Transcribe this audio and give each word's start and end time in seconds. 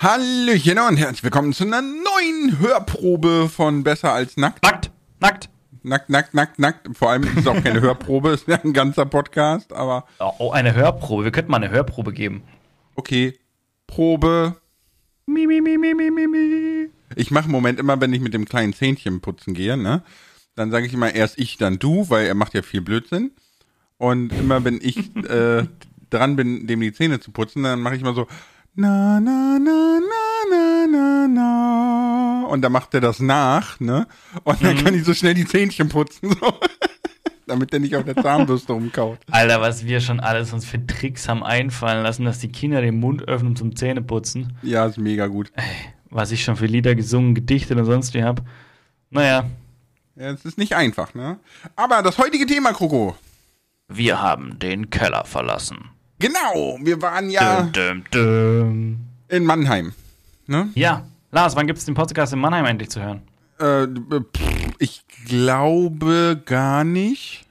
Hallöchen 0.00 0.78
und 0.78 0.96
herzlich 0.96 1.24
willkommen 1.24 1.52
zu 1.52 1.64
einer 1.64 1.82
neuen 1.82 2.58
Hörprobe 2.60 3.48
von 3.48 3.82
Besser 3.82 4.12
als 4.12 4.36
Nackt. 4.36 4.62
Nackt, 4.62 4.90
nackt. 5.20 5.48
Nackt, 5.82 6.08
nackt, 6.10 6.34
nackt, 6.34 6.58
nackt. 6.58 6.96
Vor 6.96 7.10
allem 7.10 7.24
ist 7.24 7.38
es 7.38 7.46
auch 7.46 7.60
keine 7.62 7.80
Hörprobe, 7.80 8.30
ist 8.30 8.46
ja 8.46 8.60
ein 8.62 8.72
ganzer 8.72 9.06
Podcast, 9.06 9.72
aber 9.72 10.04
Oh, 10.20 10.50
eine 10.50 10.74
Hörprobe. 10.74 11.24
Wir 11.24 11.32
könnten 11.32 11.50
mal 11.50 11.56
eine 11.56 11.70
Hörprobe 11.70 12.12
geben. 12.12 12.42
okay. 12.94 13.38
Probe. 13.86 14.54
Mi, 15.24 15.46
mi, 15.46 15.62
mi, 15.62 15.78
mi, 15.78 15.94
mi, 15.94 16.10
mi, 16.10 16.26
mi. 16.26 16.90
Ich 17.16 17.30
mache 17.30 17.46
im 17.46 17.52
Moment 17.52 17.80
immer, 17.80 17.98
wenn 18.02 18.12
ich 18.12 18.20
mit 18.20 18.34
dem 18.34 18.44
kleinen 18.44 18.74
Zähnchen 18.74 19.22
putzen 19.22 19.54
gehe, 19.54 19.78
ne? 19.78 20.02
Dann 20.56 20.70
sage 20.70 20.84
ich 20.84 20.92
immer 20.92 21.14
erst 21.14 21.38
ich, 21.38 21.56
dann 21.56 21.78
du, 21.78 22.10
weil 22.10 22.26
er 22.26 22.34
macht 22.34 22.52
ja 22.52 22.60
viel 22.60 22.82
Blödsinn. 22.82 23.30
Und 23.96 24.30
immer 24.34 24.62
wenn 24.64 24.78
ich 24.82 25.16
äh, 25.24 25.64
dran 26.10 26.36
bin, 26.36 26.66
dem 26.66 26.80
die 26.80 26.92
Zähne 26.92 27.18
zu 27.18 27.30
putzen, 27.30 27.62
dann 27.62 27.80
mache 27.80 27.96
ich 27.96 28.02
mal 28.02 28.14
so 28.14 28.26
na 28.80 29.18
na 29.20 29.58
na 29.58 29.98
na 30.10 30.24
na 30.50 30.86
na 30.86 31.26
na 31.28 32.46
und 32.48 32.62
dann 32.62 32.72
macht 32.72 32.94
er 32.94 33.00
das 33.00 33.18
nach, 33.20 33.78
ne? 33.80 34.06
Und 34.44 34.62
dann 34.62 34.76
kann 34.82 34.94
ich 34.94 35.04
so 35.04 35.12
schnell 35.14 35.34
die 35.34 35.44
Zähnchen 35.44 35.88
putzen, 35.88 36.30
so. 36.40 36.54
damit 37.46 37.72
er 37.72 37.80
nicht 37.80 37.96
auf 37.96 38.04
der 38.04 38.14
Zahnbürste 38.16 38.72
rumkaut. 38.72 39.18
Alter, 39.30 39.60
was 39.60 39.84
wir 39.84 40.00
schon 40.00 40.20
alles 40.20 40.52
uns 40.52 40.64
für 40.64 40.86
Tricks 40.86 41.28
haben 41.28 41.42
einfallen 41.42 42.02
lassen, 42.02 42.24
dass 42.24 42.38
die 42.38 42.52
Kinder 42.52 42.80
den 42.80 43.00
Mund 43.00 43.22
öffnen 43.26 43.56
zum 43.56 43.74
Zähneputzen. 43.74 44.56
Ja, 44.62 44.86
ist 44.86 44.98
mega 44.98 45.26
gut. 45.26 45.50
Was 46.10 46.30
ich 46.30 46.44
schon 46.44 46.56
für 46.56 46.66
Lieder 46.66 46.94
gesungen, 46.94 47.34
Gedichte 47.34 47.74
und 47.74 47.84
sonst 47.84 48.14
wie 48.14 48.22
hab. 48.22 48.42
Naja, 49.10 49.44
Ja, 50.16 50.30
es 50.30 50.44
ist 50.44 50.56
nicht 50.58 50.74
einfach, 50.76 51.14
ne? 51.14 51.38
Aber 51.76 52.02
das 52.02 52.18
heutige 52.18 52.46
Thema, 52.46 52.72
Kroko. 52.72 53.16
wir 53.88 54.20
haben 54.22 54.58
den 54.58 54.90
Keller 54.90 55.24
verlassen. 55.24 55.90
Genau, 56.18 56.78
wir 56.82 57.00
waren 57.00 57.30
ja 57.30 57.62
Dum, 57.62 57.72
dum, 57.72 58.04
dum. 58.10 58.98
in 59.28 59.44
Mannheim. 59.44 59.92
Ne? 60.46 60.70
Ja, 60.74 61.06
Lars, 61.30 61.54
wann 61.56 61.66
gibt's 61.66 61.84
den 61.84 61.94
Podcast 61.94 62.32
in 62.32 62.38
Mannheim 62.40 62.64
endlich 62.64 62.90
zu 62.90 63.00
hören? 63.02 63.22
Äh, 63.58 63.86
pff, 63.86 64.72
ich 64.78 65.02
glaube 65.26 66.40
gar 66.44 66.84
nicht. 66.84 67.44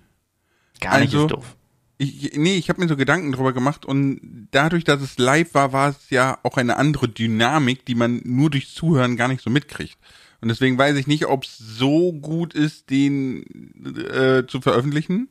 Gar 0.82 1.00
nicht 1.00 1.14
Also- 1.14 1.26
ist 1.28 1.32
doof. 1.32 1.54
Ich, 2.00 2.34
nee, 2.38 2.58
ich 2.58 2.70
habe 2.70 2.80
mir 2.80 2.88
so 2.88 2.96
Gedanken 2.96 3.32
drüber 3.32 3.54
gemacht 3.54 3.84
und 3.84 4.48
dadurch, 4.52 4.84
dass 4.84 5.02
es 5.02 5.18
live 5.18 5.56
war, 5.56 5.74
war 5.74 5.90
es 5.90 6.12
ja 6.12 6.38
auch 6.44 6.58
eine 6.58 6.78
andere 6.78 7.10
Dynamik, 7.10 7.86
die 7.86 7.96
man 7.96 8.22
nur 8.24 8.52
durch 8.52 8.72
Zuhören 8.72 9.18
gar 9.18 9.28
nicht 9.28 9.42
so 9.42 9.50
mitkriegt. 9.50 9.98
Und 10.40 10.50
deswegen 10.50 10.78
weiß 10.78 10.96
ich 10.98 11.08
nicht, 11.08 11.26
ob 11.26 11.44
es 11.44 11.58
so 11.58 12.14
gut 12.14 12.54
ist, 12.54 12.92
den 12.92 13.44
äh, 14.14 14.46
zu 14.46 14.62
veröffentlichen. 14.62 15.30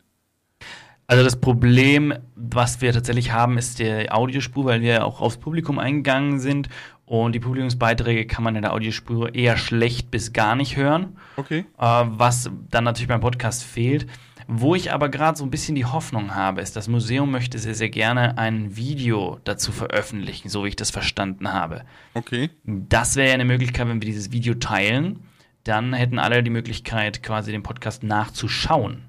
Also 1.08 1.22
das 1.22 1.36
Problem, 1.40 2.12
was 2.34 2.80
wir 2.80 2.92
tatsächlich 2.92 3.32
haben, 3.32 3.58
ist 3.58 3.78
die 3.78 4.10
Audiospur, 4.10 4.64
weil 4.64 4.80
wir 4.80 5.04
auch 5.06 5.20
aufs 5.20 5.36
Publikum 5.36 5.78
eingegangen 5.78 6.40
sind 6.40 6.68
und 7.04 7.32
die 7.32 7.40
Publikumsbeiträge 7.40 8.26
kann 8.26 8.42
man 8.42 8.56
in 8.56 8.62
der 8.62 8.72
Audiospur 8.72 9.32
eher 9.34 9.56
schlecht 9.56 10.10
bis 10.10 10.32
gar 10.32 10.56
nicht 10.56 10.76
hören, 10.76 11.16
Okay. 11.36 11.64
äh, 11.78 11.84
was 12.06 12.50
dann 12.70 12.82
natürlich 12.84 13.06
beim 13.08 13.20
Podcast 13.20 13.62
fehlt. 13.62 14.06
Wo 14.48 14.76
ich 14.76 14.92
aber 14.92 15.08
gerade 15.08 15.36
so 15.36 15.44
ein 15.44 15.50
bisschen 15.50 15.74
die 15.74 15.84
Hoffnung 15.86 16.34
habe, 16.36 16.60
ist, 16.60 16.76
das 16.76 16.86
Museum 16.86 17.32
möchte 17.32 17.58
sehr, 17.58 17.74
sehr 17.74 17.88
gerne 17.88 18.38
ein 18.38 18.76
Video 18.76 19.40
dazu 19.42 19.72
veröffentlichen, 19.72 20.48
so 20.48 20.64
wie 20.64 20.68
ich 20.68 20.76
das 20.76 20.90
verstanden 20.92 21.52
habe. 21.52 21.82
Okay. 22.14 22.50
Das 22.64 23.16
wäre 23.16 23.28
ja 23.28 23.34
eine 23.34 23.44
Möglichkeit, 23.44 23.88
wenn 23.88 24.00
wir 24.00 24.06
dieses 24.06 24.30
Video 24.30 24.54
teilen, 24.54 25.20
dann 25.64 25.92
hätten 25.94 26.20
alle 26.20 26.44
die 26.44 26.50
Möglichkeit, 26.50 27.24
quasi 27.24 27.50
den 27.50 27.64
Podcast 27.64 28.04
nachzuschauen. 28.04 29.02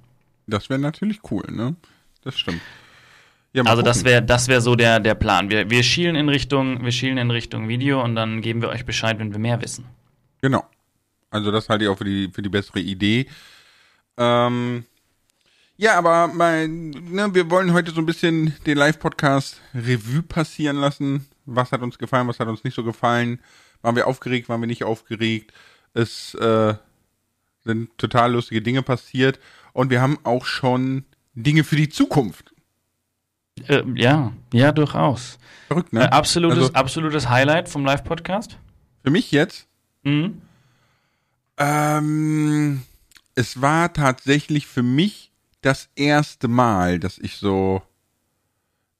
Das 0.48 0.70
wäre 0.70 0.80
natürlich 0.80 1.20
cool, 1.32 1.44
ne? 1.50 1.76
Das 2.24 2.38
stimmt. 2.38 2.62
Ja, 3.54 3.64
Also 3.64 3.82
das 3.82 4.04
wäre 4.04 4.22
das 4.22 4.48
wäre 4.48 4.62
so 4.62 4.76
der, 4.76 5.00
der 5.00 5.16
Plan. 5.16 5.50
Wir, 5.50 5.70
wir 5.70 5.84
schielen 5.84 6.16
in 6.16 6.30
Richtung 6.30 6.84
wir 6.84 6.92
schielen 6.92 7.18
in 7.18 7.32
Richtung 7.32 7.68
Video 7.68 8.04
und 8.04 8.16
dann 8.16 8.42
geben 8.42 8.62
wir 8.62 8.70
euch 8.70 8.86
Bescheid, 8.86 9.20
wenn 9.20 9.32
wir 9.32 9.40
mehr 9.40 9.62
wissen. 9.62 9.86
Genau. 10.42 10.66
Also 11.30 11.52
das 11.52 11.70
halte 11.70 11.86
ich 11.86 11.90
auch 11.90 11.98
für 11.98 12.06
die, 12.06 12.30
für 12.32 12.42
die 12.42 12.50
bessere 12.50 12.80
Idee. 12.80 13.28
Ähm, 14.18 14.86
ja, 15.76 15.98
aber 15.98 16.28
mein, 16.28 16.90
ne, 16.90 17.34
wir 17.34 17.50
wollen 17.50 17.74
heute 17.74 17.92
so 17.92 18.02
ein 18.02 18.06
bisschen 18.06 18.56
den 18.66 18.78
Live-Podcast 18.78 19.62
Revue 19.76 20.24
passieren 20.24 20.78
lassen. 20.78 21.28
Was 21.46 21.72
hat 21.72 21.82
uns 21.82 21.98
gefallen, 21.98 22.28
was 22.28 22.40
hat 22.40 22.48
uns 22.48 22.64
nicht 22.64 22.74
so 22.76 22.84
gefallen? 22.84 23.40
Waren 23.82 23.96
wir 23.96 24.08
aufgeregt, 24.08 24.50
waren 24.50 24.62
wir 24.62 24.68
nicht 24.68 24.84
aufgeregt? 24.84 25.54
Es 25.94 26.34
äh, 26.36 26.74
sind 27.64 27.96
total 27.98 28.34
lustige 28.34 28.62
Dinge 28.62 28.82
passiert. 28.82 29.40
Und 29.78 29.92
wir 29.92 30.02
haben 30.02 30.18
auch 30.24 30.46
schon 30.48 31.06
Dinge 31.36 31.64
für 31.64 31.76
die 31.76 31.88
Zukunft. 31.88 32.52
Äh, 33.68 33.84
ja, 33.94 34.34
ja, 34.52 34.72
durchaus. 34.72 35.38
Verrückt, 35.68 35.94
Äh, 35.94 35.98
ne? 35.98 36.12
absolutes, 36.12 36.58
Also- 36.58 36.74
absolutes 36.74 37.30
Highlight 37.30 37.70
vom 37.70 37.86
Live-Podcast. 37.86 38.58
Für 39.04 39.12
mich 39.12 39.32
jetzt 39.32 39.68
Mhm. 40.04 40.42
Ähm, 41.58 42.82
es 43.36 43.62
war 43.62 43.94
tatsächlich 43.94 44.66
für 44.68 44.84
mich 44.84 45.32
das 45.62 45.90
erste 45.96 46.48
Mal, 46.48 47.00
dass 47.00 47.18
ich 47.20 47.36
so, 47.36 47.82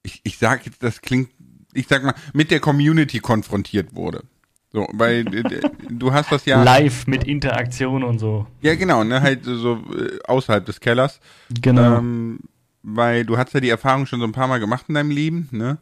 ich, 0.02 0.20
ich 0.24 0.38
sag 0.38 0.66
jetzt, 0.66 0.82
das 0.82 1.00
klingt, 1.00 1.30
ich 1.72 1.86
sag 1.88 2.02
mal, 2.04 2.14
mit 2.32 2.50
der 2.50 2.60
Community 2.60 3.20
konfrontiert 3.20 3.94
wurde. 3.94 4.22
So, 4.70 4.86
weil 4.92 5.26
äh, 5.34 5.60
du 5.88 6.12
hast 6.12 6.30
das 6.30 6.44
ja, 6.44 6.62
Live 6.62 7.06
mit 7.06 7.24
Interaktion 7.24 8.02
und 8.04 8.18
so. 8.18 8.46
ja 8.60 8.74
genau, 8.74 9.02
ne, 9.02 9.22
halt 9.22 9.44
so 9.44 9.76
äh, 9.96 10.18
außerhalb 10.26 10.64
des 10.66 10.78
Kellers, 10.80 11.20
Genau. 11.48 11.98
ähm, 11.98 12.40
weil 12.82 13.24
du 13.24 13.38
hast 13.38 13.54
ja 13.54 13.60
die 13.60 13.70
Erfahrung 13.70 14.04
schon 14.06 14.20
so 14.20 14.26
ein 14.26 14.32
paar 14.32 14.46
Mal 14.46 14.60
gemacht 14.60 14.84
in 14.88 14.94
deinem 14.94 15.10
Leben, 15.10 15.48
ne, 15.52 15.78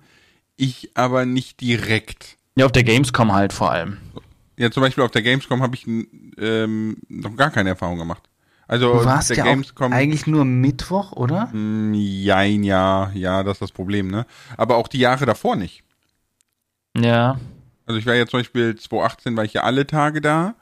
ich 0.57 0.91
aber 0.95 1.27
nicht 1.27 1.61
direkt. 1.61 2.37
ja, 2.55 2.65
auf 2.67 2.73
der 2.73 2.85
Gamescom 2.85 3.33
halt 3.33 3.53
vor 3.53 3.73
allem. 3.73 3.97
Ja, 4.57 4.71
zum 4.71 4.83
Beispiel 4.83 5.03
auf 5.05 5.11
der 5.11 5.23
Gamescom 5.23 5.63
habe 5.63 5.75
ich 5.75 5.87
ähm, 5.87 6.97
noch 7.09 7.35
gar 7.37 7.51
keine 7.51 7.71
Erfahrung 7.71 7.99
gemacht. 7.99 8.23
Also 8.69 9.01
Du 9.01 9.05
warst 9.05 9.31
der 9.31 9.37
ja 9.37 9.45
Gamescom, 9.45 9.93
auch 9.93 9.97
eigentlich 9.97 10.27
nur 10.27 10.45
Mittwoch, 10.45 11.13
oder? 11.13 11.47
Mm, 11.53 11.93
Jein, 11.95 12.63
ja, 12.65 13.11
ja, 13.15 13.43
das 13.43 13.57
ist 13.57 13.63
das 13.63 13.73
Problem, 13.73 14.09
ne? 14.11 14.27
Aber 14.57 14.77
auch 14.77 14.89
die 14.89 14.99
Jahre 14.99 15.27
davor 15.27 15.57
nicht. 15.57 15.83
Ja. 16.97 17.39
Also 17.87 17.99
ich 17.99 18.07
war 18.07 18.15
ja 18.15 18.27
zum 18.27 18.41
Beispiel 18.41 18.77
2018 18.77 19.37
war 19.37 19.45
ich 19.45 19.53
ja 19.55 19.63
alle 19.63 19.87
Tage 19.87 20.21
da. 20.21 20.55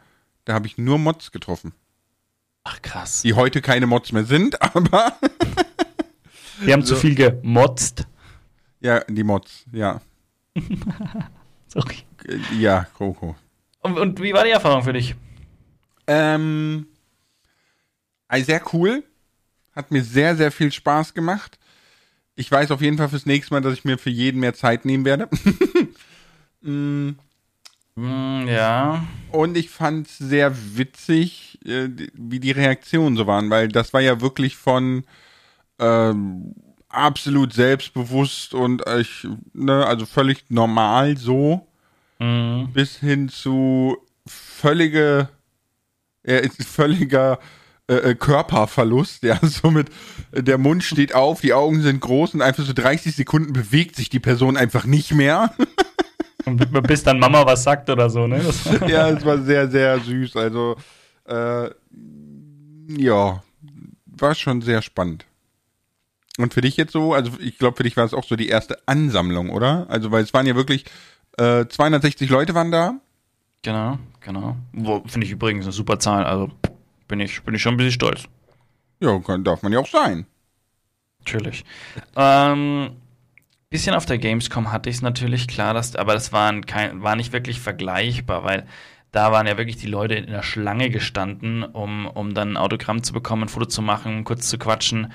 Da 0.45 0.53
habe 0.53 0.67
ich 0.67 0.77
nur 0.79 0.99
Mods 0.99 1.33
getroffen. 1.33 1.73
Ach 2.65 2.81
krass. 2.83 3.23
Die 3.23 3.35
heute 3.35 3.63
keine 3.63 3.87
Mods 3.87 4.13
mehr 4.13 4.25
sind, 4.25 4.61
aber 4.75 5.19
Wir 6.61 6.75
haben 6.75 6.85
zu 6.85 6.97
viel 6.97 7.15
gemotzt. 7.15 8.07
ja, 8.81 9.01
die 9.09 9.25
Mods, 9.25 9.65
ja. 9.73 10.01
Sorry. 11.69 11.97
Ja, 12.59 12.87
Coco. 12.95 13.37
Und, 13.81 13.99
und 13.99 14.23
wie 14.23 14.33
war 14.33 14.45
die 14.45 14.51
Erfahrung 14.51 14.83
für 14.83 14.93
dich? 14.93 15.15
Ähm, 16.07 16.87
also 18.29 18.45
sehr 18.47 18.63
cool. 18.73 19.03
Hat 19.75 19.91
mir 19.91 20.05
sehr, 20.05 20.37
sehr 20.37 20.53
viel 20.53 20.71
Spaß 20.71 21.15
gemacht. 21.15 21.59
Ich 22.37 22.51
weiß 22.51 22.71
auf 22.71 22.81
jeden 22.81 22.97
Fall 22.97 23.09
fürs 23.09 23.27
nächste 23.27 23.55
Mal, 23.55 23.61
dass 23.61 23.75
ich 23.75 23.85
mir 23.85 23.99
für 23.99 24.11
jeden 24.11 24.41
mehr 24.41 24.55
Zeit 24.55 24.85
nehmen 24.85 25.05
werde. 25.05 25.29
mm. 26.65 27.17
Mm, 27.97 28.49
ja. 28.49 29.05
Und 29.31 29.57
ich 29.57 29.71
fand 29.71 30.09
es 30.09 30.19
sehr 30.19 30.53
witzig, 30.77 31.61
äh, 31.65 31.89
wie 32.15 32.41
die 32.41 32.51
Reaktionen 32.51 33.17
so 33.17 33.27
waren, 33.29 33.51
weil 33.51 33.69
das 33.69 33.93
war 33.93 34.01
ja 34.01 34.21
wirklich 34.21 34.57
von 34.57 35.05
ähm, 35.79 36.55
absolut 36.89 37.53
selbstbewusst 37.53 38.55
und 38.55 38.87
äh, 38.87 39.01
ich, 39.01 39.27
ne, 39.53 39.87
also 39.87 40.07
völlig 40.07 40.45
normal 40.49 41.17
so, 41.17 41.67
Mhm. 42.21 42.71
bis 42.73 42.97
hin 42.99 43.29
zu 43.29 43.97
völlige, 44.27 45.29
er 46.23 46.43
ist 46.43 46.63
völliger 46.65 47.39
äh, 47.89 47.97
äh, 47.97 48.15
Körperverlust, 48.15 49.25
ja, 49.25 49.39
so 49.43 49.71
mit, 49.71 49.91
äh, 50.33 50.43
der 50.43 50.59
Mund 50.59 50.85
steht 50.85 51.15
auf, 51.15 51.41
die 51.41 51.53
Augen 51.53 51.83
sind 51.83 52.01
groß 52.01 52.35
und 52.35 52.43
einfach 52.43 52.65
so 52.65 52.73
30 52.73 53.15
Sekunden 53.15 53.53
bewegt 53.53 53.97
sich 53.97 54.09
die 54.09 54.21
Person 54.21 54.57
einfach 54.57 54.85
nicht 54.87 55.13
mehr. 55.13 55.55
Und 56.47 56.83
bis 56.87 57.03
dann 57.03 57.19
Mama 57.19 57.45
was 57.47 57.63
sagt 57.63 57.89
oder 57.91 58.09
so, 58.11 58.27
ne? 58.27 58.41
Ja, 58.87 59.09
es 59.11 59.25
war 59.25 59.39
sehr, 59.39 59.69
sehr 59.71 59.99
süß. 60.01 60.37
Also, 60.37 60.77
äh, 61.27 61.71
ja, 62.89 63.43
war 64.07 64.35
schon 64.35 64.61
sehr 64.63 64.83
spannend. 64.83 65.25
Und 66.39 66.53
für 66.53 66.61
dich 66.61 66.77
jetzt 66.77 66.93
so, 66.93 67.15
also 67.15 67.31
ich 67.41 67.59
glaube, 67.59 67.77
für 67.77 67.85
dich 67.85 67.97
war 67.97 68.05
es 68.05 68.13
auch 68.15 68.25
so 68.25 68.35
die 68.37 68.49
erste 68.49 68.79
Ansammlung, 68.87 69.51
oder? 69.51 69.87
Also, 69.89 70.11
weil 70.11 70.23
es 70.25 70.35
waren 70.35 70.47
ja 70.47 70.55
wirklich 70.57 70.85
äh, 71.39 71.67
260 71.67 72.29
Leute 72.29 72.55
waren 72.55 72.71
da. 72.73 72.99
Genau, 73.63 73.99
genau. 74.21 74.57
Wo- 74.73 75.03
Finde 75.07 75.27
ich 75.27 75.33
übrigens 75.33 75.65
eine 75.65 75.73
super 75.73 75.99
Zahl. 75.99 76.25
Also 76.25 76.51
bin 77.09 77.21
ich, 77.21 77.43
bin 77.43 77.55
ich 77.55 77.63
schon 77.63 77.75
ein 77.75 77.77
bisschen 77.77 77.93
stolz. 77.93 78.25
Ja, 79.01 79.19
kann, 79.21 79.45
darf 79.45 79.63
man 79.63 79.73
ja 79.73 79.79
auch 79.79 79.87
sein. 79.89 80.27
Natürlich. 81.21 81.65
Ähm, 82.17 82.91
bisschen 83.75 83.95
auf 83.97 84.07
der 84.07 84.19
Gamescom 84.19 84.71
hatte 84.71 84.89
ich 84.89 84.97
es 84.97 85.03
natürlich 85.03 85.49
klar, 85.49 85.75
dass, 85.75 85.97
aber 85.97 86.15
das 86.15 86.33
waren 86.33 86.65
kein, 86.65 87.03
war 87.03 87.17
nicht 87.17 87.33
wirklich 87.33 87.59
vergleichbar, 87.59 88.45
weil 88.45 88.67
da 89.11 89.33
waren 89.33 89.49
ja 89.49 89.59
wirklich 89.59 89.77
die 89.77 89.89
Leute 89.89 90.15
in 90.15 90.29
der 90.29 90.45
Schlange 90.45 90.91
gestanden, 90.91 91.65
um, 91.65 92.07
um 92.07 92.35
dann 92.35 92.53
ein 92.53 92.57
Autogramm 92.57 93.03
zu 93.03 93.13
bekommen, 93.13 93.43
ein 93.43 93.49
Foto 93.49 93.67
zu 93.67 93.83
machen, 93.83 94.23
kurz 94.23 94.49
zu 94.49 94.59
quatschen. 94.59 95.13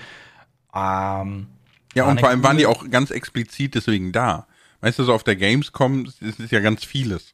Ähm, 0.75 1.47
Ja, 1.95 2.03
und 2.03 2.19
vor 2.19 2.27
allem 2.27 2.43
waren 2.43 2.57
die 2.57 2.65
auch 2.65 2.89
ganz 2.89 3.11
explizit 3.11 3.75
deswegen 3.75 4.11
da. 4.11 4.45
Weißt 4.81 4.99
du, 4.99 5.05
so 5.05 5.13
auf 5.13 5.23
der 5.23 5.37
Gamescom 5.37 6.05
ist 6.05 6.21
ist 6.21 6.51
ja 6.51 6.59
ganz 6.59 6.83
vieles. 6.83 7.33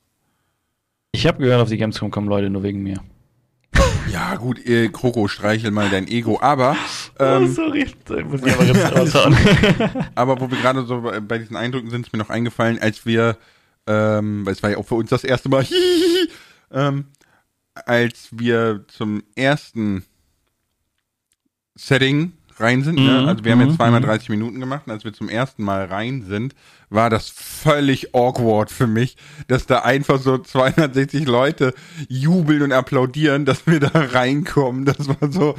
Ich 1.11 1.25
habe 1.25 1.39
gehört, 1.39 1.59
auf 1.59 1.69
die 1.69 1.77
Gamescom 1.77 2.11
kommen 2.11 2.27
Leute 2.27 2.51
nur 2.51 2.61
wegen 2.61 2.83
mir. 2.83 2.99
Ja, 4.11 4.35
gut, 4.35 4.65
äh, 4.65 4.89
Kroko, 4.89 5.27
streichel 5.27 5.71
mal 5.71 5.89
dein 5.89 6.07
Ego, 6.07 6.39
aber, 6.41 6.77
oh, 7.19 7.23
ähm, 7.23 7.53
sorry. 7.53 7.87
Da 8.05 8.23
muss 8.23 8.41
ich 8.43 8.53
aber 8.53 8.63
jetzt 8.65 8.95
raushauen. 8.95 9.37
aber 10.15 10.39
wo 10.39 10.49
wir 10.49 10.57
gerade 10.57 10.85
so 10.85 11.01
bei 11.01 11.19
bei 11.19 11.37
diesen 11.37 11.55
Eindrücken 11.55 11.89
sind, 11.89 12.05
ist 12.05 12.13
mir 12.13 12.19
noch 12.19 12.29
eingefallen, 12.29 12.79
als 12.79 13.05
wir, 13.05 13.37
ähm, 13.87 14.45
weil 14.45 14.53
es 14.53 14.63
war 14.63 14.69
ja 14.71 14.77
auch 14.77 14.85
für 14.85 14.95
uns 14.95 15.09
das 15.09 15.23
erste 15.23 15.49
Mal, 15.49 15.65
ähm, 16.71 17.05
als 17.73 18.29
wir 18.31 18.85
zum 18.87 19.23
ersten 19.35 20.05
Setting 21.75 22.33
rein 22.57 22.83
sind, 22.83 22.95
ne? 22.95 23.21
Mhm, 23.21 23.27
also 23.27 23.43
wir 23.43 23.51
haben 23.51 23.59
mhm, 23.59 23.67
jetzt 23.67 23.75
zweimal 23.77 23.99
mhm. 23.99 24.05
30 24.05 24.29
Minuten 24.29 24.59
gemacht 24.59 24.83
und 24.85 24.91
als 24.93 25.03
wir 25.03 25.13
zum 25.13 25.29
ersten 25.29 25.63
Mal 25.63 25.85
rein 25.85 26.23
sind, 26.27 26.55
war 26.89 27.09
das 27.09 27.29
völlig 27.29 28.15
awkward 28.15 28.71
für 28.71 28.87
mich, 28.87 29.17
dass 29.47 29.65
da 29.65 29.79
einfach 29.79 30.19
so 30.19 30.37
260 30.37 31.25
Leute 31.27 31.73
jubeln 32.07 32.61
und 32.61 32.71
applaudieren, 32.71 33.45
dass 33.45 33.65
wir 33.67 33.79
da 33.79 33.89
reinkommen. 33.93 34.85
Das 34.85 35.07
war 35.07 35.31
so, 35.31 35.55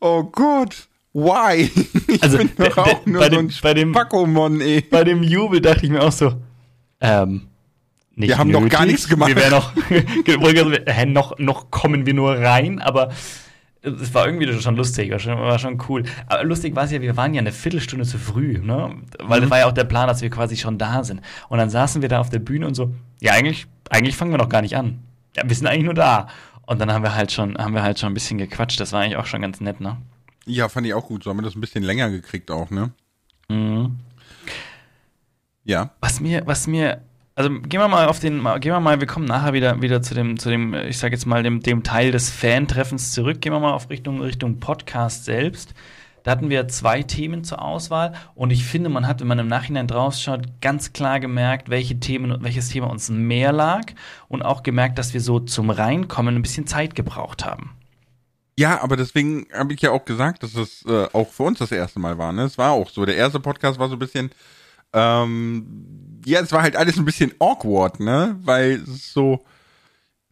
oh 0.00 0.24
Gott, 0.24 0.88
why? 1.12 1.70
Ich 2.08 2.22
Also, 2.22 2.38
bin 2.38 2.50
doch 2.56 2.78
auch 2.78 3.04
nur 3.06 3.20
bei 3.20 3.28
so 3.28 3.36
dem- 3.36 3.46
ein 3.48 3.52
bei 3.62 3.74
dem- 3.74 3.90
Spackomon, 3.92 4.60
ey. 4.60 4.80
Bei 4.82 5.04
dem 5.04 5.22
Jubel 5.22 5.60
dachte 5.60 5.84
ich 5.84 5.90
mir 5.92 6.02
auch 6.02 6.12
so, 6.12 6.34
ähm, 7.00 7.42
nicht 8.14 8.28
Wir 8.28 8.38
haben 8.38 8.52
doch 8.52 8.68
gar 8.68 8.84
nichts 8.86 9.08
gemacht. 9.08 9.28
Wir 9.28 9.36
wären 9.36 9.50
noch, 9.52 9.72
noch, 11.06 11.38
noch 11.38 11.70
kommen 11.70 12.06
wir 12.06 12.14
nur 12.14 12.36
rein, 12.36 12.78
aber 12.80 13.10
es 13.82 14.12
war 14.12 14.26
irgendwie 14.26 14.52
schon 14.60 14.76
lustig, 14.76 15.10
war 15.10 15.18
schon, 15.18 15.38
war 15.38 15.58
schon 15.58 15.82
cool. 15.88 16.04
Aber 16.26 16.44
lustig 16.44 16.76
war 16.76 16.84
es 16.84 16.90
ja, 16.90 17.00
wir 17.00 17.16
waren 17.16 17.32
ja 17.32 17.40
eine 17.40 17.52
Viertelstunde 17.52 18.04
zu 18.04 18.18
früh, 18.18 18.58
ne? 18.58 18.94
Weil 19.18 19.40
das 19.40 19.50
war 19.50 19.58
ja 19.58 19.66
auch 19.66 19.72
der 19.72 19.84
Plan, 19.84 20.06
dass 20.06 20.20
wir 20.20 20.30
quasi 20.30 20.56
schon 20.56 20.76
da 20.78 21.02
sind. 21.02 21.22
Und 21.48 21.58
dann 21.58 21.70
saßen 21.70 22.02
wir 22.02 22.08
da 22.08 22.20
auf 22.20 22.28
der 22.28 22.40
Bühne 22.40 22.66
und 22.66 22.74
so, 22.74 22.94
ja, 23.20 23.32
eigentlich, 23.32 23.66
eigentlich 23.88 24.16
fangen 24.16 24.32
wir 24.32 24.38
noch 24.38 24.48
gar 24.48 24.62
nicht 24.62 24.76
an. 24.76 25.00
Ja, 25.36 25.44
wir 25.46 25.54
sind 25.56 25.66
eigentlich 25.66 25.84
nur 25.84 25.94
da. 25.94 26.28
Und 26.66 26.78
dann 26.80 26.92
haben 26.92 27.02
wir 27.02 27.14
halt 27.14 27.32
schon, 27.32 27.56
haben 27.56 27.74
wir 27.74 27.82
halt 27.82 27.98
schon 27.98 28.10
ein 28.10 28.14
bisschen 28.14 28.38
gequatscht. 28.38 28.78
Das 28.78 28.92
war 28.92 29.00
eigentlich 29.00 29.16
auch 29.16 29.26
schon 29.26 29.42
ganz 29.42 29.60
nett, 29.60 29.80
ne? 29.80 29.96
Ja, 30.46 30.68
fand 30.68 30.86
ich 30.86 30.94
auch 30.94 31.06
gut. 31.06 31.24
So 31.24 31.30
haben 31.30 31.38
wir 31.38 31.42
das 31.42 31.56
ein 31.56 31.60
bisschen 31.60 31.82
länger 31.82 32.10
gekriegt 32.10 32.50
auch, 32.50 32.70
ne? 32.70 32.92
Mhm. 33.48 33.98
Ja. 35.64 35.90
Was 36.00 36.20
mir, 36.20 36.42
was 36.46 36.66
mir, 36.66 37.02
also 37.40 37.58
gehen 37.58 37.80
wir 37.80 37.88
mal 37.88 38.06
auf 38.06 38.20
den, 38.20 38.44
gehen 38.60 38.72
wir 38.72 38.80
mal, 38.80 39.00
wir 39.00 39.06
kommen 39.06 39.24
nachher 39.24 39.54
wieder, 39.54 39.80
wieder 39.80 40.02
zu 40.02 40.14
dem, 40.14 40.38
zu 40.38 40.50
dem, 40.50 40.74
ich 40.74 40.98
sag 40.98 41.10
jetzt 41.10 41.24
mal, 41.24 41.42
dem, 41.42 41.60
dem 41.60 41.82
Teil 41.82 42.12
des 42.12 42.28
Fan-Treffens 42.28 43.12
zurück. 43.12 43.40
Gehen 43.40 43.54
wir 43.54 43.60
mal 43.60 43.72
auf 43.72 43.88
Richtung, 43.88 44.20
Richtung 44.20 44.60
Podcast 44.60 45.24
selbst. 45.24 45.72
Da 46.22 46.32
hatten 46.32 46.50
wir 46.50 46.68
zwei 46.68 47.02
Themen 47.02 47.42
zur 47.42 47.62
Auswahl 47.62 48.12
und 48.34 48.50
ich 48.50 48.66
finde, 48.66 48.90
man 48.90 49.06
hat, 49.06 49.20
wenn 49.22 49.26
man 49.26 49.38
im 49.38 49.48
Nachhinein 49.48 49.86
draus 49.86 50.20
schaut, 50.20 50.60
ganz 50.60 50.92
klar 50.92 51.18
gemerkt, 51.18 51.70
welche 51.70 51.98
Themen, 51.98 52.42
welches 52.42 52.68
Thema 52.68 52.90
uns 52.90 53.08
mehr 53.08 53.52
lag 53.52 53.84
und 54.28 54.42
auch 54.42 54.62
gemerkt, 54.62 54.98
dass 54.98 55.14
wir 55.14 55.22
so 55.22 55.40
zum 55.40 55.70
Reinkommen 55.70 56.36
ein 56.36 56.42
bisschen 56.42 56.66
Zeit 56.66 56.94
gebraucht 56.94 57.46
haben. 57.46 57.70
Ja, 58.58 58.82
aber 58.82 58.98
deswegen 58.98 59.46
habe 59.54 59.72
ich 59.72 59.80
ja 59.80 59.92
auch 59.92 60.04
gesagt, 60.04 60.42
dass 60.42 60.54
es 60.56 60.84
äh, 60.84 61.06
auch 61.14 61.30
für 61.30 61.44
uns 61.44 61.58
das 61.58 61.72
erste 61.72 62.00
Mal 62.00 62.18
war. 62.18 62.34
Ne? 62.34 62.42
Es 62.42 62.58
war 62.58 62.72
auch 62.72 62.90
so. 62.90 63.06
Der 63.06 63.16
erste 63.16 63.40
Podcast 63.40 63.78
war 63.78 63.88
so 63.88 63.94
ein 63.94 63.98
bisschen, 63.98 64.30
ähm, 64.92 66.20
ja, 66.24 66.40
es 66.40 66.52
war 66.52 66.62
halt 66.62 66.76
alles 66.76 66.98
ein 66.98 67.04
bisschen 67.04 67.32
awkward, 67.38 68.00
ne? 68.00 68.38
Weil 68.42 68.80
so, 68.86 69.44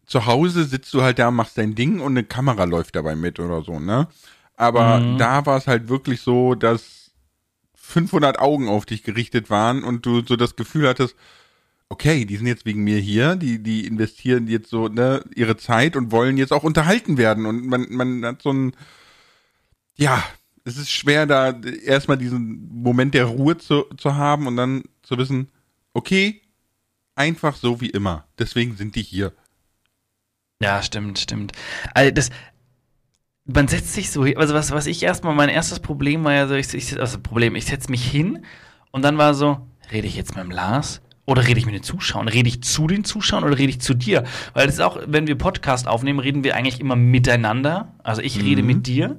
zu 0.05 0.25
Hause 0.25 0.65
sitzt 0.65 0.93
du 0.93 1.01
halt 1.01 1.19
da, 1.19 1.31
machst 1.31 1.57
dein 1.57 1.75
Ding 1.75 1.99
und 1.99 2.13
eine 2.13 2.23
Kamera 2.23 2.63
läuft 2.65 2.95
dabei 2.95 3.15
mit 3.15 3.39
oder 3.39 3.63
so, 3.63 3.79
ne? 3.79 4.07
Aber 4.55 5.01
Mhm. 5.07 5.17
da 5.17 5.45
war 5.45 5.57
es 5.57 5.67
halt 5.67 5.87
wirklich 5.89 6.21
so, 6.21 6.55
dass 6.55 7.11
500 7.75 8.39
Augen 8.39 8.67
auf 8.69 8.85
dich 8.85 9.03
gerichtet 9.03 9.49
waren 9.49 9.83
und 9.83 10.05
du 10.05 10.21
so 10.25 10.35
das 10.35 10.55
Gefühl 10.55 10.87
hattest, 10.87 11.15
okay, 11.89 12.25
die 12.25 12.37
sind 12.37 12.47
jetzt 12.47 12.65
wegen 12.65 12.83
mir 12.83 12.99
hier, 12.99 13.35
die, 13.35 13.63
die 13.63 13.87
investieren 13.87 14.47
jetzt 14.47 14.69
so, 14.69 14.87
ne, 14.89 15.23
ihre 15.35 15.57
Zeit 15.57 15.95
und 15.95 16.11
wollen 16.11 16.37
jetzt 16.37 16.53
auch 16.53 16.63
unterhalten 16.63 17.17
werden. 17.17 17.45
Und 17.47 17.65
man, 17.67 17.87
man 17.89 18.25
hat 18.25 18.41
so 18.43 18.51
ein, 18.51 18.73
ja, 19.97 20.23
es 20.69 20.77
ist 20.77 20.91
schwer, 20.91 21.25
da 21.25 21.59
erstmal 21.83 22.17
diesen 22.17 22.69
Moment 22.71 23.13
der 23.13 23.25
Ruhe 23.25 23.57
zu, 23.57 23.85
zu 23.97 24.15
haben 24.15 24.47
und 24.47 24.55
dann 24.55 24.83
zu 25.03 25.17
wissen, 25.17 25.49
okay, 25.93 26.41
einfach 27.15 27.55
so 27.55 27.81
wie 27.81 27.89
immer. 27.89 28.25
Deswegen 28.37 28.77
sind 28.77 28.95
die 28.95 29.01
hier. 29.01 29.33
Ja, 30.61 30.81
stimmt, 30.83 31.19
stimmt. 31.19 31.53
Also 31.93 32.11
das, 32.11 32.29
man 33.45 33.67
setzt 33.67 33.93
sich 33.93 34.11
so, 34.11 34.23
also 34.23 34.53
was, 34.53 34.71
was 34.71 34.85
ich 34.87 35.01
erstmal, 35.03 35.33
mein 35.33 35.49
erstes 35.49 35.79
Problem 35.79 36.23
war 36.23 36.33
ja 36.33 36.47
so, 36.47 36.55
ich, 36.55 36.73
ich 36.73 36.99
also 36.99 37.19
Problem, 37.19 37.55
ich 37.55 37.65
setze 37.65 37.89
mich 37.89 38.05
hin 38.05 38.45
und 38.91 39.01
dann 39.01 39.17
war 39.17 39.33
so, 39.33 39.67
rede 39.91 40.07
ich 40.07 40.15
jetzt 40.15 40.35
mit 40.35 40.43
dem 40.43 40.51
Lars? 40.51 41.01
Oder 41.25 41.45
rede 41.45 41.59
ich 41.59 41.67
mit 41.67 41.75
den 41.75 41.83
Zuschauern? 41.83 42.27
Rede 42.27 42.49
ich 42.49 42.63
zu 42.63 42.87
den 42.87 43.03
Zuschauern 43.03 43.43
oder 43.43 43.55
rede 43.55 43.69
ich 43.69 43.81
zu 43.81 43.93
dir? 43.93 44.23
Weil 44.55 44.65
das 44.65 44.75
ist 44.75 44.81
auch, 44.81 44.97
wenn 45.05 45.27
wir 45.27 45.37
Podcast 45.37 45.87
aufnehmen, 45.87 46.17
reden 46.17 46.43
wir 46.43 46.55
eigentlich 46.55 46.79
immer 46.79 46.95
miteinander. 46.95 47.93
Also 48.01 48.23
ich 48.23 48.41
rede 48.41 48.63
mit 48.63 48.87
dir 48.87 49.15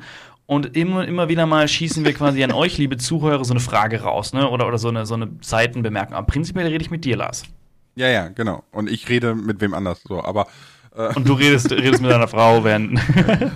und 0.50 0.76
immer, 0.76 1.06
immer 1.06 1.28
wieder 1.28 1.46
mal 1.46 1.68
schießen 1.68 2.04
wir 2.04 2.12
quasi 2.12 2.42
an 2.42 2.50
euch, 2.50 2.76
liebe 2.76 2.96
Zuhörer, 2.96 3.44
so 3.44 3.52
eine 3.52 3.60
Frage 3.60 4.00
raus, 4.00 4.32
ne? 4.32 4.50
Oder, 4.50 4.66
oder 4.66 4.78
so 4.78 4.88
eine, 4.88 5.06
so 5.06 5.14
eine 5.14 5.28
Seitenbemerkung. 5.40 6.16
Aber 6.16 6.26
prinzipiell 6.26 6.66
rede 6.66 6.82
ich 6.82 6.90
mit 6.90 7.04
dir, 7.04 7.16
Lars. 7.16 7.44
Ja, 7.94 8.08
ja, 8.08 8.26
genau. 8.26 8.64
Und 8.72 8.90
ich 8.90 9.08
rede 9.08 9.36
mit 9.36 9.60
wem 9.60 9.74
anders 9.74 10.02
so, 10.02 10.24
aber 10.24 10.48
Und 11.14 11.28
du 11.28 11.34
redest, 11.34 11.70
redest 11.70 12.02
mit 12.02 12.10
deiner 12.10 12.26
Frau, 12.26 12.64
während. 12.64 12.98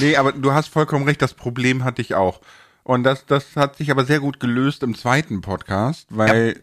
Nee, 0.00 0.16
aber 0.16 0.32
du 0.32 0.54
hast 0.54 0.68
vollkommen 0.68 1.04
recht, 1.04 1.20
das 1.20 1.34
Problem 1.34 1.84
hatte 1.84 2.00
ich 2.00 2.14
auch. 2.14 2.40
Und 2.82 3.02
das, 3.02 3.26
das 3.26 3.54
hat 3.54 3.76
sich 3.76 3.90
aber 3.90 4.06
sehr 4.06 4.20
gut 4.20 4.40
gelöst 4.40 4.82
im 4.82 4.94
zweiten 4.94 5.42
Podcast, 5.42 6.06
weil 6.08 6.60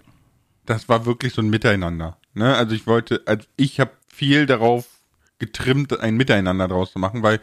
das 0.66 0.90
war 0.90 1.06
wirklich 1.06 1.34
so 1.34 1.44
ein 1.44 1.50
Miteinander. 1.52 2.18
Ne? 2.34 2.56
Also 2.56 2.74
ich 2.74 2.88
wollte, 2.88 3.22
also 3.28 3.46
ich 3.56 3.80
habe 3.80 3.92
viel 4.08 4.48
darauf 4.48 4.88
getrimmt, 5.38 6.00
ein 6.00 6.18
Miteinander 6.18 6.68
draus 6.68 6.92
zu 6.92 6.98
machen, 6.98 7.22
weil 7.22 7.40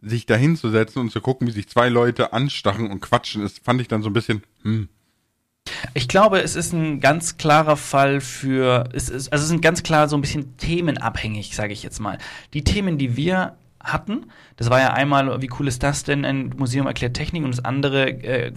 sich 0.00 0.26
da 0.26 0.36
hinzusetzen 0.36 1.00
und 1.00 1.10
zu 1.10 1.20
gucken, 1.20 1.46
wie 1.46 1.52
sich 1.52 1.68
zwei 1.68 1.88
Leute 1.88 2.32
anstachen 2.32 2.90
und 2.90 3.00
quatschen, 3.00 3.42
ist, 3.42 3.64
fand 3.64 3.80
ich 3.80 3.88
dann 3.88 4.02
so 4.02 4.10
ein 4.10 4.12
bisschen, 4.12 4.42
hm, 4.62 4.88
Ich 5.94 6.08
glaube, 6.08 6.40
es 6.40 6.56
ist 6.56 6.72
ein 6.72 7.00
ganz 7.00 7.36
klarer 7.36 7.76
Fall 7.76 8.20
für, 8.20 8.88
es 8.92 9.08
ist, 9.08 9.32
also 9.32 9.42
es 9.42 9.48
sind 9.48 9.60
ganz 9.62 9.82
klar 9.82 10.08
so 10.08 10.16
ein 10.16 10.20
bisschen 10.20 10.56
themenabhängig, 10.56 11.54
sage 11.54 11.72
ich 11.72 11.82
jetzt 11.82 12.00
mal. 12.00 12.18
Die 12.54 12.64
Themen, 12.64 12.98
die 12.98 13.16
wir 13.16 13.56
hatten, 13.80 14.26
das 14.56 14.70
war 14.70 14.80
ja 14.80 14.92
einmal, 14.92 15.40
wie 15.42 15.50
cool 15.58 15.68
ist 15.68 15.82
das 15.82 16.04
denn, 16.04 16.24
ein 16.24 16.54
Museum 16.56 16.86
erklärt 16.86 17.14
Technik 17.14 17.44
und 17.44 17.50
das 17.50 17.64
andere 17.64 18.10
äh, 18.10 18.52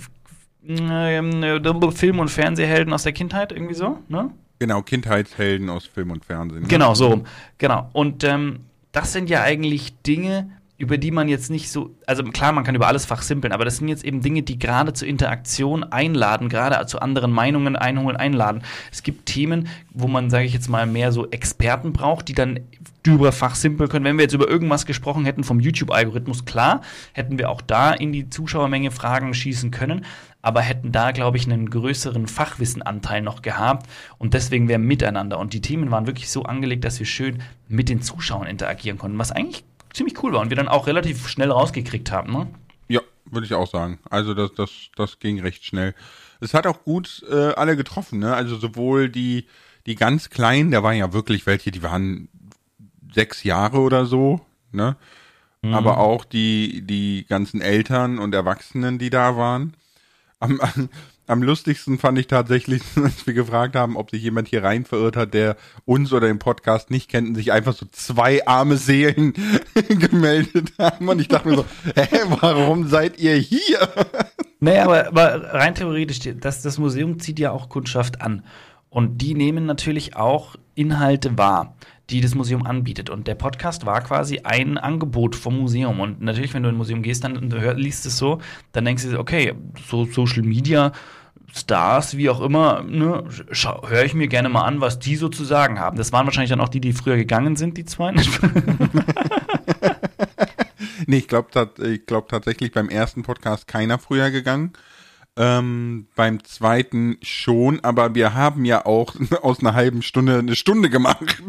äh, 0.67 1.91
Film- 1.91 2.19
und 2.19 2.29
Fernsehhelden 2.29 2.93
aus 2.93 3.03
der 3.03 3.13
Kindheit, 3.13 3.51
irgendwie 3.51 3.73
so, 3.73 3.99
ne? 4.09 4.31
genau, 4.61 4.83
Kindheitshelden 4.83 5.69
aus 5.69 5.85
Film 5.85 6.11
und 6.11 6.23
Fernsehen. 6.23 6.61
Ne? 6.61 6.67
Genau, 6.67 6.93
so. 6.93 7.23
Genau. 7.57 7.89
Und 7.93 8.23
ähm, 8.23 8.59
das 8.91 9.11
sind 9.11 9.29
ja 9.29 9.41
eigentlich 9.41 9.97
Dinge, 10.03 10.51
über 10.81 10.97
die 10.97 11.11
man 11.11 11.27
jetzt 11.27 11.51
nicht 11.51 11.71
so, 11.71 11.95
also 12.07 12.23
klar, 12.23 12.51
man 12.51 12.63
kann 12.63 12.73
über 12.73 12.87
alles 12.87 13.05
fachsimpeln, 13.05 13.53
aber 13.53 13.65
das 13.65 13.77
sind 13.77 13.87
jetzt 13.87 14.03
eben 14.03 14.21
Dinge, 14.21 14.41
die 14.41 14.57
gerade 14.57 14.93
zur 14.93 15.07
Interaktion 15.07 15.83
einladen, 15.83 16.49
gerade 16.49 16.83
zu 16.87 16.99
anderen 16.99 17.31
Meinungen 17.31 17.75
einholen, 17.75 18.17
einladen. 18.17 18.63
Es 18.91 19.03
gibt 19.03 19.27
Themen, 19.27 19.67
wo 19.91 20.07
man, 20.07 20.31
sage 20.31 20.45
ich 20.45 20.53
jetzt 20.53 20.69
mal, 20.69 20.87
mehr 20.87 21.11
so 21.11 21.29
Experten 21.29 21.93
braucht, 21.93 22.27
die 22.29 22.33
dann 22.33 22.61
über 23.05 23.31
fachsimpeln 23.31 23.89
können. 23.89 24.05
Wenn 24.05 24.17
wir 24.17 24.23
jetzt 24.23 24.33
über 24.33 24.49
irgendwas 24.49 24.87
gesprochen 24.87 25.23
hätten 25.23 25.43
vom 25.43 25.59
YouTube-Algorithmus, 25.59 26.45
klar, 26.45 26.81
hätten 27.13 27.37
wir 27.37 27.49
auch 27.49 27.61
da 27.61 27.93
in 27.93 28.11
die 28.11 28.29
Zuschauermenge 28.29 28.89
Fragen 28.89 29.35
schießen 29.35 29.69
können, 29.69 30.05
aber 30.41 30.61
hätten 30.61 30.91
da, 30.91 31.11
glaube 31.11 31.37
ich, 31.37 31.45
einen 31.45 31.69
größeren 31.69 32.27
Fachwissenanteil 32.27 33.21
noch 33.21 33.43
gehabt 33.43 33.87
und 34.17 34.33
deswegen 34.33 34.67
wäre 34.67 34.79
miteinander. 34.79 35.37
Und 35.37 35.53
die 35.53 35.61
Themen 35.61 35.91
waren 35.91 36.07
wirklich 36.07 36.29
so 36.29 36.43
angelegt, 36.43 36.83
dass 36.85 36.97
wir 36.97 37.05
schön 37.05 37.43
mit 37.67 37.89
den 37.89 38.01
Zuschauern 38.01 38.47
interagieren 38.47 38.97
konnten, 38.97 39.19
was 39.19 39.31
eigentlich 39.31 39.63
ziemlich 39.93 40.21
cool 40.23 40.33
war 40.33 40.41
und 40.41 40.49
wir 40.49 40.57
dann 40.57 40.67
auch 40.67 40.87
relativ 40.87 41.27
schnell 41.27 41.51
rausgekriegt 41.51 42.11
haben. 42.11 42.33
Ne? 42.33 42.47
Ja, 42.87 43.01
würde 43.25 43.45
ich 43.45 43.53
auch 43.53 43.67
sagen. 43.67 43.99
Also 44.09 44.33
das, 44.33 44.53
das, 44.53 44.69
das 44.95 45.19
ging 45.19 45.39
recht 45.39 45.65
schnell. 45.65 45.93
Es 46.39 46.53
hat 46.53 46.67
auch 46.67 46.83
gut 46.83 47.23
äh, 47.29 47.53
alle 47.53 47.75
getroffen, 47.75 48.19
ne? 48.19 48.33
Also 48.33 48.57
sowohl 48.57 49.09
die, 49.09 49.45
die 49.85 49.95
ganz 49.95 50.29
Kleinen, 50.29 50.71
da 50.71 50.81
waren 50.81 50.95
ja 50.95 51.13
wirklich 51.13 51.45
welche, 51.45 51.71
die 51.71 51.83
waren 51.83 52.29
sechs 53.13 53.43
Jahre 53.43 53.79
oder 53.79 54.05
so, 54.05 54.41
ne? 54.71 54.95
Aber 55.63 55.99
auch 55.99 56.25
die, 56.25 56.81
die 56.81 57.23
ganzen 57.29 57.61
Eltern 57.61 58.17
und 58.17 58.33
Erwachsenen, 58.33 58.97
die 58.97 59.11
da 59.11 59.37
waren. 59.37 59.75
Am, 60.39 60.59
am 61.31 61.41
lustigsten 61.41 61.97
fand 61.97 62.19
ich 62.19 62.27
tatsächlich, 62.27 62.81
als 63.01 63.25
wir 63.25 63.33
gefragt 63.33 63.75
haben, 63.75 63.95
ob 63.95 64.11
sich 64.11 64.21
jemand 64.21 64.49
hier 64.49 64.63
rein 64.63 64.85
verirrt 64.85 65.15
hat, 65.15 65.33
der 65.33 65.55
uns 65.85 66.11
oder 66.11 66.27
den 66.27 66.39
Podcast 66.39 66.91
nicht 66.91 67.09
kennt 67.09 67.29
und 67.29 67.35
sich 67.35 67.51
einfach 67.51 67.73
so 67.73 67.85
zwei 67.91 68.45
arme 68.45 68.77
Seelen 68.77 69.33
gemeldet 69.87 70.73
haben. 70.77 71.07
Und 71.07 71.19
ich 71.19 71.29
dachte 71.29 71.49
mir 71.49 71.55
so, 71.55 71.65
hä, 71.95 72.07
warum 72.41 72.87
seid 72.87 73.19
ihr 73.19 73.35
hier? 73.35 73.79
Naja, 74.59 74.83
aber, 74.83 75.07
aber 75.07 75.53
rein 75.53 75.73
theoretisch, 75.73 76.19
das, 76.39 76.61
das 76.61 76.77
Museum 76.77 77.19
zieht 77.19 77.39
ja 77.39 77.51
auch 77.51 77.69
Kundschaft 77.69 78.21
an. 78.21 78.43
Und 78.89 79.19
die 79.21 79.33
nehmen 79.33 79.65
natürlich 79.65 80.17
auch 80.17 80.57
Inhalte 80.75 81.37
wahr, 81.37 81.75
die 82.09 82.19
das 82.19 82.35
Museum 82.35 82.65
anbietet. 82.65 83.09
Und 83.09 83.25
der 83.25 83.35
Podcast 83.35 83.85
war 83.85 84.01
quasi 84.01 84.41
ein 84.43 84.77
Angebot 84.77 85.37
vom 85.37 85.57
Museum. 85.57 86.01
Und 86.01 86.21
natürlich, 86.21 86.53
wenn 86.53 86.63
du 86.63 86.69
in 86.69 86.75
ein 86.75 86.77
Museum 86.77 87.01
gehst, 87.01 87.23
dann 87.23 87.53
hör, 87.53 87.73
liest 87.75 88.05
es 88.05 88.17
so, 88.17 88.39
dann 88.73 88.83
denkst 88.83 89.05
du, 89.05 89.17
okay, 89.17 89.53
so 89.87 90.03
Social 90.05 90.43
Media, 90.43 90.91
Stars, 91.53 92.15
wie 92.17 92.29
auch 92.29 92.41
immer, 92.41 92.83
ne, 92.83 93.23
höre 93.83 94.05
ich 94.05 94.13
mir 94.13 94.27
gerne 94.27 94.49
mal 94.49 94.63
an, 94.63 94.79
was 94.81 94.99
die 94.99 95.15
so 95.15 95.29
zu 95.29 95.43
sagen 95.43 95.79
haben. 95.79 95.97
Das 95.97 96.11
waren 96.11 96.25
wahrscheinlich 96.25 96.49
dann 96.49 96.61
auch 96.61 96.69
die, 96.69 96.81
die 96.81 96.93
früher 96.93 97.17
gegangen 97.17 97.55
sind, 97.55 97.77
die 97.77 97.85
zwei. 97.85 98.11
nee, 101.05 101.17
ich 101.17 101.27
glaube 101.27 101.49
glaub 102.05 102.29
tatsächlich 102.29 102.71
beim 102.71 102.89
ersten 102.89 103.23
Podcast 103.23 103.67
keiner 103.67 103.99
früher 103.99 104.31
gegangen. 104.31 104.73
Ähm, 105.37 106.07
beim 106.15 106.43
zweiten 106.43 107.17
schon, 107.21 107.79
aber 107.83 108.15
wir 108.15 108.33
haben 108.33 108.65
ja 108.65 108.85
auch 108.85 109.15
aus 109.41 109.59
einer 109.59 109.73
halben 109.73 110.01
Stunde 110.01 110.39
eine 110.39 110.55
Stunde 110.55 110.89
gemacht. 110.89 111.41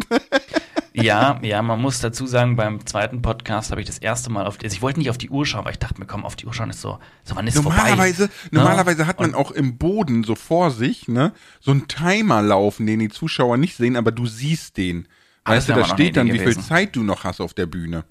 Ja, 0.94 1.38
ja, 1.42 1.62
man 1.62 1.80
muss 1.80 2.00
dazu 2.00 2.26
sagen, 2.26 2.56
beim 2.56 2.84
zweiten 2.86 3.22
Podcast 3.22 3.70
habe 3.70 3.80
ich 3.80 3.86
das 3.86 3.98
erste 3.98 4.30
Mal 4.30 4.46
auf, 4.46 4.58
also 4.62 4.74
ich 4.74 4.82
wollte 4.82 4.98
nicht 4.98 5.10
auf 5.10 5.18
die 5.18 5.30
Uhr 5.30 5.46
schauen, 5.46 5.64
weil 5.64 5.72
ich 5.72 5.78
dachte 5.78 5.98
mir, 5.98 6.06
komm, 6.06 6.24
auf 6.24 6.36
die 6.36 6.46
Uhr 6.46 6.52
schauen 6.52 6.70
ist 6.70 6.80
so, 6.80 6.98
so 7.24 7.34
wann 7.34 7.46
ist 7.46 7.54
normalerweise, 7.54 8.28
vorbei? 8.28 8.48
Normalerweise 8.50 9.06
hat 9.06 9.18
man 9.18 9.30
Und 9.30 9.36
auch 9.36 9.50
im 9.52 9.78
Boden 9.78 10.24
so 10.24 10.34
vor 10.34 10.70
sich, 10.70 11.08
ne, 11.08 11.32
so 11.60 11.70
einen 11.70 11.88
Timer 11.88 12.42
laufen, 12.42 12.86
den 12.86 12.98
die 12.98 13.08
Zuschauer 13.08 13.56
nicht 13.56 13.76
sehen, 13.76 13.96
aber 13.96 14.12
du 14.12 14.26
siehst 14.26 14.76
den. 14.76 15.08
Ah, 15.44 15.52
weißt 15.52 15.70
du, 15.70 15.72
da 15.74 15.84
steht 15.84 16.16
dann, 16.16 16.32
wie 16.32 16.38
viel 16.38 16.58
Zeit 16.58 16.94
du 16.94 17.02
noch 17.02 17.24
hast 17.24 17.40
auf 17.40 17.54
der 17.54 17.66
Bühne. 17.66 18.04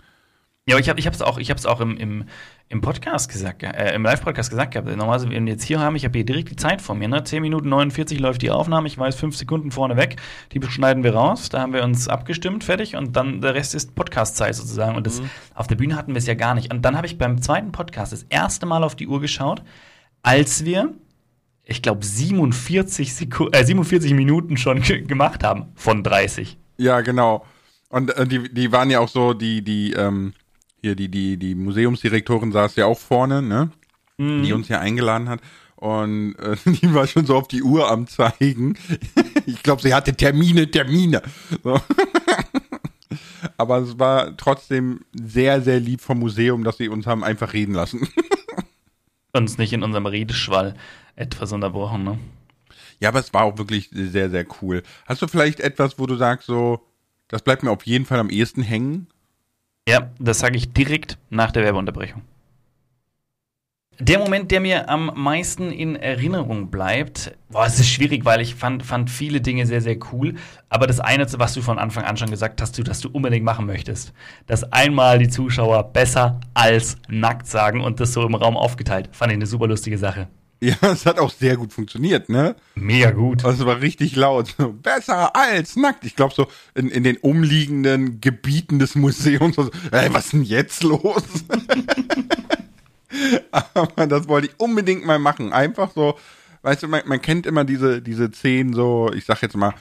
Ja, 0.66 0.76
aber 0.76 0.82
ich 0.82 0.90
habe 0.90 1.00
ich 1.00 1.08
hab's 1.08 1.22
auch, 1.22 1.38
ich 1.38 1.50
hab's 1.50 1.66
auch 1.66 1.82
im, 1.82 1.98
im, 1.98 2.26
im 2.72 2.80
Podcast 2.80 3.30
gesagt, 3.30 3.64
äh, 3.64 3.94
im 3.94 4.04
Live-Podcast 4.04 4.50
gesagt 4.50 4.74
gehabt. 4.74 4.88
Normalerweise, 4.88 5.30
wenn 5.30 5.46
wir 5.46 5.54
jetzt 5.54 5.64
hier 5.64 5.80
haben, 5.80 5.96
ich 5.98 6.06
habe 6.06 6.18
hier 6.18 6.26
direkt 6.26 6.50
die 6.50 6.56
Zeit 6.56 6.82
vor 6.82 6.96
mir, 6.96 7.10
ne? 7.10 7.22
10 7.24 7.42
Minuten 7.42 7.68
49 7.68 8.18
läuft 8.20 8.42
die 8.42 8.50
Aufnahme, 8.50 8.88
ich 8.88 8.98
weiß 8.98 9.16
5 9.16 9.36
Sekunden 9.36 9.72
vorne 9.72 9.98
weg, 9.98 10.16
die 10.54 10.62
schneiden 10.64 11.04
wir 11.04 11.14
raus, 11.14 11.50
da 11.50 11.60
haben 11.60 11.74
wir 11.74 11.84
uns 11.84 12.08
abgestimmt, 12.08 12.64
fertig 12.64 12.96
und 12.96 13.16
dann 13.16 13.42
der 13.42 13.56
Rest 13.56 13.76
ist 13.76 13.94
Podcast-Zeit 13.94 14.56
sozusagen. 14.56 14.96
Und 14.96 15.06
das, 15.06 15.22
mhm. 15.22 15.30
auf 15.54 15.68
der 15.68 15.76
Bühne 15.76 15.98
hatten 15.98 16.14
wir 16.14 16.20
es 16.20 16.28
ja 16.28 16.34
gar 16.34 16.56
nicht. 16.56 16.74
Und 16.74 16.84
dann 16.84 16.96
habe 16.96 17.08
ich 17.08 17.18
beim 17.18 17.42
zweiten 17.42 17.74
Podcast 17.74 18.14
das 18.14 18.24
erste 18.30 18.66
Mal 18.66 18.86
auf 18.86 18.96
die 18.96 19.08
Uhr 19.08 19.20
geschaut, 19.20 19.64
als 20.24 20.64
wir, 20.64 20.94
ich 21.66 21.82
glaube, 21.82 22.06
47, 22.06 23.14
Seku 23.14 23.50
äh, 23.52 23.66
47 23.66 24.14
Minuten 24.14 24.56
schon 24.56 24.82
gemacht 24.82 25.44
haben 25.44 25.74
von 25.76 26.04
30. 26.04 26.58
Ja, 26.78 27.02
genau. 27.02 27.46
Und 27.90 28.16
äh, 28.16 28.26
die, 28.26 28.54
die 28.54 28.72
waren 28.72 28.90
ja 28.90 29.02
auch 29.02 29.10
so, 29.10 29.34
die, 29.34 29.62
die, 29.62 29.92
ähm, 29.92 30.34
hier 30.82 30.96
die, 30.96 31.10
die, 31.10 31.38
die 31.38 31.56
Museumsdirektorin 31.56 32.52
saß 32.52 32.76
ja 32.76 32.86
auch 32.86 33.00
vorne, 33.00 33.42
ne? 33.42 33.72
Mhm. 34.18 34.44
Die 34.44 34.54
uns 34.54 34.68
ja 34.68 34.80
eingeladen 34.80 35.30
hat. 35.30 35.42
Und 35.76 36.36
äh, 36.36 36.56
die 36.66 36.94
war 36.94 37.08
schon 37.08 37.26
so 37.26 37.36
auf 37.36 37.48
die 37.48 37.64
Uhr 37.64 37.90
am 37.90 38.08
zeigen. 38.08 38.78
ich 39.46 39.64
glaube, 39.64 39.82
sie 39.82 39.94
hatte 39.94 40.16
Termine, 40.16 40.70
Termine. 40.70 41.22
So. 41.64 41.80
Aber 43.58 43.78
es 43.80 44.00
war 44.00 44.38
trotzdem 44.38 45.02
sehr, 45.14 45.62
sehr 45.62 45.80
lieb 45.80 46.02
vom 46.02 46.20
Museum, 46.20 46.64
dass 46.64 46.78
sie 46.78 46.90
uns 46.90 47.08
haben 47.08 47.24
einfach 47.24 47.54
reden 47.54 47.74
lassen. 47.74 48.08
uns 49.34 49.58
nicht 49.58 49.74
in 49.74 49.84
unserem 49.84 50.06
Redeschwall 50.06 50.76
etwas 51.16 51.52
unterbrochen, 51.52 52.04
ne? 52.04 52.20
Ja, 53.00 53.10
aber 53.10 53.20
es 53.20 53.34
war 53.34 53.44
auch 53.44 53.58
wirklich 53.58 53.90
sehr, 53.92 54.30
sehr 54.30 54.46
cool. 54.62 54.84
Hast 55.08 55.24
du 55.24 55.28
vielleicht 55.28 55.60
etwas, 55.60 55.98
wo 55.98 56.06
du 56.06 56.16
sagst, 56.16 56.46
so, 56.46 56.86
das 57.28 57.42
bleibt 57.42 57.64
mir 57.64 57.72
auf 57.72 57.86
jeden 57.88 58.06
Fall 58.06 58.20
am 58.20 58.30
ehesten 58.30 58.62
hängen? 58.62 59.08
Ja, 59.88 60.12
das 60.20 60.40
sage 60.40 60.58
ich 60.58 60.74
direkt 60.74 61.18
nach 61.30 61.52
der 61.52 61.64
Werbeunterbrechung. 61.64 62.22
Der 64.00 64.18
Moment, 64.18 64.50
der 64.50 64.62
mir 64.62 64.90
am 64.90 65.12
meisten 65.16 65.70
in 65.70 65.96
Erinnerung 65.96 66.72
bleibt, 66.72 67.38
boah, 67.50 67.68
es 67.68 67.80
ist 67.80 67.90
schwierig, 67.90 68.26
weil 68.26 68.42
ich 68.42 68.56
fand, 68.56 68.84
fand 68.84 69.12
viele 69.12 69.42
Dinge 69.42 69.68
sehr, 69.68 69.82
sehr 69.82 69.98
cool. 70.12 70.36
Aber 70.70 70.88
das 70.88 71.00
eine, 71.00 71.28
was 71.38 71.54
du 71.54 71.62
von 71.62 71.78
Anfang 71.78 72.06
an 72.06 72.18
schon 72.18 72.32
gesagt 72.32 72.62
hast, 72.62 72.78
du, 72.78 72.84
dass 72.84 73.02
du 73.02 73.10
unbedingt 73.10 73.46
machen 73.46 73.68
möchtest, 73.68 74.14
dass 74.48 74.64
einmal 74.72 75.20
die 75.20 75.30
Zuschauer 75.30 75.84
besser 75.84 76.40
als 76.56 76.98
nackt 77.10 77.46
sagen 77.46 77.82
und 77.82 78.00
das 78.00 78.14
so 78.14 78.26
im 78.26 78.34
Raum 78.34 78.58
aufgeteilt, 78.58 79.10
fand 79.12 79.32
ich 79.34 79.36
eine 79.36 79.46
super 79.46 79.68
lustige 79.68 80.00
Sache. 80.00 80.28
Ja, 80.64 80.76
es 80.92 81.08
hat 81.08 81.18
auch 81.18 81.32
sehr 81.32 81.58
gut 81.58 81.74
funktioniert, 81.74 82.30
ne? 82.30 82.56
Mega 82.76 83.10
gut. 83.10 83.44
Also 83.44 83.64
es 83.64 83.68
war 83.68 83.82
richtig 83.82 84.16
laut. 84.16 84.56
Besser 84.84 85.36
als 85.36 85.76
nackt. 85.76 86.06
Ich 86.06 86.16
glaube 86.16 86.36
so 86.36 86.46
in, 86.76 86.90
in 86.90 87.04
den 87.04 87.18
umliegenden 87.18 88.22
Gebieten 88.22 88.78
des 88.78 88.94
Museums. 88.94 89.56
So, 89.56 89.72
ey, 89.92 90.14
was 90.14 90.26
ist 90.26 90.34
denn 90.34 90.44
jetzt 90.44 90.84
los? 90.84 91.24
Aber 93.52 94.06
das 94.06 94.28
wollte 94.28 94.50
ich 94.50 94.60
unbedingt 94.60 95.04
mal 95.04 95.18
machen. 95.18 95.52
Einfach 95.52 95.92
so, 95.96 96.20
weißt 96.62 96.84
du, 96.84 96.88
man, 96.88 97.02
man 97.06 97.24
kennt 97.24 97.48
immer 97.48 97.64
diese, 97.64 98.00
diese 98.04 98.32
Szenen 98.32 98.74
so, 98.74 99.10
ich 99.16 99.26
sag 99.26 99.42
jetzt 99.42 99.58
mal, 99.58 99.74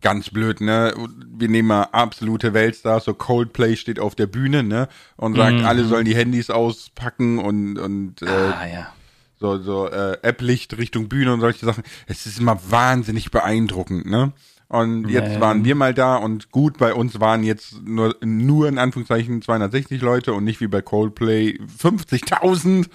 ganz 0.00 0.30
blöd, 0.30 0.60
ne? 0.60 0.92
Wir 1.28 1.48
nehmen 1.48 1.68
mal 1.68 1.84
absolute 1.84 2.52
Weltstars, 2.52 3.04
so 3.04 3.14
Coldplay 3.14 3.76
steht 3.76 4.00
auf 4.00 4.16
der 4.16 4.26
Bühne, 4.26 4.64
ne? 4.64 4.88
Und 5.16 5.36
sagt, 5.36 5.58
mhm. 5.58 5.64
alle 5.64 5.84
sollen 5.84 6.04
die 6.04 6.16
Handys 6.16 6.50
auspacken 6.50 7.38
und, 7.38 7.78
und 7.78 8.20
äh, 8.20 8.26
ah, 8.26 8.66
ja 8.66 8.92
so, 9.36 9.58
so 9.58 9.88
äh, 9.88 10.18
App-Licht 10.22 10.76
Richtung 10.78 11.08
Bühne 11.08 11.32
und 11.32 11.40
solche 11.40 11.66
Sachen. 11.66 11.84
Es 12.06 12.26
ist 12.26 12.38
immer 12.38 12.58
wahnsinnig 12.70 13.30
beeindruckend, 13.30 14.06
ne? 14.06 14.32
Und 14.68 15.08
jetzt 15.08 15.40
waren 15.40 15.64
wir 15.64 15.74
mal 15.76 15.94
da 15.94 16.16
und 16.16 16.50
gut, 16.50 16.78
bei 16.78 16.94
uns 16.94 17.20
waren 17.20 17.44
jetzt 17.44 17.80
nur, 17.84 18.16
nur 18.22 18.66
in 18.66 18.78
Anführungszeichen 18.78 19.40
260 19.40 20.00
Leute 20.00 20.32
und 20.32 20.42
nicht 20.42 20.60
wie 20.60 20.66
bei 20.66 20.82
Coldplay 20.82 21.60
50.000. 21.80 22.88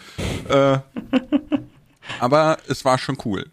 Äh, 0.49 0.79
aber 2.19 2.57
es 2.67 2.83
war 2.83 2.97
schon 2.97 3.17
cool. 3.23 3.45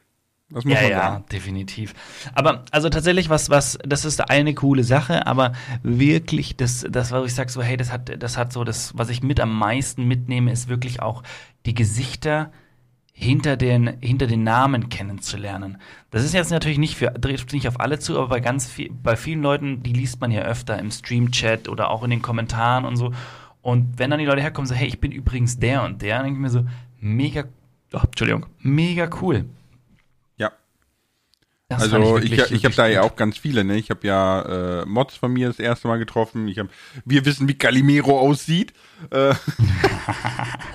Das 0.49 0.65
muss 0.65 0.75
ja, 0.75 0.81
man 0.81 0.91
sagen. 0.91 1.15
ja, 1.15 1.25
definitiv. 1.31 1.95
Aber 2.35 2.65
also 2.71 2.89
tatsächlich, 2.89 3.29
was, 3.29 3.51
was, 3.51 3.79
das 3.85 4.05
ist 4.05 4.31
eine 4.31 4.55
coole 4.55 4.85
Sache, 4.85 5.27
aber 5.27 5.53
wirklich, 5.83 6.57
das, 6.57 6.87
das, 6.89 7.13
was 7.13 7.27
ich 7.27 7.35
sage, 7.35 7.51
so, 7.51 7.63
hey, 7.63 7.77
das 7.77 7.93
hat, 7.93 8.23
das 8.23 8.37
hat 8.37 8.53
so, 8.53 8.65
das, 8.65 8.97
was 8.97 9.09
ich 9.09 9.23
mit 9.23 9.41
am 9.41 9.57
meisten 9.57 10.05
mitnehme, 10.05 10.53
ist 10.53 10.69
wirklich 10.69 11.03
auch 11.03 11.23
die 11.67 11.75
Gesichter 11.75 12.51
hinter 13.19 13.57
den, 13.57 13.97
hinter 14.03 14.27
den 14.27 14.45
Namen 14.45 14.91
kennenzulernen. 14.91 15.79
Das 16.11 16.23
ist 16.23 16.35
jetzt 16.35 16.51
natürlich 16.51 16.77
nicht 16.77 16.97
für, 16.97 17.15
trifft 17.15 17.55
nicht 17.55 17.67
auf 17.67 17.81
alle 17.81 17.99
zu, 17.99 18.19
aber 18.19 18.29
bei 18.29 18.41
ganz 18.41 18.69
viel, 18.69 18.93
bei 18.93 19.17
vielen 19.17 19.41
Leuten, 19.41 19.83
die 19.83 19.95
liest 19.95 20.21
man 20.21 20.31
ja 20.31 20.43
öfter 20.43 20.79
im 20.79 20.91
Stream-Chat 20.91 21.71
oder 21.71 21.91
auch 21.91 22.05
in 22.05 22.11
den 22.11 22.21
Kommentaren 22.21 22.85
und 22.85 22.97
so. 22.97 23.13
Und 23.63 23.99
wenn 23.99 24.11
dann 24.11 24.19
die 24.19 24.27
Leute 24.27 24.43
herkommen, 24.43 24.69
so, 24.69 24.75
hey, 24.75 24.87
ich 24.87 25.01
bin 25.01 25.13
übrigens 25.13 25.59
der 25.59 25.83
und 25.83 26.03
der, 26.03 26.17
dann 26.17 26.27
denke 26.27 26.39
ich 26.39 26.43
mir 26.43 26.51
so, 26.51 26.67
mega, 27.01 27.45
oh, 27.95 28.01
Entschuldigung, 28.05 28.45
mega 28.61 29.09
cool. 29.23 29.47
Das 31.69 31.83
also 31.83 32.19
ich, 32.19 32.31
ich, 32.31 32.53
ich 32.53 32.65
habe 32.65 32.77
da 32.77 32.87
ja 32.87 33.03
auch 33.03 33.17
ganz 33.17 33.39
viele, 33.39 33.65
ne? 33.65 33.77
Ich 33.77 33.91
habe 33.91 34.07
ja 34.07 34.83
äh, 34.83 34.87
Mods 34.87 35.17
von 35.17 35.33
mir 35.33 35.49
das 35.49 35.59
erste 35.59 35.89
Mal 35.89 35.99
getroffen. 35.99 36.47
Ich 36.47 36.61
hab, 36.61 36.69
wir 37.05 37.25
wissen, 37.25 37.49
wie 37.49 37.55
Calimero 37.55 38.21
aussieht. 38.21 38.73
Äh, 39.11 39.35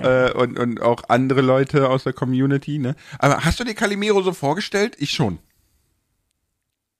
äh, 0.00 0.32
und, 0.32 0.58
und 0.58 0.82
auch 0.82 1.04
andere 1.08 1.40
Leute 1.40 1.88
aus 1.88 2.04
der 2.04 2.12
Community, 2.12 2.78
ne? 2.78 2.94
Aber 3.18 3.42
hast 3.42 3.58
du 3.58 3.64
dir 3.64 3.74
Calimero 3.74 4.20
so 4.20 4.34
vorgestellt? 4.34 4.96
Ich 4.98 5.12
schon. 5.12 5.38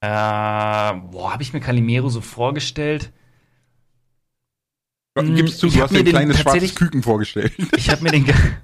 Äh, 0.01 0.07
boah, 0.07 1.31
habe 1.31 1.43
ich 1.43 1.53
mir 1.53 1.59
Calimero 1.59 2.09
so 2.09 2.21
vorgestellt? 2.21 3.11
Gibst 5.15 5.61
du, 5.61 5.69
du 5.69 5.81
hast 5.81 5.91
mir 5.91 5.99
ein 5.99 6.05
kleines 6.05 6.39
schwarzes 6.39 6.73
Küken 6.73 7.03
vorgestellt. 7.03 7.53
Ich 7.77 7.91
habe 7.91 8.01
mir 8.01 8.09
den 8.09 8.25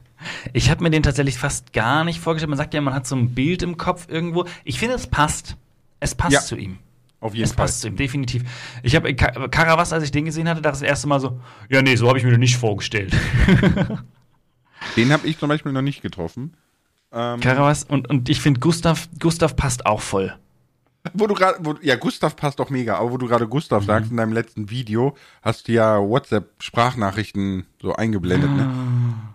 ich 0.54 0.70
habe 0.70 0.84
mir 0.84 0.90
den 0.90 1.04
tatsächlich 1.04 1.38
fast 1.38 1.74
gar 1.74 2.04
nicht 2.04 2.20
vorgestellt. 2.20 2.50
Man 2.50 2.58
sagt 2.58 2.74
ja, 2.74 2.82
man 2.82 2.94
hat 2.94 3.08
so 3.08 3.16
ein 3.16 3.34
Bild 3.34 3.62
im 3.62 3.78
Kopf 3.78 4.08
irgendwo. 4.10 4.46
Ich 4.64 4.80
finde, 4.80 4.96
es 4.96 5.08
passt. 5.08 5.56
Es 6.00 6.16
passt 6.16 6.34
ja, 6.34 6.42
zu 6.42 6.56
ihm. 6.56 6.80
Auf 7.20 7.34
jeden 7.34 7.46
es 7.46 7.52
Fall. 7.52 7.66
Es 7.66 7.72
passt 7.72 7.82
zu 7.82 7.88
ihm, 7.88 7.96
definitiv. 7.96 8.44
Ich 8.84 8.96
habe 8.96 9.14
Karawas, 9.16 9.94
als 9.94 10.04
ich 10.04 10.12
den 10.12 10.26
gesehen 10.26 10.48
hatte, 10.48 10.62
dachte 10.62 10.80
das 10.80 10.88
erste 10.88 11.08
Mal 11.08 11.20
so, 11.20 11.40
ja, 11.70 11.82
nee, 11.82 11.96
so 11.96 12.08
habe 12.08 12.18
ich 12.18 12.24
mir 12.24 12.32
den 12.32 12.40
nicht 12.40 12.58
vorgestellt. 12.58 13.14
den 14.96 15.12
habe 15.12 15.28
ich 15.28 15.38
zum 15.38 15.50
Beispiel 15.50 15.72
noch 15.72 15.82
nicht 15.82 16.02
getroffen. 16.02 16.54
Ähm, 17.12 17.40
Karawas 17.40 17.84
und, 17.84 18.10
und 18.10 18.30
ich 18.30 18.40
finde, 18.40 18.60
Gustav, 18.60 19.10
Gustav 19.20 19.56
passt 19.56 19.86
auch 19.86 20.02
voll. 20.02 20.36
Wo 21.14 21.28
du 21.28 21.34
gerade, 21.34 21.58
ja, 21.82 21.96
Gustav 21.96 22.36
passt 22.36 22.60
doch 22.60 22.70
mega, 22.70 22.98
aber 22.98 23.12
wo 23.12 23.18
du 23.18 23.28
gerade 23.28 23.48
Gustav 23.48 23.84
mhm. 23.84 23.88
sagst, 23.88 24.12
in 24.12 24.18
deinem 24.18 24.34
letzten 24.34 24.70
Video 24.70 25.16
hast 25.42 25.68
du 25.68 25.72
ja 25.72 25.98
WhatsApp-Sprachnachrichten 25.98 27.66
so 27.82 27.96
eingeblendet, 27.96 28.52
ne? 28.52 28.70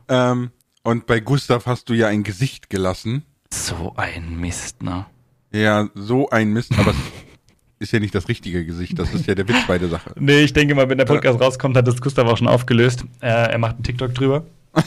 Ah. 0.08 0.32
Ähm, 0.32 0.50
und 0.84 1.06
bei 1.06 1.18
Gustav 1.18 1.66
hast 1.66 1.88
du 1.88 1.94
ja 1.94 2.06
ein 2.08 2.22
Gesicht 2.22 2.70
gelassen. 2.70 3.24
So 3.52 3.94
ein 3.96 4.38
Mist, 4.38 4.82
ne? 4.82 5.06
Ja, 5.52 5.88
so 5.94 6.28
ein 6.30 6.52
Mist, 6.52 6.78
aber 6.78 6.92
es 6.92 7.88
ist 7.88 7.92
ja 7.92 8.00
nicht 8.00 8.14
das 8.14 8.28
richtige 8.28 8.64
Gesicht, 8.64 8.98
das 8.98 9.12
ist 9.12 9.26
ja 9.26 9.34
der 9.34 9.48
Witz 9.48 9.66
bei 9.66 9.78
der 9.78 9.88
Sache. 9.88 10.14
Nee, 10.18 10.40
ich 10.40 10.52
denke 10.52 10.74
mal, 10.74 10.88
wenn 10.88 10.98
der 10.98 11.04
Podcast 11.04 11.40
rauskommt, 11.40 11.76
hat 11.76 11.86
das 11.86 12.00
Gustav 12.00 12.28
auch 12.28 12.36
schon 12.36 12.48
aufgelöst. 12.48 13.04
Äh, 13.20 13.28
er 13.28 13.58
macht 13.58 13.76
einen 13.76 13.82
TikTok 13.82 14.14
drüber. 14.14 14.44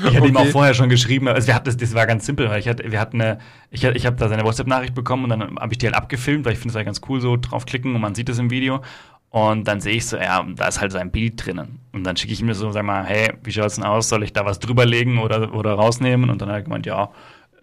Ich 0.00 0.14
hatte 0.14 0.20
okay. 0.20 0.28
ihm 0.28 0.36
auch 0.36 0.46
vorher 0.46 0.74
schon 0.74 0.88
geschrieben, 0.88 1.26
also 1.28 1.46
wir 1.46 1.54
hatten 1.54 1.64
das, 1.64 1.76
das 1.76 1.94
war 1.94 2.06
ganz 2.06 2.26
simpel, 2.26 2.48
weil 2.48 2.60
ich 2.60 2.68
hatte, 2.68 2.90
wir 2.90 3.00
hatten 3.00 3.20
eine, 3.20 3.38
ich, 3.70 3.82
ich 3.82 4.06
habe 4.06 4.16
da 4.16 4.28
seine 4.28 4.44
WhatsApp-Nachricht 4.44 4.94
bekommen 4.94 5.24
und 5.24 5.30
dann 5.30 5.56
habe 5.58 5.72
ich 5.72 5.78
die 5.78 5.86
halt 5.86 5.96
abgefilmt, 5.96 6.44
weil 6.44 6.52
ich 6.52 6.58
finde 6.58 6.72
es 6.72 6.76
halt 6.76 6.86
ganz 6.86 7.00
cool, 7.08 7.20
so 7.20 7.36
draufklicken 7.36 7.94
und 7.94 8.00
man 8.00 8.14
sieht 8.14 8.28
es 8.28 8.38
im 8.38 8.50
Video. 8.50 8.82
Und 9.30 9.68
dann 9.68 9.80
sehe 9.80 9.96
ich 9.96 10.06
so, 10.06 10.16
ja, 10.16 10.46
da 10.56 10.68
ist 10.68 10.80
halt 10.80 10.92
sein 10.92 11.10
Bild 11.10 11.44
drinnen. 11.44 11.80
Und 11.92 12.04
dann 12.04 12.16
schicke 12.16 12.32
ich 12.32 12.40
ihm 12.40 12.52
so, 12.54 12.70
sag 12.70 12.84
mal, 12.84 13.04
hey, 13.04 13.32
wie 13.42 13.52
schaut's 13.52 13.74
denn 13.74 13.84
aus? 13.84 14.08
Soll 14.08 14.22
ich 14.22 14.32
da 14.32 14.44
was 14.44 14.60
drüberlegen 14.60 15.18
oder, 15.18 15.52
oder 15.54 15.74
rausnehmen? 15.74 16.30
Und 16.30 16.40
dann 16.40 16.48
hat 16.48 16.56
er 16.56 16.62
gemeint, 16.62 16.86
ja, 16.86 17.10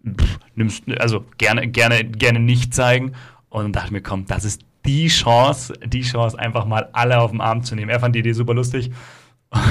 pff, 0.05 0.39
nimmst, 0.55 0.83
also 0.99 1.25
gerne, 1.37 1.67
gerne, 1.67 2.03
gerne 2.03 2.39
nicht 2.39 2.73
zeigen. 2.73 3.13
Und 3.49 3.63
dann 3.63 3.71
dachte 3.73 3.87
ich 3.87 3.91
mir, 3.91 4.01
komm, 4.01 4.25
das 4.25 4.45
ist 4.45 4.61
die 4.85 5.07
Chance, 5.07 5.73
die 5.85 6.01
Chance, 6.01 6.37
einfach 6.37 6.65
mal 6.65 6.89
alle 6.93 7.19
auf 7.19 7.31
den 7.31 7.41
Arm 7.41 7.63
zu 7.63 7.75
nehmen. 7.75 7.89
Er 7.89 7.99
fand 7.99 8.15
die 8.15 8.19
Idee 8.19 8.33
super 8.33 8.53
lustig. 8.53 8.91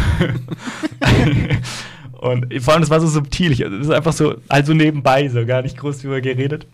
Und 2.12 2.62
vor 2.62 2.74
allem, 2.74 2.82
das 2.82 2.90
war 2.90 3.00
so 3.00 3.08
subtil. 3.08 3.56
Das 3.56 3.86
ist 3.86 3.90
einfach 3.90 4.12
so, 4.12 4.36
also 4.48 4.72
nebenbei, 4.74 5.28
so 5.28 5.44
gar 5.44 5.62
nicht 5.62 5.76
groß 5.76 6.02
drüber 6.02 6.20
geredet. 6.20 6.68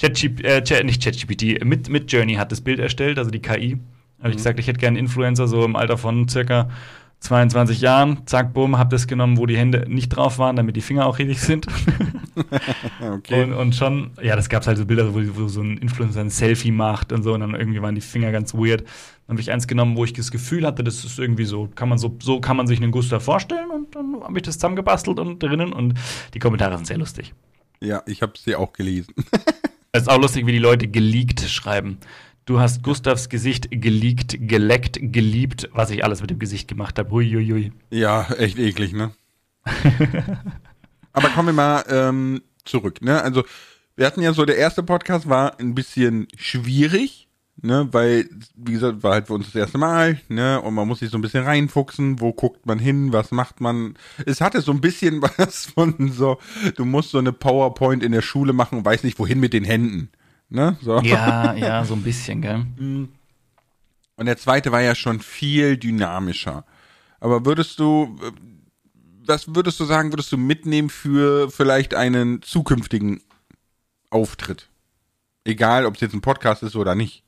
ChatGPT, 0.00 0.44
äh, 0.44 0.62
Chat, 0.62 0.84
nicht 0.84 1.02
ChatGPT, 1.02 1.64
mit, 1.64 1.88
mit 1.88 2.10
Journey 2.12 2.34
hat 2.34 2.52
das 2.52 2.60
Bild 2.60 2.78
erstellt, 2.78 3.18
also 3.18 3.32
die 3.32 3.42
KI. 3.42 3.78
Habe 4.22 4.30
ich 4.30 4.36
gesagt, 4.36 4.58
ich 4.58 4.66
hätte 4.66 4.78
gerne 4.78 4.98
einen 4.98 5.06
Influencer 5.06 5.48
so 5.48 5.64
im 5.64 5.76
Alter 5.76 5.98
von 5.98 6.28
circa 6.28 6.68
22 7.22 7.80
Jahren. 7.80 8.26
Zack, 8.26 8.52
bumm, 8.52 8.78
hab 8.78 8.90
das 8.90 9.06
genommen, 9.06 9.36
wo 9.36 9.46
die 9.46 9.56
Hände 9.56 9.84
nicht 9.88 10.08
drauf 10.08 10.38
waren, 10.38 10.56
damit 10.56 10.76
die 10.76 10.80
Finger 10.80 11.06
auch 11.06 11.18
richtig 11.18 11.40
sind. 11.40 11.66
okay. 13.00 13.44
Und, 13.44 13.52
und 13.52 13.74
schon, 13.74 14.10
ja, 14.20 14.34
das 14.34 14.48
gab 14.48 14.66
halt 14.66 14.78
so 14.78 14.86
Bilder, 14.86 15.14
wo, 15.14 15.20
wo 15.36 15.48
so 15.48 15.60
ein 15.60 15.78
Influencer 15.78 16.20
ein 16.20 16.30
Selfie 16.30 16.72
macht 16.72 17.12
und 17.12 17.22
so, 17.22 17.34
und 17.34 17.40
dann 17.40 17.54
irgendwie 17.54 17.80
waren 17.80 17.94
die 17.94 18.00
Finger 18.00 18.32
ganz 18.32 18.54
weird. 18.54 18.80
Dann 18.80 19.34
habe 19.34 19.40
ich 19.40 19.52
eins 19.52 19.68
genommen, 19.68 19.96
wo 19.96 20.04
ich 20.04 20.12
das 20.12 20.30
Gefühl 20.32 20.66
hatte, 20.66 20.82
das 20.82 21.04
ist 21.04 21.18
irgendwie 21.18 21.44
so, 21.44 21.68
kann 21.74 21.88
man 21.88 21.98
so, 21.98 22.16
so 22.20 22.40
kann 22.40 22.56
man 22.56 22.66
sich 22.66 22.82
einen 22.82 22.90
Gustav 22.90 23.22
vorstellen 23.22 23.70
und 23.70 23.94
dann 23.94 24.22
habe 24.22 24.38
ich 24.38 24.42
das 24.42 24.56
zusammengebastelt 24.56 25.20
und 25.20 25.40
drinnen 25.40 25.72
und 25.72 25.94
die 26.34 26.40
Kommentare 26.40 26.76
sind 26.76 26.86
sehr 26.86 26.98
lustig. 26.98 27.32
ja, 27.80 28.02
ich 28.06 28.22
habe 28.22 28.32
sie 28.36 28.56
auch 28.56 28.72
gelesen. 28.72 29.14
Es 29.94 30.02
ist 30.02 30.08
auch 30.08 30.18
lustig, 30.18 30.46
wie 30.46 30.52
die 30.52 30.58
Leute 30.58 30.88
geleakt 30.88 31.40
schreiben. 31.42 31.98
Du 32.44 32.58
hast 32.58 32.82
Gustavs 32.82 33.28
Gesicht 33.28 33.68
geleakt, 33.70 34.36
geleckt, 34.48 34.98
geliebt, 35.00 35.68
was 35.72 35.90
ich 35.90 36.02
alles 36.02 36.20
mit 36.22 36.30
dem 36.30 36.40
Gesicht 36.40 36.66
gemacht 36.66 36.98
habe. 36.98 37.08
Huiuiui. 37.10 37.70
Ja, 37.90 38.26
echt 38.32 38.58
eklig, 38.58 38.92
ne? 38.92 39.12
Aber 41.12 41.28
kommen 41.28 41.48
wir 41.48 41.52
mal 41.52 41.84
ähm, 41.88 42.42
zurück, 42.64 43.00
ne? 43.00 43.22
Also, 43.22 43.44
wir 43.94 44.06
hatten 44.06 44.22
ja 44.22 44.32
so, 44.32 44.44
der 44.44 44.56
erste 44.56 44.82
Podcast 44.82 45.28
war 45.28 45.60
ein 45.60 45.76
bisschen 45.76 46.26
schwierig, 46.36 47.28
ne? 47.60 47.86
Weil, 47.92 48.28
wie 48.56 48.72
gesagt, 48.72 49.04
war 49.04 49.12
halt 49.12 49.28
für 49.28 49.34
uns 49.34 49.46
das 49.46 49.54
erste 49.54 49.78
Mal, 49.78 50.20
ne? 50.28 50.60
Und 50.60 50.74
man 50.74 50.88
muss 50.88 50.98
sich 50.98 51.10
so 51.10 51.18
ein 51.18 51.22
bisschen 51.22 51.44
reinfuchsen, 51.44 52.20
wo 52.20 52.32
guckt 52.32 52.66
man 52.66 52.80
hin, 52.80 53.12
was 53.12 53.30
macht 53.30 53.60
man. 53.60 53.94
Es 54.26 54.40
hatte 54.40 54.62
so 54.62 54.72
ein 54.72 54.80
bisschen 54.80 55.22
was 55.36 55.66
von 55.66 56.10
so, 56.10 56.38
du 56.74 56.84
musst 56.84 57.10
so 57.10 57.18
eine 57.18 57.32
PowerPoint 57.32 58.02
in 58.02 58.10
der 58.10 58.22
Schule 58.22 58.52
machen 58.52 58.78
und 58.78 58.84
weiß 58.84 59.04
nicht, 59.04 59.20
wohin 59.20 59.38
mit 59.38 59.52
den 59.52 59.64
Händen. 59.64 60.10
Ne? 60.52 60.76
So. 60.82 61.00
Ja, 61.00 61.54
ja, 61.56 61.84
so 61.84 61.94
ein 61.94 62.02
bisschen, 62.02 62.42
gell? 62.42 62.66
Und 62.78 64.26
der 64.26 64.36
zweite 64.36 64.70
war 64.70 64.82
ja 64.82 64.94
schon 64.94 65.20
viel 65.20 65.78
dynamischer. 65.78 66.64
Aber 67.20 67.46
würdest 67.46 67.78
du, 67.78 68.18
äh, 68.22 68.32
was 69.26 69.54
würdest 69.54 69.80
du 69.80 69.84
sagen, 69.84 70.12
würdest 70.12 70.30
du 70.30 70.36
mitnehmen 70.36 70.90
für 70.90 71.50
vielleicht 71.50 71.94
einen 71.94 72.42
zukünftigen 72.42 73.22
Auftritt? 74.10 74.68
Egal, 75.44 75.86
ob 75.86 75.94
es 75.94 76.00
jetzt 76.02 76.12
ein 76.14 76.20
Podcast 76.20 76.62
ist 76.62 76.76
oder 76.76 76.94
nicht. 76.94 77.22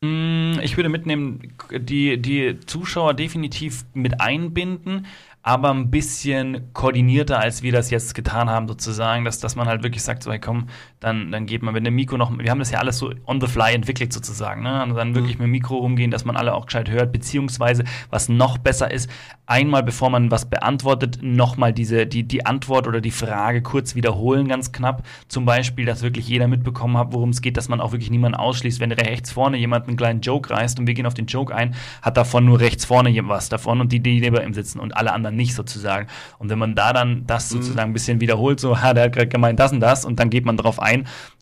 Mm, 0.00 0.58
Ich 0.62 0.76
würde 0.76 0.88
mitnehmen, 0.88 1.54
die, 1.70 2.20
die 2.20 2.58
Zuschauer 2.66 3.14
definitiv 3.14 3.84
mit 3.94 4.20
einbinden, 4.20 5.06
aber 5.42 5.70
ein 5.70 5.90
bisschen 5.90 6.72
koordinierter, 6.74 7.38
als 7.38 7.62
wir 7.62 7.72
das 7.72 7.90
jetzt 7.90 8.14
getan 8.14 8.50
haben, 8.50 8.68
sozusagen, 8.68 9.24
dass, 9.24 9.38
dass 9.38 9.56
man 9.56 9.68
halt 9.68 9.82
wirklich 9.82 10.02
sagt, 10.02 10.22
so, 10.22 10.30
hey, 10.30 10.40
komm, 10.40 10.68
dann, 11.00 11.32
dann 11.32 11.46
geht 11.46 11.62
man 11.62 11.74
mit 11.74 11.84
dem 11.84 11.94
Mikro 11.94 12.16
noch, 12.18 12.30
wir 12.38 12.50
haben 12.50 12.58
das 12.58 12.70
ja 12.70 12.78
alles 12.78 12.98
so 12.98 13.12
on 13.26 13.40
the 13.40 13.46
fly 13.46 13.74
entwickelt 13.74 14.12
sozusagen, 14.12 14.62
ne? 14.62 14.82
Und 14.82 14.94
dann 14.94 15.14
wirklich 15.14 15.38
mit 15.38 15.46
dem 15.46 15.50
Mikro 15.50 15.78
rumgehen, 15.78 16.10
dass 16.10 16.26
man 16.26 16.36
alle 16.36 16.54
auch 16.54 16.66
gescheit 16.66 16.90
hört, 16.90 17.10
beziehungsweise, 17.10 17.84
was 18.10 18.28
noch 18.28 18.58
besser 18.58 18.90
ist, 18.90 19.10
einmal 19.46 19.82
bevor 19.82 20.10
man 20.10 20.30
was 20.30 20.48
beantwortet, 20.48 21.18
nochmal 21.22 21.72
diese, 21.72 22.06
die, 22.06 22.22
die 22.22 22.44
Antwort 22.46 22.86
oder 22.86 23.00
die 23.00 23.10
Frage 23.10 23.62
kurz 23.62 23.94
wiederholen, 23.94 24.46
ganz 24.46 24.72
knapp. 24.72 25.04
Zum 25.28 25.44
Beispiel, 25.46 25.86
dass 25.86 26.02
wirklich 26.02 26.28
jeder 26.28 26.48
mitbekommen 26.48 26.96
hat, 26.98 27.12
worum 27.12 27.30
es 27.30 27.40
geht, 27.40 27.56
dass 27.56 27.68
man 27.68 27.80
auch 27.80 27.92
wirklich 27.92 28.10
niemanden 28.10 28.38
ausschließt. 28.38 28.78
Wenn 28.78 28.92
rechts 28.92 29.32
vorne 29.32 29.56
jemand 29.56 29.88
einen 29.88 29.96
kleinen 29.96 30.20
Joke 30.20 30.50
reißt 30.50 30.78
und 30.78 30.86
wir 30.86 30.94
gehen 30.94 31.06
auf 31.06 31.14
den 31.14 31.26
Joke 31.26 31.54
ein, 31.54 31.74
hat 32.02 32.16
davon 32.16 32.44
nur 32.44 32.60
rechts 32.60 32.84
vorne 32.84 33.10
was 33.28 33.48
davon 33.48 33.80
und 33.80 33.92
die, 33.92 34.00
die 34.00 34.20
neben 34.20 34.36
ihm 34.36 34.54
sitzen 34.54 34.80
und 34.80 34.96
alle 34.96 35.12
anderen 35.12 35.36
nicht 35.36 35.54
sozusagen. 35.54 36.06
Und 36.38 36.48
wenn 36.48 36.58
man 36.58 36.74
da 36.74 36.92
dann 36.92 37.26
das 37.26 37.48
sozusagen 37.48 37.90
ein 37.90 37.92
bisschen 37.92 38.20
wiederholt, 38.20 38.60
so, 38.60 38.80
ha, 38.80 38.94
der 38.94 39.04
hat 39.04 39.12
gerade 39.12 39.28
gemeint 39.28 39.58
das 39.58 39.72
und 39.72 39.80
das 39.80 40.04
und 40.04 40.18
dann 40.20 40.30
geht 40.30 40.44
man 40.44 40.56
drauf 40.56 40.80
ein, 40.80 40.89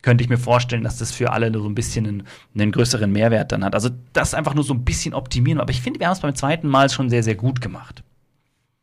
könnte 0.02 0.22
ich 0.22 0.30
mir 0.30 0.38
vorstellen, 0.38 0.84
dass 0.84 0.98
das 0.98 1.12
für 1.12 1.32
alle 1.32 1.52
so 1.52 1.66
ein 1.68 1.74
bisschen 1.74 2.06
einen, 2.06 2.22
einen 2.54 2.72
größeren 2.72 3.10
Mehrwert 3.10 3.52
dann 3.52 3.64
hat. 3.64 3.74
Also 3.74 3.90
das 4.12 4.34
einfach 4.34 4.54
nur 4.54 4.64
so 4.64 4.74
ein 4.74 4.84
bisschen 4.84 5.14
optimieren. 5.14 5.60
Aber 5.60 5.70
ich 5.70 5.80
finde, 5.80 6.00
wir 6.00 6.06
haben 6.06 6.14
es 6.14 6.20
beim 6.20 6.34
zweiten 6.34 6.68
Mal 6.68 6.90
schon 6.90 7.10
sehr, 7.10 7.22
sehr 7.22 7.34
gut 7.34 7.60
gemacht. 7.60 8.02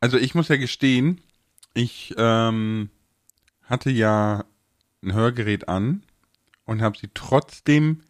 Also 0.00 0.18
ich 0.18 0.34
muss 0.34 0.48
ja 0.48 0.56
gestehen, 0.56 1.20
ich 1.74 2.14
ähm, 2.16 2.90
hatte 3.64 3.90
ja 3.90 4.44
ein 5.02 5.12
Hörgerät 5.12 5.68
an 5.68 6.02
und 6.64 6.82
habe 6.82 6.98
sie 6.98 7.10
trotzdem 7.14 8.02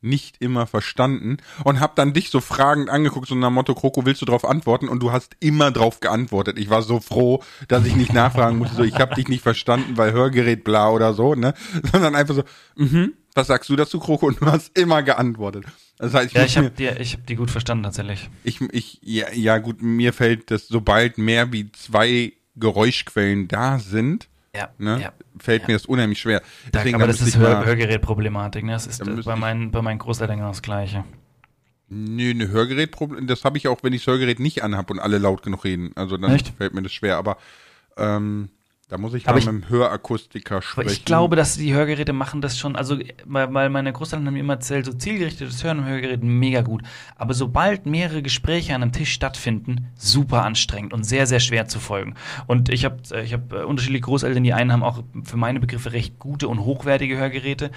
nicht 0.00 0.36
immer 0.40 0.66
verstanden 0.66 1.38
und 1.64 1.80
habe 1.80 1.94
dann 1.96 2.12
dich 2.12 2.30
so 2.30 2.40
fragend 2.40 2.90
angeguckt, 2.90 3.28
so 3.28 3.34
nach 3.34 3.48
dem 3.48 3.54
Motto, 3.54 3.74
Kroko, 3.74 4.04
willst 4.04 4.22
du 4.22 4.26
drauf 4.26 4.44
antworten? 4.44 4.88
Und 4.88 5.02
du 5.02 5.12
hast 5.12 5.36
immer 5.40 5.70
drauf 5.70 6.00
geantwortet. 6.00 6.58
Ich 6.58 6.70
war 6.70 6.82
so 6.82 7.00
froh, 7.00 7.42
dass 7.68 7.84
ich 7.86 7.96
nicht 7.96 8.12
nachfragen 8.12 8.58
musste, 8.58 8.76
so 8.76 8.84
ich 8.84 8.96
habe 8.96 9.14
dich 9.14 9.28
nicht 9.28 9.42
verstanden, 9.42 9.96
weil 9.96 10.12
Hörgerät 10.12 10.64
bla 10.64 10.90
oder 10.90 11.14
so, 11.14 11.34
ne? 11.34 11.54
Sondern 11.92 12.14
einfach 12.14 12.34
so, 12.34 12.44
mhm, 12.76 13.14
was 13.34 13.48
sagst 13.48 13.68
du 13.68 13.76
dazu, 13.76 13.98
Kroko? 14.00 14.26
Und 14.26 14.40
du 14.40 14.46
hast 14.46 14.76
immer 14.78 15.02
geantwortet. 15.02 15.64
Das 15.98 16.14
heißt, 16.14 16.28
ich 16.28 16.32
Ja, 16.34 16.44
ich 16.44 16.56
habe 16.56 16.70
die, 16.70 16.86
ich 16.86 17.14
hab 17.14 17.26
die 17.26 17.36
gut 17.36 17.50
verstanden 17.50 17.84
tatsächlich. 17.84 18.30
ich, 18.44 18.60
ich, 18.60 18.98
ja, 19.02 19.26
ja 19.32 19.58
gut, 19.58 19.82
mir 19.82 20.12
fällt 20.12 20.50
das, 20.50 20.68
sobald 20.68 21.18
mehr 21.18 21.52
wie 21.52 21.70
zwei 21.72 22.34
Geräuschquellen 22.56 23.48
da 23.48 23.78
sind, 23.78 24.28
Ja, 24.56 24.68
ne, 24.78 25.00
ja. 25.00 25.12
fällt 25.38 25.62
ja. 25.62 25.68
mir 25.68 25.74
das 25.74 25.86
unheimlich 25.86 26.20
schwer. 26.20 26.40
Da, 26.40 26.78
Deswegen, 26.78 26.96
aber 26.96 27.06
da 27.06 27.12
das 27.12 27.20
ist 27.20 27.36
Hör 27.36 27.64
Hörgerätproblematik, 27.64 28.64
ne? 28.64 28.72
Das 28.72 28.86
ist 28.86 29.00
Da 29.00 29.04
bei, 29.04 29.36
meinen, 29.36 29.70
bei 29.70 29.82
meinen 29.82 29.98
Großeltern 29.98 30.36
genau 30.36 30.48
das 30.48 30.62
Gleiche. 30.62 31.04
Nö, 31.88 32.30
eine 32.30 32.48
Hörgerätproblem, 32.48 33.26
das 33.26 33.44
habe 33.44 33.58
ich 33.58 33.68
auch, 33.68 33.82
wenn 33.82 33.92
ich 33.92 34.04
das 34.04 34.12
Hörgerät 34.12 34.40
nicht 34.40 34.64
anhab 34.64 34.90
und 34.90 34.98
alle 34.98 35.18
laut 35.18 35.42
genug 35.42 35.64
reden. 35.64 35.92
Also 35.94 36.16
dann 36.16 36.32
Echt? 36.32 36.52
fällt 36.56 36.74
mir 36.74 36.82
das 36.82 36.92
schwer, 36.92 37.16
aber 37.16 37.36
ähm, 37.96 38.48
da 38.88 38.98
muss 38.98 39.14
ich 39.14 39.24
Aber 39.26 39.34
mal 39.34 39.38
ich- 39.40 39.46
mit 39.46 39.64
dem 39.64 39.68
Hörakustiker 39.68 40.62
sprechen. 40.62 40.90
ich 40.90 41.04
glaube, 41.04 41.34
dass 41.34 41.56
die 41.56 41.74
Hörgeräte 41.74 42.12
machen 42.12 42.40
das 42.40 42.56
schon, 42.58 42.76
also 42.76 42.96
weil, 43.24 43.68
meine 43.68 43.92
Großeltern 43.92 44.26
haben 44.26 44.34
mir 44.34 44.40
immer 44.40 44.54
erzählt, 44.54 44.86
so 44.86 44.92
zielgerichtetes 44.92 45.64
Hören 45.64 45.78
im 45.78 45.86
Hörgerät 45.86 46.22
mega 46.22 46.60
gut. 46.62 46.82
Aber 47.16 47.34
sobald 47.34 47.86
mehrere 47.86 48.22
Gespräche 48.22 48.74
an 48.76 48.82
einem 48.82 48.92
Tisch 48.92 49.12
stattfinden, 49.12 49.88
super 49.96 50.44
anstrengend 50.44 50.92
und 50.92 51.02
sehr, 51.04 51.26
sehr 51.26 51.40
schwer 51.40 51.66
zu 51.66 51.80
folgen. 51.80 52.14
Und 52.46 52.68
ich 52.68 52.84
habe 52.84 52.98
ich 53.22 53.32
hab 53.32 53.52
äh, 53.52 53.62
unterschiedliche 53.64 54.02
Großeltern, 54.04 54.44
die 54.44 54.52
einen 54.52 54.72
haben 54.72 54.84
auch 54.84 55.02
für 55.24 55.36
meine 55.36 55.58
Begriffe 55.58 55.92
recht 55.92 56.18
gute 56.20 56.46
und 56.46 56.60
hochwertige 56.60 57.16
Hörgeräte, 57.18 57.72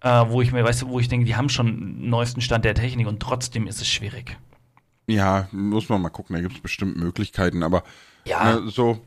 äh, 0.00 0.24
wo 0.28 0.40
ich 0.40 0.50
mir, 0.50 0.64
weißt 0.64 0.80
du, 0.82 0.88
wo 0.88 0.98
ich 0.98 1.08
denke, 1.08 1.26
die 1.26 1.36
haben 1.36 1.50
schon 1.50 1.66
den 1.66 2.08
neuesten 2.08 2.40
Stand 2.40 2.64
der 2.64 2.74
Technik 2.74 3.06
und 3.06 3.20
trotzdem 3.20 3.66
ist 3.66 3.82
es 3.82 3.88
schwierig. 3.88 4.38
Ja, 5.06 5.46
muss 5.52 5.90
man 5.90 6.00
mal 6.00 6.08
gucken, 6.08 6.34
da 6.36 6.40
gibt 6.40 6.54
es 6.54 6.60
bestimmt 6.62 6.96
Möglichkeiten, 6.96 7.62
aber 7.62 7.82
Ja. 8.24 8.60
ne, 8.60 8.70
so. 8.70 9.00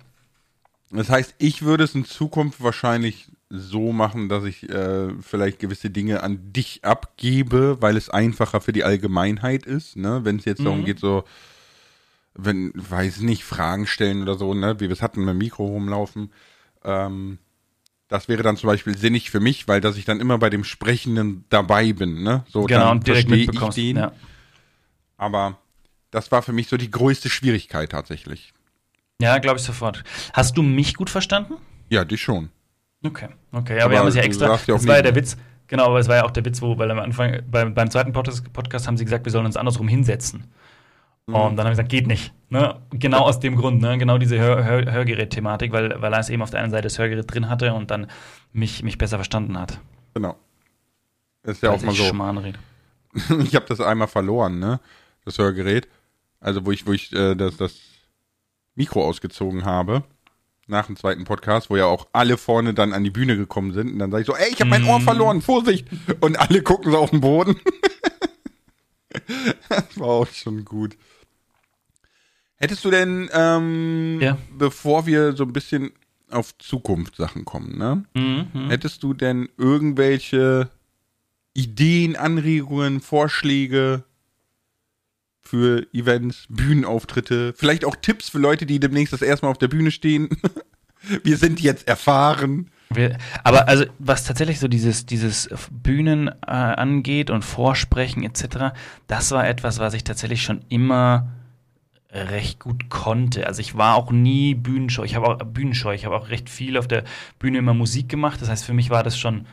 Das 0.91 1.10
heißt, 1.10 1.36
ich 1.38 1.63
würde 1.63 1.84
es 1.84 1.95
in 1.95 2.06
Zukunft 2.06 2.63
wahrscheinlich 2.63 3.28
so 3.50 3.91
machen, 3.91 4.30
dass 4.30 4.43
ich 4.43 4.69
äh, 4.69 5.10
vielleicht 5.21 5.60
gewisse 5.60 5.89
Dinge 5.89 6.23
an 6.23 6.54
dich 6.54 6.84
abgebe, 6.84 7.82
weil 7.82 7.97
es 7.97 8.10
einfacher 8.10 8.62
für 8.62 8.73
die 8.73 8.84
Allgemeinheit 8.84 9.65
ist, 9.65 9.95
ne? 9.95 10.21
Wenn 10.23 10.38
es 10.38 10.45
jetzt 10.45 10.65
darum 10.65 10.82
Mhm. 10.82 10.86
geht, 10.86 11.00
so, 11.00 11.23
wenn, 12.34 12.71
weiß 12.76 13.19
nicht, 13.21 13.43
Fragen 13.43 13.88
stellen 13.88 14.21
oder 14.21 14.36
so, 14.36 14.54
ne, 14.54 14.76
wie 14.80 14.88
wir 14.88 14.91
es 14.91 15.02
hatten, 15.02 15.21
mit 15.21 15.30
dem 15.30 15.38
Mikro 15.39 15.65
rumlaufen. 15.65 16.32
Ähm, 16.84 17.39
das 18.10 18.28
wäre 18.30 18.43
dann 18.43 18.58
zum 18.58 18.67
Beispiel 18.67 18.97
sinnig 18.97 19.30
für 19.32 19.39
mich, 19.39 19.67
weil 19.67 19.82
dass 19.82 19.97
ich 19.97 20.06
dann 20.06 20.19
immer 20.21 20.38
bei 20.38 20.50
dem 20.50 20.63
Sprechenden 20.63 21.45
dabei 21.50 21.91
bin, 21.93 22.23
ne? 22.23 22.45
So, 22.50 22.63
genau, 22.63 22.91
und 22.91 23.06
direkt 23.08 23.28
verstehe 23.28 23.43
ich 23.43 23.47
mitbekommst. 23.47 23.78
den. 23.78 23.97
Ja. 23.97 24.12
Aber 25.17 25.58
das 26.12 26.32
war 26.32 26.41
für 26.41 26.54
mich 26.54 26.67
so 26.67 26.78
die 26.78 26.91
größte 26.91 27.30
Schwierigkeit 27.30 27.91
tatsächlich. 27.91 28.54
Ja, 29.21 29.38
glaube 29.39 29.58
ich 29.58 29.63
sofort. 29.63 30.03
Hast 30.34 30.58
du 30.58 30.63
mich 30.63 30.95
gut 30.95 31.10
verstanden? 31.10 31.56
Ja, 31.89 32.06
die 32.06 32.17
schon. 32.17 32.49
Okay, 33.03 33.30
okay. 33.51 33.77
Ja, 33.77 33.86
Aber 33.86 33.91
wir 33.91 33.99
haben 33.99 34.08
es 34.08 34.15
ja 34.15 34.23
extra. 34.23 34.53
auch 34.53 34.65
das 34.65 34.88
war 34.88 34.97
ja 34.97 35.01
der 35.01 35.15
Witz. 35.15 35.38
Genau, 35.67 35.86
aber 35.86 35.99
es 35.99 36.08
war 36.08 36.17
ja 36.17 36.23
auch 36.25 36.32
der 36.32 36.45
Witz, 36.45 36.62
wo, 36.62 36.77
weil 36.77 36.89
am 36.91 36.99
Anfang, 36.99 37.41
beim, 37.49 37.73
beim 37.73 37.91
zweiten 37.91 38.13
Podcast, 38.13 38.51
Podcast 38.53 38.88
haben 38.88 38.97
sie 38.97 39.03
gesagt, 39.03 39.25
wir 39.25 39.32
sollen 39.32 39.45
uns 39.45 39.58
andersrum 39.58 39.88
hinsetzen. 39.88 40.45
Mhm. 41.27 41.36
Und 41.36 41.56
dann 41.58 41.65
haben 41.65 41.65
wir 41.65 41.71
gesagt, 41.71 41.89
geht 41.89 42.08
nicht. 42.08 42.34
Ne? 42.49 42.80
Genau 42.91 43.19
aus 43.19 43.39
dem 43.39 43.58
Grund, 43.58 43.82
ne? 43.82 43.97
genau 43.97 44.17
diese 44.17 44.39
Hör 44.39 44.63
Hör 44.63 44.91
Hörgerät-Thematik, 44.91 45.73
weil, 45.73 46.01
weil 46.01 46.13
er 46.13 46.19
es 46.19 46.30
eben 46.30 46.41
auf 46.41 46.51
der 46.51 46.62
einen 46.62 46.71
Seite 46.71 46.84
das 46.84 46.97
Hörgerät 46.97 47.32
drin 47.32 47.49
hatte 47.49 47.73
und 47.73 47.91
dann 47.91 48.08
mich, 48.53 48.84
mich 48.84 48.97
besser 48.97 49.17
verstanden 49.17 49.60
hat. 49.60 49.80
Genau. 50.13 50.38
Ist 51.43 51.62
ja 51.62 51.69
auch 51.69 51.73
Als 51.73 51.84
mal 51.84 51.91
ich 51.91 51.97
so. 51.97 53.39
Ich 53.43 53.56
habe 53.56 53.65
das 53.67 53.82
einmal 53.82 54.08
verloren, 54.08 54.60
ne? 54.60 54.80
Das 55.25 55.38
Hörgerät. 55.38 55.88
Also 56.39 56.65
wo 56.65 56.71
ich, 56.71 56.86
wo 56.86 56.93
ich 56.93 57.12
äh, 57.13 57.36
das, 57.36 57.58
das 57.58 57.73
Mikro 58.78 59.04
ausgezogen 59.06 59.66
habe. 59.66 60.04
Nach 60.70 60.86
dem 60.88 60.98
zweiten 60.98 61.24
Podcast, 61.24 61.70
wo 61.70 61.78
ja 61.78 61.86
auch 61.86 62.08
alle 62.13 62.38
vorne 62.38 62.74
dann 62.74 62.92
an 62.94 63.04
die 63.04 63.10
Bühne 63.10 63.38
gekommen 63.38 63.74
sind. 63.74 63.94
Und 63.94 64.00
dann 64.00 64.12
sage 64.12 64.22
ich 64.22 64.28
so, 64.28 64.36
ey, 64.36 64.50
ich 64.52 64.60
habe 64.60 64.70
mein 64.70 64.84
Ohr 64.84 65.00
Mhm. 65.00 65.04
verloren, 65.04 65.42
Vorsicht! 65.42 65.88
Und 66.20 66.38
alle 66.38 66.62
gucken 66.62 66.92
so 66.92 66.98
auf 66.98 67.10
den 67.12 67.22
Boden. 67.22 67.56
das 69.70 70.00
war 70.00 70.08
auch 70.08 70.28
schon 70.28 70.66
gut. 70.66 70.98
Hättest 72.58 72.84
du 72.86 72.92
denn, 72.92 73.30
ähm, 73.34 74.20
Ja. 74.22 74.38
bevor 74.58 75.06
wir 75.06 75.34
so 75.34 75.44
ein 75.44 75.54
bisschen 75.54 75.92
auf 76.30 76.58
Zukunftssachen 76.58 77.46
kommen, 77.46 77.78
ne? 77.78 78.04
Mhm, 78.13 78.48
mhm. 78.54 78.70
Hättest 78.70 79.04
du 79.04 79.13
denn 79.13 79.48
irgendwelche 79.58 80.70
Ideen, 81.54 82.16
Anregungen, 82.16 83.00
Vorschläge 83.00 84.04
für 85.48 85.88
Events, 85.94 86.46
Bühnenauftritte, 86.50 87.54
vielleicht 87.56 87.86
auch 87.86 87.96
Tipps 87.96 88.30
für 88.30 88.40
Leute, 88.40 88.66
die 88.66 88.80
demnächst 88.80 89.14
das 89.14 89.22
erste 89.22 89.46
Mal 89.46 89.52
auf 89.52 89.58
der 89.58 89.70
Bühne 89.70 89.92
stehen? 89.92 90.30
Wir 91.24 91.38
sind 91.38 91.60
jetzt 91.60 91.88
erfahren. 91.88 92.70
Wir, 92.90 93.18
aber 93.44 93.68
also 93.68 93.86
was 94.00 94.24
tatsächlich 94.24 94.60
so 94.60 94.68
dieses 94.68 95.06
dieses 95.06 95.50
Bühnen 95.72 96.28
äh, 96.28 96.52
angeht 96.52 97.30
und 97.30 97.44
Vorsprechen 97.44 98.24
etc., 98.24 98.74
das 99.08 99.32
war 99.32 99.48
etwas, 99.48 99.80
was 99.80 99.94
ich 99.94 100.04
tatsächlich 100.04 100.42
schon 100.42 100.62
immer 100.70 101.28
recht 102.12 102.60
gut 102.60 102.90
konnte. 102.90 103.48
Also 103.48 103.62
ich 103.62 103.78
war 103.78 103.96
auch 103.96 104.12
nie 104.12 104.56
bühnenscheu. 104.56 105.04
Ich 105.04 105.16
habe 105.16 105.28
auch 105.28 105.38
bühnenscheu. 105.38 105.94
Ich 105.94 106.06
habe 106.06 106.16
auch 106.16 106.30
recht 106.30 106.50
viel 106.50 106.78
auf 106.78 106.88
der 106.88 107.04
Bühne 107.40 107.58
immer 107.58 107.74
Musik 107.74 108.10
gemacht. 108.10 108.42
Das 108.42 108.50
heißt, 108.50 108.66
für 108.66 108.74
mich 108.74 108.90
war 108.90 109.04
das 109.04 109.18
schon 109.18 109.46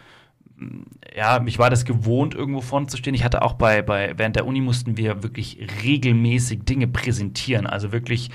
ja, 1.17 1.39
mich 1.41 1.59
war 1.59 1.71
das 1.71 1.85
gewohnt, 1.85 2.35
irgendwo 2.35 2.61
vorne 2.61 2.87
zu 2.87 2.97
stehen. 2.97 3.15
Ich 3.15 3.25
hatte 3.25 3.43
auch 3.43 3.55
bei, 3.55 3.83
bei, 3.83 4.15
während 4.17 4.37
der 4.37 4.47
Uni 4.47 4.61
mussten 4.61 4.97
wir 4.97 5.23
wirklich 5.23 5.59
regelmäßig 5.83 6.65
Dinge 6.65 6.89
präsentieren. 6.89 7.67
Also 7.67 7.93
wirklich 7.93 8.31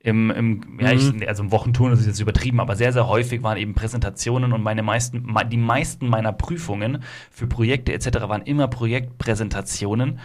im, 0.00 0.30
im 0.30 0.78
ja, 0.80 0.92
ich, 0.92 1.12
mhm. 1.12 1.22
also 1.26 1.44
im 1.44 1.52
Wochenturn, 1.52 1.90
das 1.90 2.00
ist 2.00 2.06
jetzt 2.06 2.20
übertrieben, 2.20 2.60
aber 2.60 2.74
sehr, 2.74 2.92
sehr 2.92 3.06
häufig 3.06 3.42
waren 3.42 3.56
eben 3.56 3.74
Präsentationen 3.74 4.52
und 4.52 4.62
meine 4.62 4.82
meisten, 4.82 5.34
die 5.50 5.56
meisten 5.56 6.08
meiner 6.08 6.32
Prüfungen 6.32 7.04
für 7.30 7.46
Projekte 7.46 7.92
etc. 7.92 8.22
waren 8.22 8.42
immer 8.42 8.66
Projektpräsentationen. 8.68 10.18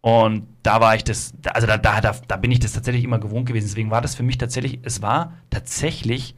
Und 0.00 0.46
da 0.62 0.80
war 0.80 0.94
ich 0.94 1.02
das, 1.02 1.34
also 1.52 1.66
da, 1.66 1.78
da, 1.78 2.00
da 2.00 2.36
bin 2.36 2.52
ich 2.52 2.60
das 2.60 2.72
tatsächlich 2.72 3.02
immer 3.02 3.18
gewohnt 3.18 3.46
gewesen. 3.46 3.66
Deswegen 3.66 3.90
war 3.90 4.00
das 4.00 4.14
für 4.14 4.22
mich 4.22 4.38
tatsächlich, 4.38 4.78
es 4.82 5.02
war 5.02 5.32
tatsächlich 5.50 6.36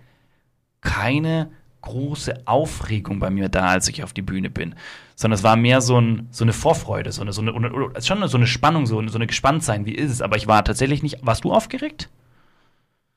keine 0.81 1.51
große 1.89 2.47
Aufregung 2.47 3.19
bei 3.19 3.31
mir 3.31 3.49
da, 3.49 3.67
als 3.67 3.89
ich 3.89 4.05
auf 4.05 4.13
die 4.13 4.23
Bühne 4.23 4.51
bin. 4.51 4.75
Sondern 5.15 5.37
es 5.37 5.43
war 5.43 5.57
mehr 5.57 5.81
so, 5.81 6.01
ein, 6.01 6.29
so 6.31 6.45
eine 6.45 6.53
Vorfreude, 6.53 7.11
so 7.13 7.23
eine, 7.23 7.33
so 7.33 7.43
eine, 7.43 7.91
schon 8.03 8.27
so 8.29 8.37
eine 8.37 8.47
Spannung, 8.47 8.87
so 8.87 8.99
eine, 8.99 9.09
so 9.09 9.19
eine 9.19 9.27
Gespanntsein, 9.27 9.87
wie 9.87 9.95
ist 9.95 10.13
es. 10.13 10.23
Aber 10.23 10.37
ich 10.37 10.47
war 10.47 10.65
tatsächlich 10.65 11.03
nicht. 11.03 11.19
Warst 11.23 11.45
du 11.45 11.53
aufgeregt? 11.53 12.09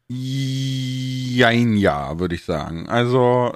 Jein, 0.07 1.77
ja, 1.77 2.19
würde 2.19 2.36
ich 2.36 2.43
sagen. 2.43 2.89
Also, 2.89 3.53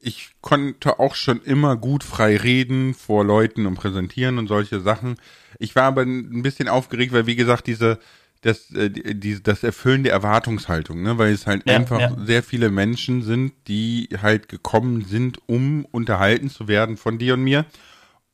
ich 0.00 0.30
konnte 0.40 0.98
auch 1.00 1.14
schon 1.14 1.42
immer 1.42 1.76
gut 1.76 2.04
frei 2.04 2.36
reden 2.36 2.94
vor 2.94 3.24
Leuten 3.24 3.66
und 3.66 3.74
präsentieren 3.74 4.38
und 4.38 4.46
solche 4.46 4.80
Sachen. 4.80 5.16
Ich 5.58 5.74
war 5.74 5.84
aber 5.84 6.02
ein 6.02 6.42
bisschen 6.42 6.68
aufgeregt, 6.68 7.12
weil, 7.12 7.26
wie 7.26 7.36
gesagt, 7.36 7.66
diese, 7.66 7.98
das, 8.42 8.70
äh, 8.72 8.90
die, 8.90 9.42
das 9.42 9.62
Erfüllen 9.62 10.04
der 10.04 10.12
Erwartungshaltung, 10.12 11.02
ne? 11.02 11.18
weil 11.18 11.32
es 11.32 11.46
halt 11.46 11.62
ja, 11.66 11.76
einfach 11.76 12.00
ja. 12.00 12.16
sehr 12.24 12.42
viele 12.42 12.70
Menschen 12.70 13.22
sind, 13.22 13.52
die 13.68 14.08
halt 14.20 14.48
gekommen 14.48 15.04
sind, 15.04 15.38
um 15.46 15.84
unterhalten 15.86 16.50
zu 16.50 16.68
werden 16.68 16.96
von 16.96 17.18
dir 17.18 17.34
und 17.34 17.42
mir 17.42 17.66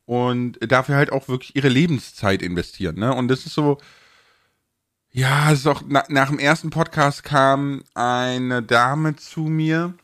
und 0.04 0.58
dafür 0.60 0.96
halt 0.96 1.12
auch 1.12 1.28
wirklich 1.28 1.56
ihre 1.56 1.68
Lebenszeit 1.68 2.42
investieren. 2.42 2.96
Ne? 2.96 3.14
Und 3.14 3.28
das 3.28 3.46
ist 3.46 3.54
so, 3.54 3.78
ja, 5.10 5.52
es 5.52 5.60
ist 5.60 5.66
auch 5.66 5.82
na, 5.86 6.04
nach 6.08 6.28
dem 6.28 6.38
ersten 6.38 6.70
Podcast 6.70 7.22
kam 7.22 7.82
eine 7.94 8.62
Dame 8.62 9.16
zu 9.16 9.40
mir, 9.40 9.94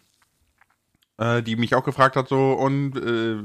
äh, 1.19 1.43
die 1.43 1.57
mich 1.57 1.75
auch 1.75 1.85
gefragt 1.85 2.17
hat, 2.17 2.29
so, 2.29 2.53
und 2.53 2.97
äh, 2.97 3.37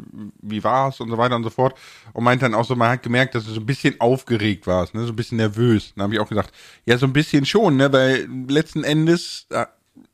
wie 0.42 0.64
war's 0.64 1.00
und 1.00 1.10
so 1.10 1.18
weiter 1.18 1.36
und 1.36 1.44
so 1.44 1.50
fort. 1.50 1.78
Und 2.14 2.24
meint 2.24 2.42
dann 2.42 2.54
auch 2.54 2.66
so, 2.66 2.76
man 2.76 2.92
hat 2.92 3.04
gemerkt, 3.04 3.36
dass 3.36 3.46
du 3.46 3.52
so 3.52 3.60
ein 3.60 3.66
bisschen 3.66 4.00
aufgeregt 4.00 4.68
warst, 4.68 4.94
ne, 4.94 5.04
so 5.06 5.12
ein 5.12 5.16
bisschen 5.16 5.38
nervös. 5.38 5.94
Dann 5.96 6.04
habe 6.04 6.14
ich 6.14 6.20
auch 6.20 6.30
gesagt, 6.30 6.54
ja, 6.86 6.98
so 6.98 7.06
ein 7.06 7.14
bisschen 7.14 7.46
schon, 7.46 7.78
ne, 7.78 7.92
weil 7.92 8.28
letzten 8.48 8.84
Endes 8.84 9.48
äh, 9.50 9.66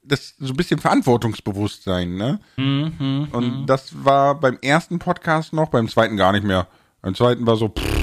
das 0.04 0.36
so 0.40 0.54
ein 0.54 0.58
bisschen 0.58 0.80
Verantwortungsbewusstsein, 0.80 2.16
ne? 2.16 2.40
Mhm, 2.58 2.94
mhm 2.98 3.28
und 3.32 3.62
mhm. 3.62 3.66
das 3.66 4.04
war 4.04 4.36
beim 4.36 4.58
ersten 4.62 5.00
Podcast 5.00 5.54
noch, 5.54 5.70
beim 5.70 5.88
zweiten 5.88 6.18
gar 6.18 6.32
nicht 6.32 6.44
mehr. 6.44 6.68
Beim 7.02 7.16
zweiten 7.16 7.46
war 7.46 7.56
so, 7.56 7.70
pff, 7.70 7.99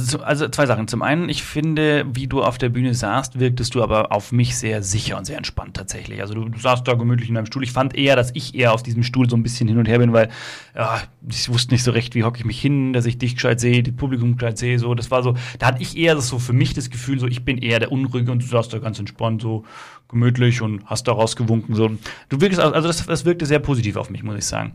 also, 0.00 0.20
also 0.20 0.48
zwei 0.48 0.66
Sachen. 0.66 0.88
Zum 0.88 1.02
einen, 1.02 1.28
ich 1.28 1.42
finde, 1.42 2.04
wie 2.12 2.26
du 2.26 2.42
auf 2.42 2.58
der 2.58 2.68
Bühne 2.68 2.94
saßt, 2.94 3.38
wirktest 3.38 3.74
du 3.74 3.82
aber 3.82 4.12
auf 4.12 4.32
mich 4.32 4.56
sehr 4.56 4.82
sicher 4.82 5.16
und 5.16 5.24
sehr 5.24 5.36
entspannt 5.36 5.76
tatsächlich. 5.76 6.20
Also 6.20 6.34
du, 6.34 6.48
du 6.48 6.58
saßt 6.58 6.86
da 6.86 6.94
gemütlich 6.94 7.28
in 7.28 7.36
deinem 7.36 7.46
Stuhl. 7.46 7.62
Ich 7.62 7.72
fand 7.72 7.94
eher, 7.94 8.16
dass 8.16 8.30
ich 8.34 8.54
eher 8.54 8.72
auf 8.72 8.82
diesem 8.82 9.02
Stuhl 9.02 9.30
so 9.30 9.36
ein 9.36 9.42
bisschen 9.42 9.68
hin 9.68 9.78
und 9.78 9.86
her 9.86 9.98
bin, 9.98 10.12
weil 10.12 10.30
ja, 10.74 11.00
ich 11.28 11.48
wusste 11.48 11.72
nicht 11.72 11.84
so 11.84 11.92
recht, 11.92 12.14
wie 12.14 12.24
hocke 12.24 12.38
ich 12.38 12.44
mich 12.44 12.60
hin, 12.60 12.92
dass 12.92 13.06
ich 13.06 13.18
dich 13.18 13.34
gescheit 13.34 13.60
sehe, 13.60 13.82
das 13.82 13.94
Publikum 13.94 14.36
gescheit 14.36 14.58
sehe. 14.58 14.78
So, 14.78 14.94
das 14.94 15.10
war 15.10 15.22
so, 15.22 15.36
da 15.58 15.66
hatte 15.66 15.82
ich 15.82 15.96
eher 15.96 16.14
das 16.14 16.28
so 16.28 16.38
für 16.38 16.52
mich 16.52 16.74
das 16.74 16.90
Gefühl, 16.90 17.20
so 17.20 17.26
ich 17.26 17.44
bin 17.44 17.58
eher 17.58 17.78
der 17.78 17.92
Unruhige 17.92 18.32
und 18.32 18.42
du 18.42 18.46
saßt 18.46 18.72
da 18.72 18.78
ganz 18.78 18.98
entspannt, 18.98 19.42
so 19.42 19.64
gemütlich 20.08 20.62
und 20.62 20.84
hast 20.86 21.06
da 21.08 21.12
rausgewunken. 21.12 21.74
So. 21.74 21.90
Du 22.28 22.40
wirkst, 22.40 22.58
also 22.58 22.86
das, 22.88 23.06
das 23.06 23.24
wirkte 23.24 23.46
sehr 23.46 23.60
positiv 23.60 23.96
auf 23.96 24.10
mich, 24.10 24.22
muss 24.22 24.36
ich 24.36 24.46
sagen. 24.46 24.72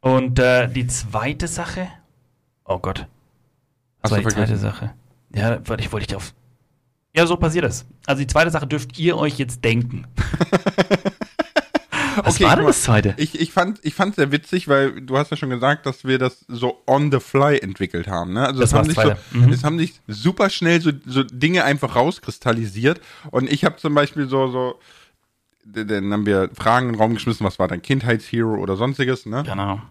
Und 0.00 0.38
äh, 0.38 0.68
die 0.68 0.86
zweite 0.86 1.48
Sache, 1.48 1.88
oh 2.64 2.78
Gott, 2.78 3.06
das 4.02 4.12
war 4.12 4.18
die 4.18 4.26
zweite 4.26 4.56
Sache. 4.56 4.92
Ja, 5.34 5.58
warte, 5.66 5.82
ich 5.82 5.92
wollte 5.92 6.06
dich 6.06 6.16
auf. 6.16 6.32
Ja, 7.14 7.26
so 7.26 7.36
passiert 7.36 7.64
das. 7.64 7.86
Also 8.06 8.20
die 8.20 8.26
zweite 8.26 8.50
Sache 8.50 8.66
dürft 8.66 8.98
ihr 8.98 9.16
euch 9.16 9.38
jetzt 9.38 9.64
denken. 9.64 10.06
Was 12.16 12.36
okay, 12.36 12.44
war 12.44 12.56
denn 12.56 12.66
das 12.66 12.82
zweite? 12.82 13.14
Ich, 13.18 13.38
ich 13.38 13.52
fand 13.52 13.78
ich 13.82 13.94
fand 13.94 14.14
sehr 14.14 14.32
witzig, 14.32 14.68
weil 14.68 15.02
du 15.02 15.18
hast 15.18 15.30
ja 15.30 15.36
schon 15.36 15.50
gesagt, 15.50 15.84
dass 15.84 16.04
wir 16.04 16.18
das 16.18 16.44
so 16.48 16.82
on 16.86 17.10
the 17.12 17.20
fly 17.20 17.58
entwickelt 17.58 18.08
haben. 18.08 18.32
Ne? 18.32 18.46
Also 18.46 18.60
das, 18.60 18.70
das 18.70 18.78
haben 18.78 18.86
sich 18.86 18.98
so, 18.98 19.38
mhm. 19.38 19.52
es 19.52 19.64
haben 19.64 19.78
sich 19.78 20.00
super 20.06 20.48
schnell 20.48 20.80
so, 20.80 20.92
so 21.04 21.22
Dinge 21.22 21.64
einfach 21.64 21.94
rauskristallisiert. 21.94 23.00
Und 23.30 23.52
ich 23.52 23.64
habe 23.64 23.76
zum 23.76 23.94
Beispiel 23.94 24.28
so 24.28 24.48
so 24.48 24.78
dann 25.66 26.12
haben 26.12 26.26
wir 26.26 26.50
Fragen 26.54 26.86
in 26.86 26.92
den 26.92 27.00
Raum 27.00 27.14
geschmissen, 27.14 27.44
was 27.44 27.58
war 27.58 27.68
dein 27.68 27.82
Kindheitshero 27.82 28.54
oder 28.54 28.76
sonstiges, 28.76 29.26
ne? 29.26 29.42
Genau. 29.44 29.82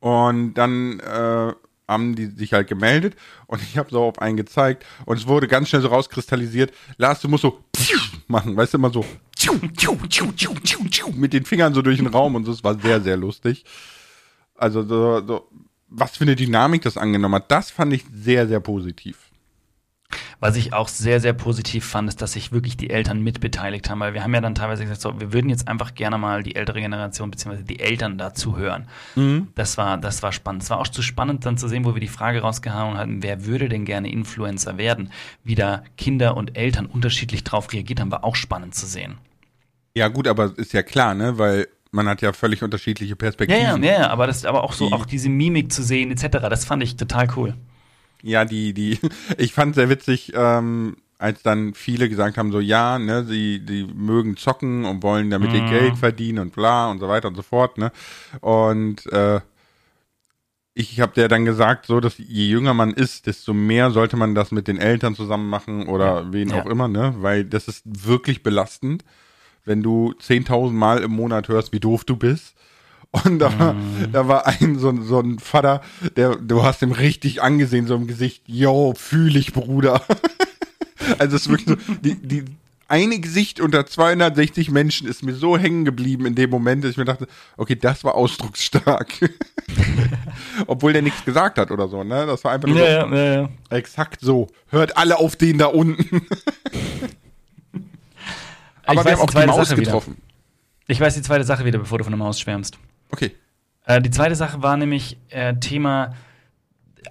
Und 0.00 0.54
dann 0.54 1.00
äh, 1.00 1.52
haben 1.88 2.14
die 2.14 2.26
sich 2.26 2.52
halt 2.52 2.68
gemeldet 2.68 3.16
und 3.46 3.62
ich 3.62 3.78
habe 3.78 3.90
so 3.90 4.02
auf 4.04 4.20
einen 4.20 4.36
gezeigt 4.36 4.84
und 5.06 5.16
es 5.16 5.26
wurde 5.26 5.48
ganz 5.48 5.70
schnell 5.70 5.82
so 5.82 5.88
rauskristallisiert, 5.88 6.72
Lars, 6.98 7.20
du 7.20 7.28
musst 7.28 7.42
so 7.42 7.64
machen, 8.28 8.56
weißt 8.56 8.74
du, 8.74 8.78
immer 8.78 8.90
so 8.90 9.04
mit 11.16 11.32
den 11.32 11.44
Fingern 11.44 11.74
so 11.74 11.82
durch 11.82 11.98
den 11.98 12.06
Raum 12.06 12.34
und 12.34 12.44
so, 12.44 12.52
es 12.52 12.62
war 12.62 12.78
sehr, 12.78 13.00
sehr 13.00 13.16
lustig. 13.16 13.64
Also 14.54 14.82
so, 14.82 15.26
so, 15.26 15.48
was 15.88 16.16
für 16.16 16.24
eine 16.24 16.36
Dynamik 16.36 16.82
das 16.82 16.96
angenommen 16.96 17.36
hat, 17.36 17.50
das 17.50 17.70
fand 17.70 17.92
ich 17.92 18.04
sehr, 18.12 18.46
sehr 18.46 18.60
positiv. 18.60 19.27
Was 20.40 20.54
ich 20.54 20.72
auch 20.72 20.86
sehr, 20.86 21.20
sehr 21.20 21.32
positiv 21.32 21.84
fand, 21.84 22.08
ist, 22.08 22.22
dass 22.22 22.34
sich 22.34 22.52
wirklich 22.52 22.76
die 22.76 22.90
Eltern 22.90 23.22
mitbeteiligt 23.22 23.90
haben, 23.90 23.98
weil 23.98 24.14
wir 24.14 24.22
haben 24.22 24.32
ja 24.32 24.40
dann 24.40 24.54
teilweise 24.54 24.84
gesagt, 24.84 25.00
so, 25.00 25.20
wir 25.20 25.32
würden 25.32 25.50
jetzt 25.50 25.66
einfach 25.66 25.94
gerne 25.94 26.16
mal 26.16 26.44
die 26.44 26.54
ältere 26.54 26.80
Generation 26.80 27.30
bzw. 27.30 27.64
die 27.64 27.80
Eltern 27.80 28.18
dazu 28.18 28.56
hören. 28.56 28.86
Mhm. 29.16 29.48
Das 29.56 29.78
war, 29.78 29.98
das 29.98 30.22
war 30.22 30.30
spannend. 30.30 30.62
Es 30.62 30.70
war 30.70 30.78
auch 30.78 30.86
zu 30.86 31.02
spannend 31.02 31.44
dann 31.44 31.58
zu 31.58 31.66
sehen, 31.66 31.84
wo 31.84 31.94
wir 31.94 32.00
die 32.00 32.06
Frage 32.06 32.40
rausgehauen 32.40 32.96
hatten, 32.96 33.22
wer 33.22 33.46
würde 33.46 33.68
denn 33.68 33.84
gerne 33.84 34.12
Influencer 34.12 34.78
werden? 34.78 35.10
Wie 35.42 35.56
da 35.56 35.82
Kinder 35.96 36.36
und 36.36 36.56
Eltern 36.56 36.86
unterschiedlich 36.86 37.42
drauf 37.42 37.72
reagiert 37.72 38.00
haben, 38.00 38.12
war 38.12 38.22
auch 38.22 38.36
spannend 38.36 38.76
zu 38.76 38.86
sehen. 38.86 39.18
Ja, 39.96 40.06
gut, 40.06 40.28
aber 40.28 40.56
ist 40.56 40.72
ja 40.72 40.84
klar, 40.84 41.14
ne, 41.14 41.38
weil 41.38 41.66
man 41.90 42.06
hat 42.08 42.22
ja 42.22 42.32
völlig 42.32 42.62
unterschiedliche 42.62 43.16
Perspektiven. 43.16 43.82
Ja, 43.82 43.92
ja, 43.92 44.00
ja, 44.02 44.10
aber 44.10 44.28
das 44.28 44.44
aber 44.44 44.62
auch 44.62 44.72
so, 44.72 44.92
auch 44.92 45.04
diese 45.04 45.28
Mimik 45.28 45.72
zu 45.72 45.82
sehen, 45.82 46.12
etc., 46.12 46.38
das 46.48 46.64
fand 46.64 46.82
ich 46.84 46.96
total 46.96 47.26
cool. 47.36 47.54
Ja, 48.22 48.44
die, 48.44 48.72
die, 48.72 48.98
ich 49.38 49.52
fand 49.52 49.74
sehr 49.74 49.88
witzig, 49.88 50.32
ähm, 50.34 50.96
als 51.18 51.42
dann 51.42 51.74
viele 51.74 52.08
gesagt 52.08 52.38
haben, 52.38 52.52
so 52.52 52.60
ja, 52.60 52.98
ne, 52.98 53.24
sie, 53.24 53.58
die 53.58 53.84
mögen 53.84 54.36
zocken 54.36 54.84
und 54.84 55.02
wollen 55.02 55.30
damit 55.30 55.50
mhm. 55.50 55.56
ihr 55.56 55.70
Geld 55.70 55.98
verdienen 55.98 56.38
und 56.38 56.54
bla 56.54 56.90
und 56.90 57.00
so 57.00 57.08
weiter 57.08 57.28
und 57.28 57.34
so 57.34 57.42
fort, 57.42 57.76
ne? 57.76 57.90
Und 58.40 59.04
äh, 59.12 59.40
ich 60.74 61.00
habe 61.00 61.12
der 61.14 61.26
dann 61.26 61.44
gesagt, 61.44 61.86
so, 61.86 61.98
dass 61.98 62.18
je 62.18 62.46
jünger 62.46 62.72
man 62.72 62.92
ist, 62.92 63.26
desto 63.26 63.52
mehr 63.52 63.90
sollte 63.90 64.16
man 64.16 64.36
das 64.36 64.52
mit 64.52 64.68
den 64.68 64.78
Eltern 64.78 65.16
zusammen 65.16 65.48
machen 65.50 65.88
oder 65.88 66.22
ja. 66.22 66.32
wen 66.32 66.50
ja. 66.50 66.62
auch 66.62 66.66
immer, 66.66 66.86
ne? 66.86 67.16
Weil 67.18 67.44
das 67.44 67.66
ist 67.66 67.82
wirklich 67.84 68.44
belastend, 68.44 69.04
wenn 69.64 69.82
du 69.82 70.14
10.000 70.20 70.70
Mal 70.70 71.02
im 71.02 71.10
Monat 71.10 71.48
hörst, 71.48 71.72
wie 71.72 71.80
doof 71.80 72.04
du 72.04 72.16
bist 72.16 72.54
und 73.10 73.38
da, 73.38 73.48
mm. 73.48 74.12
da 74.12 74.28
war 74.28 74.46
ein 74.46 74.78
so, 74.78 74.94
so 75.02 75.20
ein 75.20 75.38
Vater, 75.38 75.80
der, 76.16 76.36
du 76.36 76.62
hast 76.62 76.82
ihm 76.82 76.92
richtig 76.92 77.42
angesehen, 77.42 77.86
so 77.86 77.94
im 77.94 78.06
Gesicht, 78.06 78.42
yo, 78.46 78.94
fühl 78.96 79.36
ich, 79.36 79.52
Bruder. 79.52 80.02
also 81.18 81.36
es 81.36 81.42
ist 81.42 81.48
wirklich 81.48 81.68
so, 81.68 81.76
die, 82.02 82.14
die 82.16 82.44
eine 82.88 83.18
Gesicht 83.20 83.60
unter 83.60 83.86
260 83.86 84.70
Menschen 84.70 85.06
ist 85.06 85.22
mir 85.22 85.34
so 85.34 85.58
hängen 85.58 85.84
geblieben 85.84 86.24
in 86.24 86.34
dem 86.34 86.48
Moment, 86.48 86.82
dass 86.84 86.92
ich 86.92 86.96
mir 86.96 87.04
dachte, 87.04 87.28
okay, 87.58 87.76
das 87.76 88.02
war 88.02 88.14
ausdrucksstark. 88.14 89.30
Obwohl 90.66 90.94
der 90.94 91.02
nichts 91.02 91.22
gesagt 91.24 91.58
hat 91.58 91.70
oder 91.70 91.88
so, 91.88 92.02
ne? 92.02 92.24
Das 92.26 92.42
war 92.44 92.52
einfach 92.52 92.68
nur 92.68 92.78
ja, 92.78 93.06
so, 93.06 93.14
ja, 93.14 93.42
ja. 93.42 93.48
exakt 93.68 94.22
so. 94.22 94.48
Hört 94.68 94.96
alle 94.96 95.18
auf 95.18 95.36
den 95.36 95.58
da 95.58 95.66
unten. 95.66 96.26
Aber 98.86 99.00
ich 99.00 99.04
wir 99.04 99.12
haben 99.12 99.20
auch 99.20 99.30
die 99.30 99.46
Maus 99.46 99.68
Sache 99.68 99.80
getroffen. 99.80 100.14
Wieder. 100.14 100.22
Ich 100.86 100.98
weiß 100.98 101.14
die 101.14 101.20
zweite 101.20 101.44
Sache 101.44 101.66
wieder, 101.66 101.78
bevor 101.78 101.98
du 101.98 102.04
von 102.04 102.12
der 102.12 102.18
Maus 102.18 102.40
schwärmst. 102.40 102.78
Okay. 103.10 103.32
Äh, 103.84 104.00
die 104.02 104.10
zweite 104.10 104.34
Sache 104.34 104.62
war 104.62 104.76
nämlich 104.76 105.18
äh, 105.30 105.54
Thema 105.56 106.14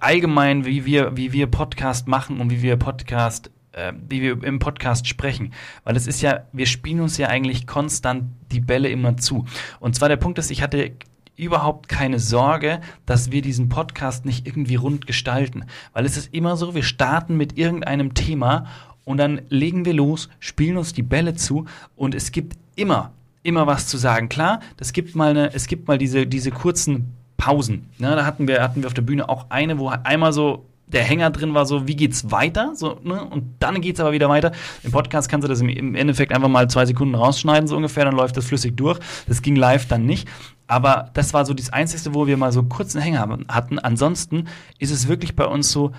allgemein, 0.00 0.64
wie 0.64 0.84
wir, 0.84 1.16
wie 1.16 1.32
wir 1.32 1.46
Podcast 1.46 2.06
machen 2.08 2.40
und 2.40 2.50
wie 2.50 2.62
wir 2.62 2.76
Podcast, 2.76 3.50
äh, 3.72 3.92
wie 4.08 4.22
wir 4.22 4.42
im 4.42 4.58
Podcast 4.58 5.06
sprechen. 5.06 5.52
Weil 5.84 5.96
es 5.96 6.06
ist 6.06 6.22
ja, 6.22 6.44
wir 6.52 6.66
spielen 6.66 7.00
uns 7.00 7.18
ja 7.18 7.28
eigentlich 7.28 7.66
konstant 7.66 8.24
die 8.52 8.60
Bälle 8.60 8.88
immer 8.88 9.16
zu. 9.16 9.44
Und 9.80 9.94
zwar 9.96 10.08
der 10.08 10.16
Punkt 10.16 10.38
ist, 10.38 10.50
ich 10.50 10.62
hatte 10.62 10.92
überhaupt 11.36 11.88
keine 11.88 12.18
Sorge, 12.18 12.80
dass 13.06 13.30
wir 13.30 13.42
diesen 13.42 13.68
Podcast 13.68 14.24
nicht 14.24 14.46
irgendwie 14.46 14.74
rund 14.74 15.06
gestalten. 15.06 15.64
Weil 15.92 16.04
es 16.04 16.16
ist 16.16 16.34
immer 16.34 16.56
so, 16.56 16.74
wir 16.74 16.82
starten 16.82 17.36
mit 17.36 17.56
irgendeinem 17.56 18.14
Thema 18.14 18.66
und 19.04 19.18
dann 19.18 19.42
legen 19.48 19.84
wir 19.84 19.94
los, 19.94 20.28
spielen 20.40 20.76
uns 20.76 20.92
die 20.92 21.02
Bälle 21.02 21.34
zu 21.34 21.66
und 21.96 22.14
es 22.14 22.32
gibt 22.32 22.58
immer 22.74 23.12
immer 23.42 23.66
was 23.66 23.86
zu 23.86 23.96
sagen. 23.96 24.28
Klar, 24.28 24.60
das 24.76 24.92
gibt 24.92 25.14
mal 25.14 25.30
eine, 25.30 25.54
es 25.54 25.66
gibt 25.66 25.88
mal 25.88 25.98
diese, 25.98 26.26
diese 26.26 26.50
kurzen 26.50 27.14
Pausen. 27.36 27.88
Ne? 27.98 28.14
Da 28.14 28.26
hatten 28.26 28.48
wir, 28.48 28.62
hatten 28.62 28.82
wir 28.82 28.88
auf 28.88 28.94
der 28.94 29.02
Bühne 29.02 29.28
auch 29.28 29.46
eine, 29.50 29.78
wo 29.78 29.88
einmal 29.88 30.32
so 30.32 30.66
der 30.86 31.04
Hänger 31.04 31.30
drin 31.30 31.54
war, 31.54 31.66
so 31.66 31.86
wie 31.86 31.96
geht's 31.96 32.30
weiter? 32.30 32.72
So, 32.74 32.98
ne? 33.02 33.22
Und 33.22 33.44
dann 33.60 33.80
geht's 33.80 34.00
aber 34.00 34.12
wieder 34.12 34.28
weiter. 34.28 34.52
Im 34.82 34.90
Podcast 34.90 35.28
kannst 35.28 35.44
du 35.44 35.48
das 35.48 35.60
im 35.60 35.94
Endeffekt 35.94 36.32
einfach 36.32 36.48
mal 36.48 36.68
zwei 36.68 36.86
Sekunden 36.86 37.14
rausschneiden, 37.14 37.68
so 37.68 37.76
ungefähr, 37.76 38.04
dann 38.04 38.16
läuft 38.16 38.36
das 38.36 38.46
flüssig 38.46 38.76
durch. 38.76 38.98
Das 39.26 39.42
ging 39.42 39.56
live 39.56 39.86
dann 39.86 40.06
nicht. 40.06 40.28
Aber 40.66 41.10
das 41.14 41.34
war 41.34 41.44
so 41.44 41.54
das 41.54 41.72
Einzige, 41.72 42.14
wo 42.14 42.26
wir 42.26 42.36
mal 42.36 42.52
so 42.52 42.62
kurzen 42.62 43.00
Hänger 43.00 43.38
hatten. 43.48 43.78
Ansonsten 43.78 44.48
ist 44.78 44.90
es 44.90 45.08
wirklich 45.08 45.36
bei 45.36 45.46
uns 45.46 45.70
so, 45.70 45.92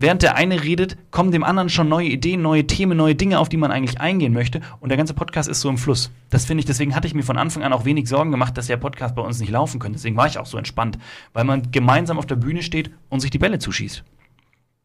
während 0.00 0.22
der 0.22 0.34
eine 0.34 0.64
redet, 0.64 0.96
kommen 1.10 1.30
dem 1.30 1.44
anderen 1.44 1.68
schon 1.68 1.88
neue 1.88 2.08
Ideen, 2.08 2.42
neue 2.42 2.66
Themen, 2.66 2.96
neue 2.96 3.14
Dinge, 3.14 3.38
auf 3.38 3.48
die 3.48 3.56
man 3.56 3.70
eigentlich 3.70 4.00
eingehen 4.00 4.32
möchte. 4.32 4.60
Und 4.80 4.88
der 4.88 4.98
ganze 4.98 5.14
Podcast 5.14 5.48
ist 5.48 5.60
so 5.60 5.68
im 5.68 5.78
Fluss. 5.78 6.10
Das 6.30 6.46
finde 6.46 6.60
ich, 6.60 6.66
deswegen 6.66 6.96
hatte 6.96 7.06
ich 7.06 7.14
mir 7.14 7.22
von 7.22 7.38
Anfang 7.38 7.62
an 7.62 7.72
auch 7.72 7.84
wenig 7.84 8.08
Sorgen 8.08 8.30
gemacht, 8.30 8.56
dass 8.58 8.66
der 8.66 8.78
Podcast 8.78 9.14
bei 9.14 9.22
uns 9.22 9.38
nicht 9.38 9.50
laufen 9.50 9.78
könnte. 9.78 9.98
Deswegen 9.98 10.16
war 10.16 10.26
ich 10.26 10.38
auch 10.38 10.46
so 10.46 10.58
entspannt, 10.58 10.98
weil 11.32 11.44
man 11.44 11.70
gemeinsam 11.70 12.18
auf 12.18 12.26
der 12.26 12.36
Bühne 12.36 12.62
steht 12.62 12.90
und 13.08 13.20
sich 13.20 13.30
die 13.30 13.38
Bälle 13.38 13.58
zuschießt. 13.58 14.02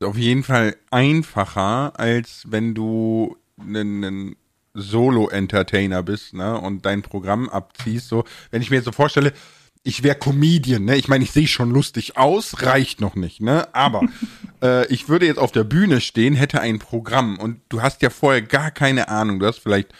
Auf 0.03 0.17
jeden 0.17 0.43
Fall 0.43 0.75
einfacher, 0.91 1.97
als 1.97 2.43
wenn 2.47 2.75
du 2.75 3.37
einen 3.59 4.35
Solo-Entertainer 4.75 6.03
bist, 6.03 6.33
ne, 6.33 6.59
und 6.59 6.85
dein 6.85 7.01
Programm 7.01 7.49
abziehst. 7.49 8.09
So, 8.09 8.25
wenn 8.51 8.61
ich 8.61 8.69
mir 8.69 8.77
jetzt 8.77 8.85
so 8.85 8.91
vorstelle, 8.91 9.31
ich 9.85 10.01
wäre 10.01 10.15
Comedian, 10.15 10.83
ne? 10.83 10.97
Ich 10.97 11.07
meine, 11.07 11.23
ich 11.23 11.31
sehe 11.31 11.47
schon 11.47 11.69
lustig 11.69 12.17
aus, 12.17 12.63
reicht 12.63 13.01
noch 13.01 13.15
nicht, 13.15 13.39
ne? 13.39 13.73
Aber 13.73 14.01
äh, 14.61 14.91
ich 14.91 15.07
würde 15.07 15.27
jetzt 15.27 15.37
auf 15.37 15.51
der 15.51 15.63
Bühne 15.63 16.01
stehen, 16.01 16.33
hätte 16.33 16.59
ein 16.59 16.79
Programm 16.79 17.37
und 17.37 17.61
du 17.69 17.83
hast 17.83 18.01
ja 18.01 18.09
vorher 18.09 18.41
gar 18.41 18.71
keine 18.71 19.09
Ahnung. 19.09 19.39
Du 19.39 19.45
hast 19.45 19.59
vielleicht, 19.59 19.93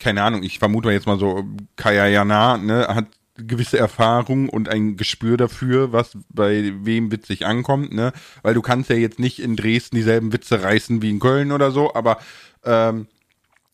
keine 0.00 0.22
Ahnung, 0.22 0.42
ich 0.42 0.58
vermute 0.58 0.90
jetzt 0.90 1.06
mal 1.06 1.18
so, 1.18 1.44
Kaya 1.76 2.06
Jana, 2.06 2.56
ne, 2.56 2.88
hat 2.88 3.08
gewisse 3.36 3.78
Erfahrung 3.78 4.48
und 4.48 4.70
ein 4.70 4.96
Gespür 4.96 5.36
dafür, 5.36 5.92
was 5.92 6.16
bei 6.30 6.72
wem 6.80 7.12
witzig 7.12 7.44
ankommt, 7.44 7.92
ne? 7.92 8.14
Weil 8.42 8.54
du 8.54 8.62
kannst 8.62 8.88
ja 8.88 8.96
jetzt 8.96 9.18
nicht 9.18 9.38
in 9.38 9.54
Dresden 9.54 9.96
dieselben 9.96 10.32
Witze 10.32 10.62
reißen 10.62 11.02
wie 11.02 11.10
in 11.10 11.20
Köln 11.20 11.52
oder 11.52 11.72
so, 11.72 11.94
aber 11.94 12.18
ähm, 12.64 13.06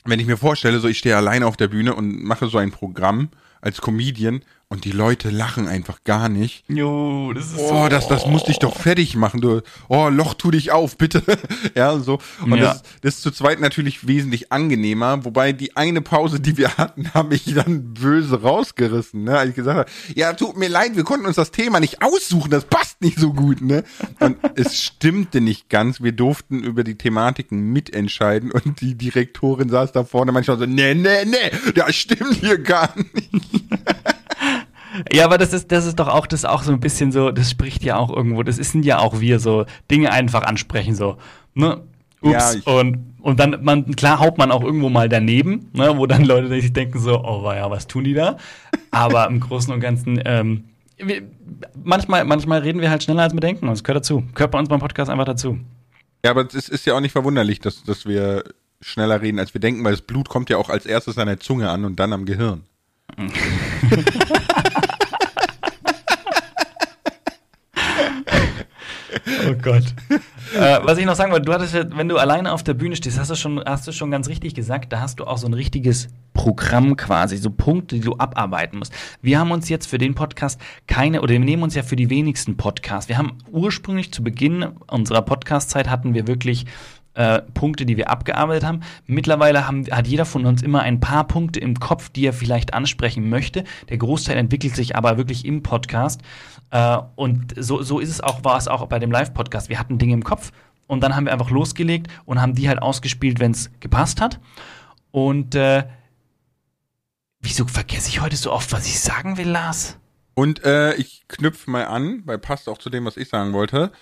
wenn 0.05 0.19
ich 0.19 0.27
mir 0.27 0.37
vorstelle, 0.37 0.81
so 0.81 0.89
ich 0.89 0.99
stehe 0.99 1.17
alleine 1.17 1.47
auf 1.47 1.57
der 1.57 1.69
Bühne 1.69 1.95
und 1.95 2.25
mache 2.25 2.49
so 2.49 2.59
ein 2.59 2.73
Programm 2.73 3.29
als 3.61 3.81
Comedian 3.81 4.43
und 4.73 4.87
die 4.87 4.91
Leute 4.91 5.29
lachen 5.29 5.69
einfach 5.69 6.03
gar 6.03 6.31
nicht. 6.31 6.65
Jo, 6.67 7.35
das 7.35 7.49
ist 7.49 7.59
oh, 7.59 7.83
so. 7.83 7.89
das, 7.91 8.09
das 8.09 8.25
muss 8.25 8.45
dich 8.45 8.59
doch 8.59 8.75
fertig 8.75 9.17
machen. 9.17 9.43
Du, 9.43 9.61
oh, 9.89 10.09
Loch, 10.09 10.33
tu 10.33 10.51
dich 10.51 10.73
auf, 10.73 10.97
bitte. 10.97 11.23
ja, 11.75 11.99
so. 11.99 12.21
Und 12.43 12.55
Ja. 12.55 12.73
das, 12.73 12.83
das 13.03 13.15
ist 13.17 13.23
zu 13.23 13.33
zweit 13.33 13.61
natürlich 13.61 14.07
wesentlich 14.07 14.51
angenehmer. 14.51 15.27
Wobei 15.27 15.53
die 15.53 15.77
eine 15.77 16.01
Pause, 16.01 16.41
die 16.41 16.57
wir 16.57 16.79
hatten, 16.79 17.11
habe 17.15 17.35
ich 17.35 17.53
dann 17.53 17.93
böse 17.93 18.41
rausgerissen. 18.41 19.25
Ne? 19.25 19.37
Als 19.37 19.51
ich 19.51 19.57
gesagt 19.57 19.79
habe, 19.79 19.91
ja, 20.15 20.33
tut 20.33 20.57
mir 20.57 20.71
leid, 20.71 20.97
wir 20.97 21.05
konnten 21.05 21.27
uns 21.27 21.37
das 21.37 21.51
Thema 21.51 21.79
nicht 21.79 22.01
aussuchen. 22.01 22.51
Das 22.51 22.65
passt 22.65 23.03
nicht 23.03 23.19
so 23.19 23.35
gut. 23.35 23.61
Ne? 23.61 23.85
Und 24.21 24.39
es 24.55 24.83
stimmte 24.83 25.43
nicht 25.43 25.69
ganz. 25.69 26.01
Wir 26.01 26.13
durften 26.13 26.63
über 26.63 26.83
die 26.83 26.97
Thematiken 26.97 27.61
mitentscheiden. 27.75 28.51
Und 28.51 28.81
die 28.81 28.95
Direktorin 28.95 29.69
saß 29.69 29.93
da 29.93 30.05
vorne 30.05 30.33
manchmal 30.33 30.59
so, 30.59 30.65
nee, 30.65 30.95
nee, 30.95 31.27
nee, 31.27 31.73
das 31.75 31.95
stimmt 31.95 32.37
hier 32.41 32.57
gar 32.57 32.95
nicht. 32.97 33.29
Ja, 35.13 35.25
aber 35.25 35.39
das 35.39 35.53
ist, 35.53 35.73
das 35.73 35.87
ist 35.87 35.99
doch 35.99 36.09
auch, 36.09 36.27
das 36.27 36.45
auch 36.45 36.63
so 36.63 36.73
ein 36.73 36.81
bisschen 36.81 37.13
so, 37.13 37.31
das 37.31 37.51
spricht 37.51 37.83
ja 37.85 37.97
auch 37.97 38.15
irgendwo, 38.15 38.43
das 38.43 38.57
sind 38.57 38.85
ja 38.85 38.99
auch 38.99 39.21
wir 39.21 39.39
so, 39.39 39.67
Dinge 39.91 40.13
einfach 40.13 40.43
ansprechen, 40.43 40.95
so, 40.95 41.17
ne? 41.55 41.81
Ups, 42.21 42.59
Ja, 42.65 42.73
und, 42.73 43.17
und 43.21 43.41
dann, 43.41 43.65
man, 43.65 43.97
klar 43.97 44.21
haut 44.21 44.39
man 44.39 44.53
auch 44.53 44.63
irgendwo 44.63 44.89
mal 44.89 45.09
daneben, 45.09 45.71
ne, 45.73 45.97
wo 45.97 46.07
dann 46.07 46.25
Leute 46.25 46.49
sich 46.49 46.73
denken 46.73 47.01
so, 47.01 47.23
oh, 47.25 47.51
ja, 47.53 47.69
was 47.71 47.89
tun 47.89 48.05
die 48.05 48.15
da? 48.15 48.37
Aber 48.93 49.27
im 49.27 49.41
Großen 49.41 49.73
und 49.73 49.81
Ganzen, 49.81 50.21
ähm, 50.25 50.65
wir, 50.99 51.23
manchmal, 51.83 52.25
manchmal 52.25 52.61
reden 52.61 52.81
wir 52.81 52.91
halt 52.91 53.03
schneller 53.03 53.23
als 53.23 53.33
wir 53.33 53.41
denken 53.41 53.67
und 53.67 53.75
es 53.75 53.83
gehört 53.83 54.05
dazu. 54.05 54.23
Gehört 54.35 54.53
bei 54.53 54.59
uns 54.59 54.69
beim 54.69 54.81
Podcast 54.81 55.11
einfach 55.11 55.25
dazu. 55.25 55.59
Ja, 56.25 56.31
aber 56.31 56.47
es 56.47 56.69
ist 56.69 56.87
ja 56.87 56.95
auch 56.95 57.01
nicht 57.01 57.13
verwunderlich, 57.13 57.59
dass, 57.59 57.83
dass 57.83 58.07
wir 58.07 58.45
schneller 58.81 59.21
reden, 59.21 59.39
als 59.39 59.55
wir 59.55 59.61
denken, 59.61 59.83
weil 59.85 59.93
das 59.93 60.03
Blut 60.03 60.29
kommt 60.29 60.51
ja 60.51 60.57
auch 60.57 60.69
als 60.69 60.87
erstes 60.87 61.19
an 61.19 61.27
der 61.27 61.41
Zunge 61.41 61.71
an 61.71 61.85
und 61.85 61.99
dann 61.99 62.13
am 62.13 62.25
Gehirn. 62.25 62.63
Oh 69.49 69.55
Gott. 69.61 69.95
äh, 70.55 70.79
was 70.83 70.99
ich 70.99 71.05
noch 71.05 71.15
sagen 71.15 71.33
wollte, 71.33 71.47
du 71.47 71.53
hattest 71.53 71.75
ja, 71.75 71.85
wenn 71.97 72.09
du 72.09 72.17
alleine 72.17 72.53
auf 72.53 72.63
der 72.63 72.75
Bühne 72.75 72.97
stehst, 72.97 73.19
hast 73.19 73.31
du 73.31 73.35
schon, 73.35 73.63
hast 73.65 73.87
du 73.87 73.93
schon 73.93 74.11
ganz 74.11 74.29
richtig 74.29 74.55
gesagt, 74.55 74.93
da 74.93 75.01
hast 75.01 75.21
du 75.21 75.25
auch 75.25 75.39
so 75.39 75.47
ein 75.47 75.55
richtiges 75.55 76.09
Programm 76.35 76.97
quasi, 76.97 77.37
so 77.37 77.51
Punkte, 77.51 77.97
die 77.97 78.01
du 78.01 78.17
abarbeiten 78.17 78.79
musst. 78.79 78.93
Wir 79.21 79.39
haben 79.39 79.51
uns 79.51 79.69
jetzt 79.69 79.87
für 79.87 79.99
den 79.99 80.15
Podcast 80.15 80.61
keine, 80.87 81.21
oder 81.21 81.33
wir 81.33 81.41
nehmen 81.41 81.63
uns 81.63 81.75
ja 81.75 81.83
für 81.83 81.97
die 81.97 82.11
wenigsten 82.11 82.57
Podcasts. 82.57 83.09
Wir 83.09 83.19
haben 83.19 83.39
ursprünglich 83.51 84.13
zu 84.13 84.23
Beginn 84.23 84.65
unserer 84.87 85.23
Podcast-Zeit 85.23 85.91
hatten 85.91 86.15
wir 86.15 86.27
wirklich 86.27 86.67
äh, 87.15 87.43
Punkte, 87.55 87.85
die 87.85 87.97
wir 87.97 88.11
abgearbeitet 88.11 88.65
haben. 88.65 88.81
Mittlerweile 89.07 89.67
haben, 89.67 89.87
hat 89.91 90.07
jeder 90.07 90.25
von 90.25 90.47
uns 90.47 90.63
immer 90.63 90.81
ein 90.81 91.01
paar 91.01 91.27
Punkte 91.27 91.61
im 91.61 91.79
Kopf, 91.79 92.09
die 92.09 92.27
er 92.27 92.33
vielleicht 92.33 92.75
ansprechen 92.75 93.29
möchte. 93.29 93.65
Der 93.91 93.99
Großteil 93.99 94.37
entwickelt 94.37 94.75
sich 94.75 94.97
aber 94.97 95.19
wirklich 95.19 95.45
im 95.45 95.63
Podcast. 95.63 96.23
Äh, 96.73 96.99
und 97.15 97.55
so, 97.57 97.83
so 97.83 98.01
ist 98.01 98.09
es 98.09 98.21
auch, 98.21 98.43
war 98.45 98.57
es 98.57 98.67
auch 98.67 98.85
bei 98.87 98.99
dem 98.99 99.13
Live-Podcast. 99.13 99.69
Wir 99.69 99.79
hatten 99.79 99.99
Dinge 99.99 100.15
im 100.15 100.25
Kopf 100.25 100.51
und 100.89 101.03
dann 101.03 101.15
haben 101.15 101.27
wir 101.27 101.33
einfach 101.33 101.51
losgelegt 101.51 102.09
und 102.25 102.41
haben 102.41 102.55
die 102.55 102.69
halt 102.69 102.83
ausgespielt, 102.83 103.39
wenn 103.39 103.53
es 103.53 103.71
gepasst 103.79 104.21
hat. 104.21 104.41
Und 105.11 105.55
äh, 105.55 105.85
wieso 107.41 107.67
vergesse 107.67 108.09
ich 108.09 108.21
heute 108.21 108.37
so 108.37 108.51
oft, 108.51 108.73
was 108.73 108.87
ich 108.87 108.99
sagen 108.99 109.37
will, 109.37 109.49
Lars? 109.49 109.99
Und 110.35 110.65
äh, 110.65 110.95
ich 110.95 111.29
knüpfe 111.29 111.71
mal 111.71 111.85
an, 111.85 112.23
weil 112.25 112.39
passt 112.39 112.69
auch 112.71 112.79
zu 112.79 112.89
dem, 112.89 113.05
was 113.05 113.19
ich 113.19 113.29
sagen 113.29 113.53
wollte. 113.53 113.93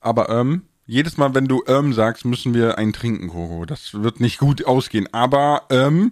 Aber 0.00 0.28
ähm, 0.28 0.62
jedes 0.84 1.16
Mal, 1.16 1.34
wenn 1.34 1.48
du 1.48 1.62
ähm 1.66 1.94
sagst, 1.94 2.26
müssen 2.26 2.52
wir 2.52 2.76
einen 2.76 2.92
trinken, 2.92 3.28
Koro. 3.28 3.64
Das 3.64 3.94
wird 3.94 4.20
nicht 4.20 4.38
gut 4.38 4.66
ausgehen. 4.66 5.08
Aber 5.12 5.62
ähm, 5.70 6.10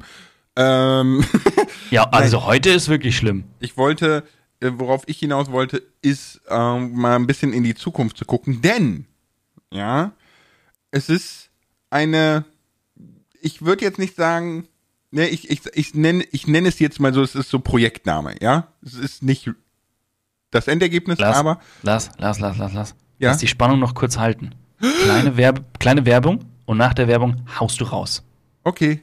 ähm, 0.57 1.25
Ja, 1.91 2.05
also 2.05 2.47
heute 2.47 2.71
ist 2.71 2.89
wirklich 2.89 3.17
schlimm. 3.19 3.45
ich 3.61 3.77
wollte, 3.77 4.25
worauf 4.61 5.03
ich 5.07 5.19
hinaus 5.19 5.51
wollte, 5.51 5.83
ist 6.03 6.41
ähm, 6.49 6.93
mal 6.95 7.17
ein 7.17 7.27
bisschen 7.27 7.53
in 7.53 7.63
die 7.65 7.75
Zukunft 7.75 8.17
zu 8.17 8.25
gucken, 8.25 8.63
denn 8.63 9.07
ja, 9.71 10.13
es 10.91 11.09
ist 11.09 11.51
eine, 11.91 12.45
ich 13.43 13.63
würde 13.63 13.85
jetzt 13.85 13.99
nicht 13.99 14.17
sagen, 14.17 14.67
ne, 15.11 15.29
ich, 15.29 15.51
ich, 15.51 15.61
ich 15.75 15.95
nenne, 15.95 16.25
ich 16.33 16.47
nenne 16.47 16.69
es 16.69 16.79
jetzt 16.79 17.01
mal 17.01 17.13
so, 17.13 17.23
es 17.23 17.35
ist 17.35 17.51
so 17.51 17.59
Projektname, 17.59 18.35
ja, 18.41 18.69
es 18.85 18.95
ist 18.95 19.23
nicht 19.23 19.51
das 20.51 20.69
Endergebnis, 20.69 21.19
Lars, 21.19 21.37
aber 21.37 21.61
Lars, 21.83 22.11
Lars, 22.19 22.39
Lars, 22.39 22.57
Lars, 22.59 22.73
Lars. 22.73 22.95
Ja? 23.19 23.31
Lass 23.31 23.39
die 23.39 23.49
Spannung 23.49 23.79
noch 23.79 23.95
kurz 23.95 24.17
halten. 24.19 24.55
Kleine, 25.03 25.37
Werbe, 25.37 25.65
kleine 25.79 26.05
Werbung 26.07 26.45
und 26.67 26.77
nach 26.79 26.95
der 26.95 27.09
Werbung 27.09 27.43
haust 27.59 27.81
du 27.81 27.85
raus. 27.85 28.23
okay. 28.65 29.03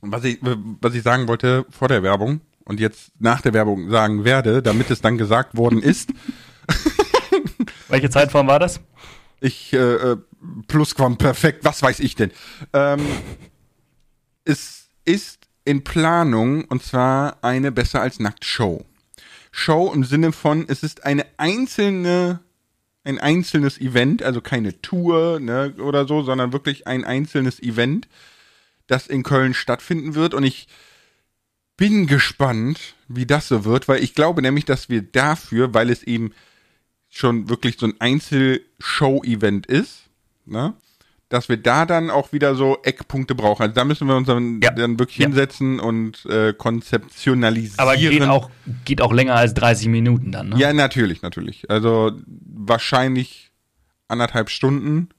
Und 0.00 0.12
Was 0.12 0.22
ich, 0.22 0.38
was 0.40 0.94
ich 0.94 1.02
sagen 1.02 1.26
wollte 1.26 1.66
vor 1.70 1.88
der 1.88 2.04
Werbung 2.04 2.40
und 2.68 2.78
jetzt 2.80 3.10
nach 3.18 3.40
der 3.40 3.54
Werbung 3.54 3.90
sagen 3.90 4.24
werde, 4.24 4.62
damit 4.62 4.90
es 4.90 5.00
dann 5.00 5.18
gesagt 5.18 5.56
worden 5.56 5.82
ist, 5.82 6.10
Welche 7.88 8.10
Zeitform 8.10 8.46
war 8.46 8.58
das? 8.58 8.80
Ich, 9.40 9.72
äh, 9.72 9.76
äh, 9.78 10.16
Plusquamperfekt, 10.66 11.64
was 11.64 11.82
weiß 11.82 12.00
ich 12.00 12.14
denn? 12.14 12.30
Ähm, 12.72 13.00
es 14.44 14.88
ist 15.04 15.48
in 15.64 15.84
Planung 15.84 16.64
und 16.64 16.82
zwar 16.82 17.38
eine 17.42 17.72
Besser 17.72 18.00
als 18.00 18.20
Nackt 18.20 18.44
Show. 18.44 18.84
Show 19.50 19.92
im 19.92 20.04
Sinne 20.04 20.32
von, 20.32 20.66
es 20.68 20.82
ist 20.82 21.04
eine 21.04 21.24
einzelne, 21.36 22.40
ein 23.04 23.18
einzelnes 23.18 23.80
Event, 23.80 24.22
also 24.22 24.40
keine 24.40 24.80
Tour 24.82 25.40
ne, 25.40 25.74
oder 25.78 26.06
so, 26.06 26.22
sondern 26.22 26.52
wirklich 26.52 26.86
ein 26.86 27.04
einzelnes 27.04 27.60
Event, 27.60 28.08
das 28.86 29.06
in 29.06 29.22
Köln 29.22 29.54
stattfinden 29.54 30.14
wird 30.14 30.34
und 30.34 30.44
ich 30.44 30.68
bin 31.78 32.06
gespannt, 32.06 32.78
wie 33.08 33.24
das 33.24 33.48
so 33.48 33.64
wird, 33.64 33.88
weil 33.88 34.02
ich 34.02 34.14
glaube 34.14 34.42
nämlich, 34.42 34.66
dass 34.66 34.90
wir 34.90 35.00
dafür, 35.00 35.72
weil 35.72 35.88
es 35.88 36.02
eben 36.02 36.32
schon 37.08 37.48
wirklich 37.48 37.78
so 37.78 37.86
ein 37.86 37.94
Einzelshow-Event 37.98 39.64
ist, 39.66 40.02
ne? 40.44 40.74
dass 41.30 41.48
wir 41.48 41.56
da 41.58 41.84
dann 41.86 42.10
auch 42.10 42.32
wieder 42.32 42.54
so 42.54 42.78
Eckpunkte 42.82 43.34
brauchen. 43.34 43.62
Also 43.62 43.74
da 43.74 43.84
müssen 43.84 44.08
wir 44.08 44.16
uns 44.16 44.26
dann, 44.26 44.60
Ja. 44.62 44.70
dann 44.72 44.98
wirklich 44.98 45.18
Ja. 45.18 45.26
hinsetzen 45.26 45.78
und 45.78 46.24
äh, 46.26 46.52
konzeptionalisieren. 46.52 47.78
Aber 47.78 47.96
geht 47.96 48.22
auch, 48.22 48.50
geht 48.84 49.00
auch 49.02 49.12
länger 49.12 49.34
als 49.36 49.54
30 49.54 49.88
Minuten 49.88 50.32
dann, 50.32 50.50
ne? 50.50 50.58
Ja, 50.58 50.72
natürlich, 50.72 51.22
natürlich. 51.22 51.70
Also 51.70 52.12
wahrscheinlich 52.26 53.52
anderthalb 54.08 54.48
Stunden. 54.50 55.10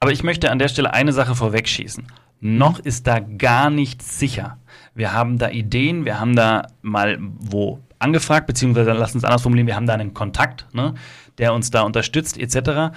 Aber 0.00 0.10
ich 0.12 0.24
möchte 0.24 0.50
an 0.50 0.58
der 0.58 0.68
Stelle 0.68 0.92
eine 0.92 1.12
Sache 1.12 1.36
vorwegschießen. 1.36 2.04
Noch 2.40 2.80
ist 2.80 3.06
da 3.06 3.20
gar 3.20 3.70
nichts 3.70 4.18
sicher. 4.18 4.58
Wir 4.94 5.12
haben 5.12 5.38
da 5.38 5.50
Ideen, 5.50 6.04
wir 6.04 6.20
haben 6.20 6.36
da 6.36 6.66
mal 6.82 7.18
wo 7.20 7.80
angefragt, 7.98 8.46
beziehungsweise 8.46 8.92
lass 8.92 9.14
uns 9.14 9.24
anders 9.24 9.42
formulieren, 9.42 9.66
wir 9.66 9.76
haben 9.76 9.86
da 9.86 9.94
einen 9.94 10.12
Kontakt, 10.12 10.66
ne, 10.74 10.94
der 11.38 11.54
uns 11.54 11.70
da 11.70 11.82
unterstützt, 11.82 12.36
etc. 12.36 12.94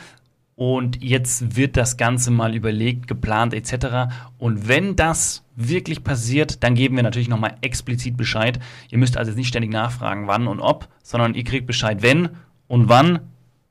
Und 0.56 1.04
jetzt 1.04 1.56
wird 1.56 1.78
das 1.78 1.98
Ganze 1.98 2.32
mal 2.32 2.56
überlegt, 2.56 3.08
geplant 3.08 3.54
etc. 3.54 4.14
Und 4.38 4.68
wenn 4.68 4.96
das 4.96 5.44
wirklich 5.56 6.04
passiert, 6.04 6.64
dann 6.64 6.76
geben 6.76 6.96
wir 6.96 7.04
natürlich 7.04 7.30
nochmal 7.30 7.56
explizit 7.62 8.18
Bescheid. 8.18 8.60
Ihr 8.90 8.98
müsst 8.98 9.18
also 9.18 9.32
nicht 9.34 9.48
ständig 9.48 9.72
nachfragen, 9.72 10.28
wann 10.28 10.48
und 10.48 10.60
ob, 10.60 10.88
sondern 11.04 11.34
ihr 11.34 11.44
kriegt 11.44 11.68
Bescheid, 11.68 12.02
wenn 12.02 12.30
und 12.68 12.90
wann. 12.90 13.20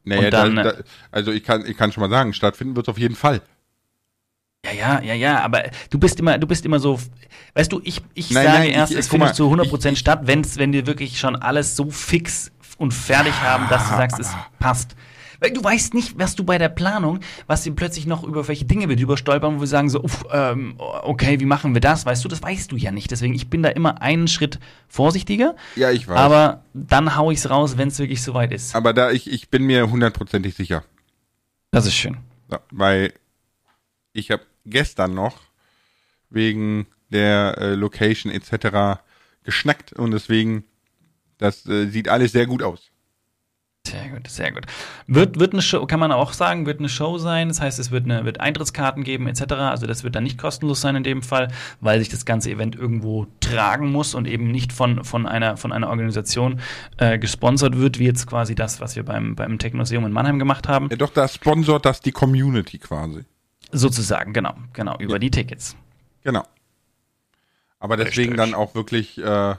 Naja, 0.05 0.25
und 0.25 0.33
dann, 0.33 0.57
da, 0.57 0.63
da, 0.63 0.73
also 1.11 1.33
ich 1.33 1.43
kann, 1.43 1.65
ich 1.67 1.77
kann 1.77 1.91
schon 1.91 2.03
mal 2.03 2.11
sagen, 2.11 2.35
stattfinden 2.35 2.77
wird 2.77 2.87
es 2.87 2.91
auf 2.91 2.99
jeden 2.99 3.17
Fall. 3.17 3.41
Ja, 4.65 4.73
ja, 4.73 5.03
ja, 5.03 5.15
ja, 5.15 5.41
aber 5.43 5.65
du 5.91 5.99
bist 5.99 6.19
immer, 6.21 6.39
du 6.39 6.47
bist 6.47 6.65
immer 6.65 6.79
so, 6.79 6.99
weißt 7.55 7.71
du, 7.73 7.81
ich, 7.85 8.01
ich 8.15 8.31
Nein, 8.31 8.45
sage 8.47 8.59
nein, 8.61 8.71
erst, 8.71 8.93
ich- 8.93 8.99
es 8.99 9.09
findet 9.09 9.29
mal, 9.29 9.35
zu 9.35 9.45
100% 9.51 9.93
ich- 9.93 9.99
statt, 9.99 10.21
wenn's, 10.25 10.57
wenn 10.57 10.73
wir 10.73 10.87
wirklich 10.87 11.19
schon 11.19 11.37
alles 11.37 11.77
so 11.77 11.91
fix 11.91 12.51
und 12.79 12.93
fertig 12.95 13.35
haben, 13.43 13.69
dass 13.69 13.85
du 13.89 13.91
sagst, 13.97 14.19
es 14.19 14.31
passt. 14.59 14.97
Weil 15.41 15.51
du 15.53 15.63
weißt 15.63 15.93
nicht, 15.93 16.19
was 16.19 16.37
du 16.37 16.45
bei 16.45 16.57
der 16.59 16.71
Planung, 16.71 17.21
was 17.47 17.65
wir 17.67 17.75
plötzlich 17.75 18.07
noch 18.07 18.23
über 18.25 18.49
welche 18.49 18.65
Dinge 18.65 18.89
wir 18.89 18.97
drüber 18.97 19.17
stolpern, 19.19 19.57
wo 19.57 19.61
wir 19.61 19.67
sagen 19.67 19.91
so, 19.91 20.03
uff, 20.03 20.25
ähm, 20.33 20.77
okay, 20.79 21.39
wie 21.41 21.45
machen 21.45 21.75
wir 21.75 21.81
das? 21.83 22.07
Weißt 22.07 22.25
du, 22.25 22.29
das 22.29 22.43
weißt 22.43 22.73
du 22.73 22.77
ja 22.77 22.91
nicht. 22.93 23.11
Deswegen, 23.11 23.35
ich 23.35 23.51
bin 23.51 23.63
da 23.63 23.69
immer 23.69 24.01
einen 24.01 24.27
Schritt 24.29 24.59
vorsichtiger, 24.89 25.55
Ja, 25.77 25.91
ich 25.91 26.09
weiß. 26.09 26.17
aber 26.17 26.63
dann 26.73 27.17
hau 27.17 27.31
ich's 27.31 27.51
raus, 27.51 27.77
wenn 27.77 27.89
es 27.89 27.99
wirklich 27.99 28.23
soweit 28.23 28.53
ist. 28.53 28.75
Aber 28.75 28.95
da 28.95 29.11
ich, 29.11 29.31
ich 29.31 29.51
bin 29.51 29.65
mir 29.65 29.91
hundertprozentig 29.91 30.55
sicher. 30.55 30.83
Das 31.73 31.85
ist 31.85 31.95
schön. 31.95 32.17
Ja, 32.51 32.61
weil 32.71 33.13
ich 34.15 34.31
habe 34.31 34.43
gestern 34.65 35.15
noch 35.15 35.41
wegen 36.31 36.87
der 37.11 37.57
äh, 37.59 37.75
Location 37.75 38.33
etc. 38.33 39.01
geschnackt 39.45 39.93
und 39.93 40.11
deswegen, 40.11 40.65
das 41.39 41.67
äh, 41.67 41.87
sieht 41.87 42.09
alles 42.09 42.33
sehr 42.33 42.47
gut 42.47 42.63
aus. 42.63 42.91
Sehr 43.87 44.09
gut, 44.09 44.29
sehr 44.29 44.51
gut. 44.51 44.65
Wird, 45.07 45.39
wird 45.39 45.53
eine 45.53 45.61
Show, 45.61 45.85
kann 45.85 46.01
man 46.01 46.11
auch 46.11 46.33
sagen, 46.33 46.65
wird 46.65 46.79
eine 46.79 46.89
Show 46.89 47.19
sein. 47.19 47.49
Das 47.49 47.61
heißt, 47.61 47.79
es 47.79 47.91
wird, 47.91 48.05
eine, 48.05 48.25
wird 48.25 48.41
Eintrittskarten 48.41 49.05
geben, 49.05 49.27
etc. 49.27 49.53
Also 49.53 49.87
das 49.87 50.05
wird 50.05 50.15
dann 50.15 50.25
nicht 50.25 50.39
kostenlos 50.39 50.81
sein 50.81 50.97
in 50.97 51.05
dem 51.05 51.23
Fall, 51.23 51.49
weil 51.81 51.99
sich 51.99 52.09
das 52.09 52.25
ganze 52.25 52.51
Event 52.51 52.77
irgendwo 52.77 53.27
tragen 53.41 53.93
muss 53.93 54.15
und 54.15 54.27
eben 54.27 54.51
nicht 54.51 54.73
von, 54.73 55.05
von, 55.05 55.27
einer, 55.27 55.59
von 55.59 55.71
einer 55.71 55.91
Organisation 55.91 56.61
äh, 56.97 57.19
gesponsert 57.19 57.77
wird, 57.77 57.99
wie 57.99 58.07
jetzt 58.07 58.27
quasi 58.27 58.55
das, 58.55 58.81
was 58.81 58.97
wir 58.97 59.03
beim, 59.03 59.37
beim 59.37 59.59
Technoseum 59.59 60.07
in 60.07 60.13
Mannheim 60.13 60.39
gemacht 60.39 60.67
haben. 60.67 60.89
Ja, 60.91 60.97
doch, 60.97 61.13
da 61.13 61.29
sponsort 61.29 61.85
das 61.85 62.01
die 62.01 62.13
Community 62.13 62.79
quasi. 62.79 63.27
Sozusagen, 63.73 64.33
genau, 64.33 64.55
genau, 64.73 64.97
über 64.99 65.19
die 65.19 65.31
Tickets. 65.31 65.77
Genau. 66.23 66.45
Aber 67.79 67.97
deswegen 67.97 68.33
Richtig. 68.33 68.37
dann 68.37 68.55
auch 68.55 68.75
wirklich 68.75 69.19
äh, 69.19 69.55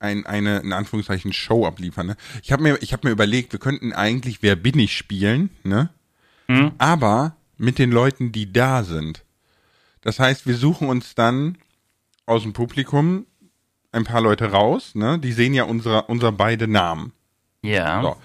ein, 0.00 0.26
eine, 0.26 0.58
in 0.58 0.72
Anführungszeichen, 0.72 1.32
Show 1.32 1.66
abliefern. 1.66 2.08
Ne? 2.08 2.16
Ich 2.42 2.52
habe 2.52 2.62
mir, 2.62 2.82
ich 2.82 2.92
hab 2.92 3.04
mir 3.04 3.10
überlegt, 3.10 3.52
wir 3.52 3.60
könnten 3.60 3.92
eigentlich 3.92 4.42
Wer 4.42 4.56
bin 4.56 4.78
ich 4.78 4.96
spielen, 4.96 5.50
ne? 5.62 5.90
Hm? 6.48 6.72
aber 6.78 7.36
mit 7.58 7.78
den 7.78 7.92
Leuten, 7.92 8.32
die 8.32 8.52
da 8.52 8.82
sind. 8.82 9.24
Das 10.00 10.18
heißt, 10.18 10.46
wir 10.46 10.56
suchen 10.56 10.88
uns 10.88 11.14
dann 11.14 11.58
aus 12.26 12.42
dem 12.42 12.54
Publikum 12.54 13.26
ein 13.92 14.04
paar 14.04 14.20
Leute 14.20 14.50
raus, 14.50 14.94
ne? 14.94 15.18
Die 15.18 15.32
sehen 15.32 15.54
ja 15.54 15.64
unsere, 15.64 16.04
unser 16.04 16.32
beide 16.32 16.66
Namen. 16.66 17.12
Ja. 17.62 18.02
So. 18.02 18.16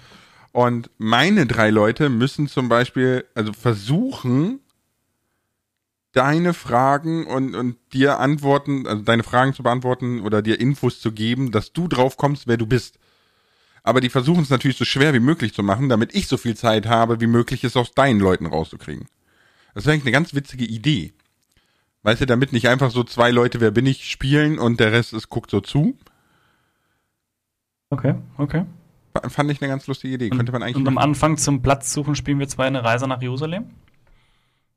Und 0.56 0.88
meine 0.96 1.44
drei 1.44 1.68
Leute 1.68 2.08
müssen 2.08 2.48
zum 2.48 2.70
Beispiel, 2.70 3.26
also 3.34 3.52
versuchen, 3.52 4.60
deine 6.12 6.54
Fragen 6.54 7.26
und, 7.26 7.54
und 7.54 7.76
dir 7.92 8.20
Antworten, 8.20 8.86
also 8.86 9.02
deine 9.02 9.22
Fragen 9.22 9.52
zu 9.52 9.62
beantworten 9.62 10.22
oder 10.22 10.40
dir 10.40 10.58
Infos 10.58 10.98
zu 10.98 11.12
geben, 11.12 11.52
dass 11.52 11.74
du 11.74 11.88
drauf 11.88 12.16
kommst, 12.16 12.46
wer 12.46 12.56
du 12.56 12.64
bist. 12.66 12.98
Aber 13.82 14.00
die 14.00 14.08
versuchen 14.08 14.44
es 14.44 14.48
natürlich 14.48 14.78
so 14.78 14.86
schwer 14.86 15.12
wie 15.12 15.20
möglich 15.20 15.52
zu 15.52 15.62
machen, 15.62 15.90
damit 15.90 16.14
ich 16.14 16.26
so 16.26 16.38
viel 16.38 16.56
Zeit 16.56 16.86
habe, 16.86 17.20
wie 17.20 17.26
möglich 17.26 17.62
es 17.62 17.76
aus 17.76 17.92
deinen 17.92 18.18
Leuten 18.18 18.46
rauszukriegen. 18.46 19.08
Das 19.74 19.84
ist 19.84 19.90
eigentlich 19.90 20.04
eine 20.04 20.12
ganz 20.12 20.32
witzige 20.32 20.64
Idee. 20.64 21.12
Weißt 22.02 22.22
du, 22.22 22.26
damit 22.26 22.54
nicht 22.54 22.70
einfach 22.70 22.90
so 22.90 23.04
zwei 23.04 23.30
Leute, 23.30 23.60
wer 23.60 23.72
bin 23.72 23.84
ich, 23.84 24.10
spielen 24.10 24.58
und 24.58 24.80
der 24.80 24.90
Rest 24.90 25.12
ist, 25.12 25.28
guckt 25.28 25.50
so 25.50 25.60
zu. 25.60 25.98
Okay, 27.90 28.14
okay. 28.38 28.64
Fand 29.28 29.50
ich 29.50 29.60
eine 29.62 29.68
ganz 29.68 29.86
lustige 29.86 30.14
Idee. 30.14 30.30
Könnte 30.30 30.52
man 30.52 30.62
eigentlich 30.62 30.76
Und 30.76 30.88
am. 30.88 30.98
Anfang 30.98 31.36
zum 31.36 31.62
Platz 31.62 31.92
suchen 31.92 32.14
spielen 32.16 32.38
wir 32.38 32.48
zwei 32.48 32.66
eine 32.66 32.84
Reise 32.84 33.06
nach 33.08 33.20
Jerusalem? 33.22 33.64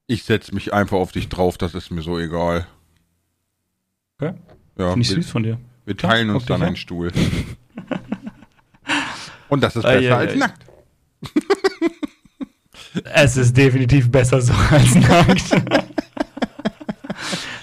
Ich 0.07 0.23
setz 0.23 0.51
mich 0.51 0.73
einfach 0.73 0.97
auf 0.97 1.11
dich 1.11 1.29
drauf, 1.29 1.57
das 1.57 1.75
ist 1.75 1.91
mir 1.91 2.01
so 2.01 2.17
egal. 2.19 2.65
Okay. 4.19 4.33
Ja, 4.77 4.89
Finde 4.91 5.01
ich 5.01 5.09
wir, 5.09 5.15
süß 5.21 5.29
von 5.29 5.43
dir. 5.43 5.59
wir 5.85 5.97
teilen 5.97 6.29
Ja, 6.29 6.33
uns 6.35 6.45
dann 6.45 6.63
einen. 6.63 6.75
Stuhl. 6.75 7.11
Und 9.49 9.63
das 9.63 9.75
ist 9.75 9.83
besser 9.83 9.99
ei, 9.99 10.11
als 10.13 10.33
ei. 10.33 10.37
nackt. 10.37 10.65
Es 13.13 13.37
ist 13.37 13.55
definitiv 13.55 14.11
besser 14.11 14.41
so 14.41 14.51
als 14.71 14.95
nackt. 14.95 15.51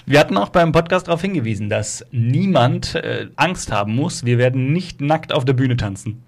Wir 0.05 0.19
hatten 0.21 0.37
auch 0.37 0.49
beim 0.49 0.71
Podcast 0.71 1.07
darauf 1.07 1.19
hingewiesen, 1.21 1.67
dass 1.69 2.05
niemand 2.11 2.95
äh, 2.95 3.27
Angst 3.35 3.71
haben 3.71 3.93
muss. 3.93 4.23
Wir 4.23 4.37
werden 4.37 4.71
nicht 4.71 5.01
nackt 5.01 5.33
auf 5.33 5.43
der 5.43 5.51
Bühne 5.53 5.75
tanzen. 5.75 6.23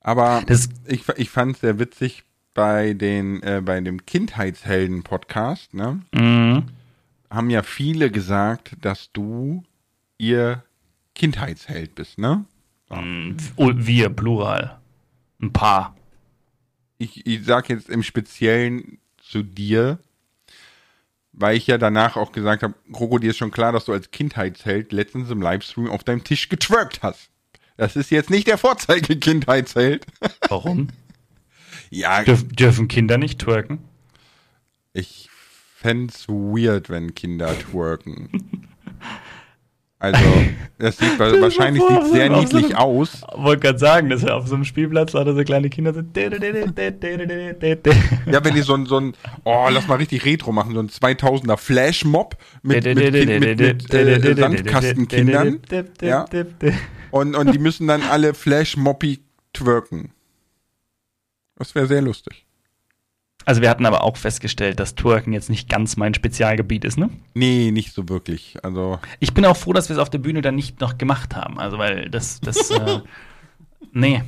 Aber 0.00 0.42
Das- 0.46 0.68
ich, 0.86 1.06
ich 1.16 1.30
fand 1.30 1.58
sehr 1.58 1.78
witzig 1.78 2.24
bei 2.54 2.94
den, 2.94 3.42
äh, 3.42 3.60
bei 3.64 3.80
dem 3.80 4.04
Kindheitshelden-Podcast, 4.06 5.74
ne? 5.74 6.00
Mhm. 6.12 6.64
Haben 7.30 7.50
ja 7.50 7.62
viele 7.62 8.10
gesagt, 8.10 8.76
dass 8.80 9.12
du 9.12 9.62
ihr 10.18 10.64
Kindheitsheld 11.14 11.94
bist, 11.94 12.18
ne? 12.18 12.44
Mm, 12.90 13.36
oh, 13.56 13.70
Wir, 13.74 14.08
Plural. 14.10 14.78
Ein 15.40 15.52
paar. 15.52 15.94
ich, 16.98 17.24
ich 17.26 17.44
sag 17.44 17.68
jetzt 17.68 17.88
im 17.88 18.02
Speziellen 18.02 18.98
zu 19.22 19.42
dir, 19.42 19.98
weil 21.32 21.56
ich 21.56 21.66
ja 21.68 21.78
danach 21.78 22.16
auch 22.16 22.32
gesagt 22.32 22.62
habe, 22.62 22.74
Kroko, 22.92 23.18
dir 23.18 23.30
ist 23.30 23.38
schon 23.38 23.52
klar, 23.52 23.72
dass 23.72 23.84
du 23.86 23.92
als 23.92 24.10
Kindheitsheld 24.10 24.92
letztens 24.92 25.30
im 25.30 25.40
Livestream 25.40 25.88
auf 25.88 26.04
deinem 26.04 26.24
Tisch 26.24 26.48
getwerkt 26.48 27.02
hast. 27.02 27.29
Das 27.80 27.96
ist 27.96 28.10
jetzt 28.10 28.28
nicht 28.28 28.46
der 28.46 28.58
Vorzeige-Kindheitsheld. 28.58 30.04
Warum? 30.50 30.88
ja, 31.88 32.22
Dürf, 32.24 32.46
dürfen 32.46 32.88
Kinder 32.88 33.16
nicht 33.16 33.38
twerken? 33.38 33.78
ich 34.92 35.30
fänd's 35.76 36.28
weird, 36.28 36.90
wenn 36.90 37.14
Kinder 37.14 37.58
twerken. 37.58 38.66
Also, 39.98 40.20
das 40.78 40.98
sieht 40.98 41.18
dir 41.18 41.40
wahrscheinlich 41.40 41.82
sieht 41.82 42.12
sehr 42.12 42.30
auf 42.30 42.48
so 42.48 42.58
niedlich 42.58 42.76
einem- 42.76 42.84
aus. 42.84 43.22
Wollte 43.34 43.60
gerade 43.62 43.78
sagen, 43.78 44.10
dass 44.10 44.24
er 44.24 44.36
auf 44.36 44.46
so 44.46 44.56
einem 44.56 44.64
Spielplatz 44.66 45.14
lauter 45.14 45.34
so 45.34 45.42
kleine 45.42 45.70
Kinder 45.70 45.94
sind. 45.94 46.14
Ja, 46.14 46.30
wenn 48.44 48.54
die 48.54 48.60
so 48.60 48.74
ein, 48.74 48.84
so 48.84 48.98
ein, 48.98 49.14
oh, 49.44 49.68
lass 49.70 49.88
mal 49.88 49.94
richtig 49.96 50.26
Retro 50.26 50.52
machen, 50.52 50.74
so 50.74 50.80
ein 50.80 50.88
2000er 50.90 51.56
Flashmob 51.56 52.36
mit, 52.62 52.84
mit, 52.84 52.96
mit, 52.96 53.40
mit, 53.40 53.58
mit 53.58 53.94
äh, 53.94 54.34
Sandkastenkindern. 54.36 55.60
Ja. 56.02 56.26
Und, 57.10 57.34
und 57.34 57.52
die 57.52 57.58
müssen 57.66 57.86
dann 57.86 58.02
alle 58.02 58.34
Flash-Moppy 58.34 59.20
twerken. 59.52 60.12
Das 61.56 61.74
wäre 61.74 61.86
sehr 61.86 62.02
lustig. 62.02 62.46
Also 63.46 63.62
wir 63.62 63.70
hatten 63.70 63.86
aber 63.86 64.04
auch 64.04 64.16
festgestellt, 64.16 64.80
dass 64.80 64.94
Twerken 64.94 65.32
jetzt 65.32 65.48
nicht 65.48 65.68
ganz 65.68 65.96
mein 65.96 66.12
Spezialgebiet 66.14 66.84
ist, 66.84 66.98
ne? 66.98 67.08
Nee, 67.34 67.70
nicht 67.70 67.94
so 67.94 68.08
wirklich. 68.08 68.56
Also, 68.62 68.98
Ich 69.18 69.32
bin 69.32 69.44
auch 69.46 69.56
froh, 69.56 69.72
dass 69.72 69.88
wir 69.88 69.96
es 69.96 70.00
auf 70.02 70.10
der 70.10 70.18
Bühne 70.18 70.42
dann 70.42 70.54
nicht 70.54 70.80
noch 70.80 70.98
gemacht 70.98 71.34
haben. 71.34 71.58
Also 71.58 71.78
weil 71.78 72.10
das, 72.10 72.40
das, 72.40 72.70
äh, 72.70 73.00
nee. 73.92 74.22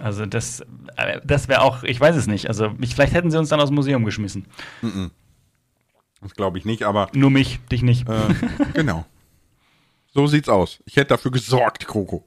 Also 0.00 0.26
das, 0.26 0.60
äh, 0.96 1.20
das 1.24 1.48
wäre 1.48 1.62
auch, 1.62 1.82
ich 1.84 1.98
weiß 1.98 2.16
es 2.16 2.26
nicht. 2.26 2.48
Also 2.48 2.74
ich, 2.80 2.94
vielleicht 2.94 3.14
hätten 3.14 3.30
sie 3.30 3.38
uns 3.38 3.48
dann 3.48 3.60
aus 3.60 3.70
dem 3.70 3.74
Museum 3.76 4.04
geschmissen. 4.04 4.46
das 6.20 6.34
glaube 6.34 6.58
ich 6.58 6.64
nicht, 6.64 6.82
aber 6.84 7.08
Nur 7.14 7.30
mich, 7.30 7.58
dich 7.72 7.82
nicht. 7.82 8.08
äh, 8.08 8.34
genau. 8.74 9.04
So 10.12 10.26
sieht's 10.26 10.48
aus. 10.48 10.78
Ich 10.86 10.96
hätte 10.96 11.08
dafür 11.08 11.30
gesorgt, 11.30 11.86
Kroko, 11.86 12.24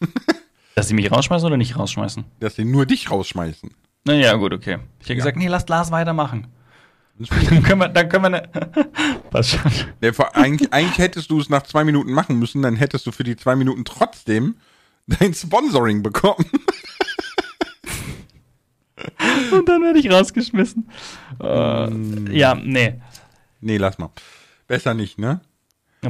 Dass 0.74 0.88
sie 0.88 0.94
mich 0.94 1.10
rausschmeißen 1.10 1.46
oder 1.46 1.56
nicht 1.56 1.78
rausschmeißen? 1.78 2.24
dass 2.40 2.56
sie 2.56 2.64
nur 2.64 2.86
dich 2.86 3.10
rausschmeißen. 3.10 3.70
Naja, 4.04 4.34
gut, 4.34 4.52
okay. 4.52 4.78
Ich 5.00 5.06
hätte 5.06 5.16
gesagt, 5.16 5.36
nee, 5.36 5.46
lasst 5.46 5.68
Lars 5.68 5.90
weitermachen. 5.90 6.48
dann 7.18 7.62
können 7.62 7.80
wir, 7.80 7.88
dann 7.88 8.08
können 8.08 8.24
wir 8.24 8.30
ne 8.30 8.48
Passt 9.30 9.50
schon. 9.50 9.70
Vor, 10.14 10.34
eigentlich, 10.34 10.72
eigentlich 10.72 10.98
hättest 10.98 11.30
du 11.30 11.38
es 11.40 11.48
nach 11.50 11.62
zwei 11.62 11.84
Minuten 11.84 12.12
machen 12.12 12.38
müssen, 12.38 12.62
dann 12.62 12.74
hättest 12.76 13.06
du 13.06 13.12
für 13.12 13.22
die 13.22 13.36
zwei 13.36 13.54
Minuten 13.54 13.84
trotzdem 13.84 14.56
dein 15.06 15.34
Sponsoring 15.34 16.02
bekommen. 16.02 16.46
Und 19.52 19.68
dann 19.68 19.82
werde 19.82 19.98
ich 19.98 20.10
rausgeschmissen. 20.10 20.88
Äh, 21.40 22.36
ja, 22.36 22.54
nee. 22.54 23.00
Nee, 23.60 23.76
lass 23.76 23.98
mal. 23.98 24.10
Besser 24.66 24.94
nicht, 24.94 25.18
ne? 25.18 25.40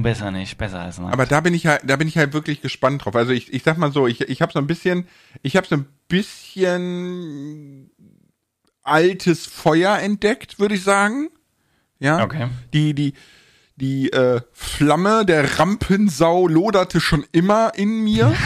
Besser 0.01 0.31
nicht, 0.31 0.57
besser 0.57 0.81
als 0.81 0.99
nackt. 0.99 1.13
Aber 1.13 1.27
da 1.27 1.41
bin 1.41 1.53
ich 1.53 1.67
halt, 1.67 1.83
da 1.85 1.97
bin 1.97 2.09
ich 2.09 2.17
halt 2.17 2.33
wirklich 2.33 2.63
gespannt 2.63 3.05
drauf. 3.05 3.15
Also 3.15 3.33
ich, 3.33 3.53
ich 3.53 3.63
sag 3.63 3.77
mal 3.77 3.93
so, 3.93 4.07
ich, 4.07 4.23
ich 4.23 4.41
habe 4.41 4.51
so 4.51 4.59
ein 4.59 4.67
bisschen, 4.67 5.07
ich 5.43 5.55
habe 5.57 5.67
so 5.67 5.77
ein 5.77 5.87
bisschen 6.09 7.91
altes 8.83 9.45
Feuer 9.47 9.99
entdeckt, 9.99 10.59
würde 10.59 10.77
ich 10.77 10.83
sagen. 10.83 11.29
Ja. 11.99 12.25
Okay. 12.25 12.49
Die, 12.73 12.95
die, 12.95 13.13
die 13.77 14.11
äh, 14.13 14.41
Flamme 14.53 15.27
der 15.27 15.59
Rampensau 15.59 16.49
loderte 16.49 17.01
schon 17.01 17.27
immer 17.33 17.73
in 17.75 18.03
mir. 18.03 18.35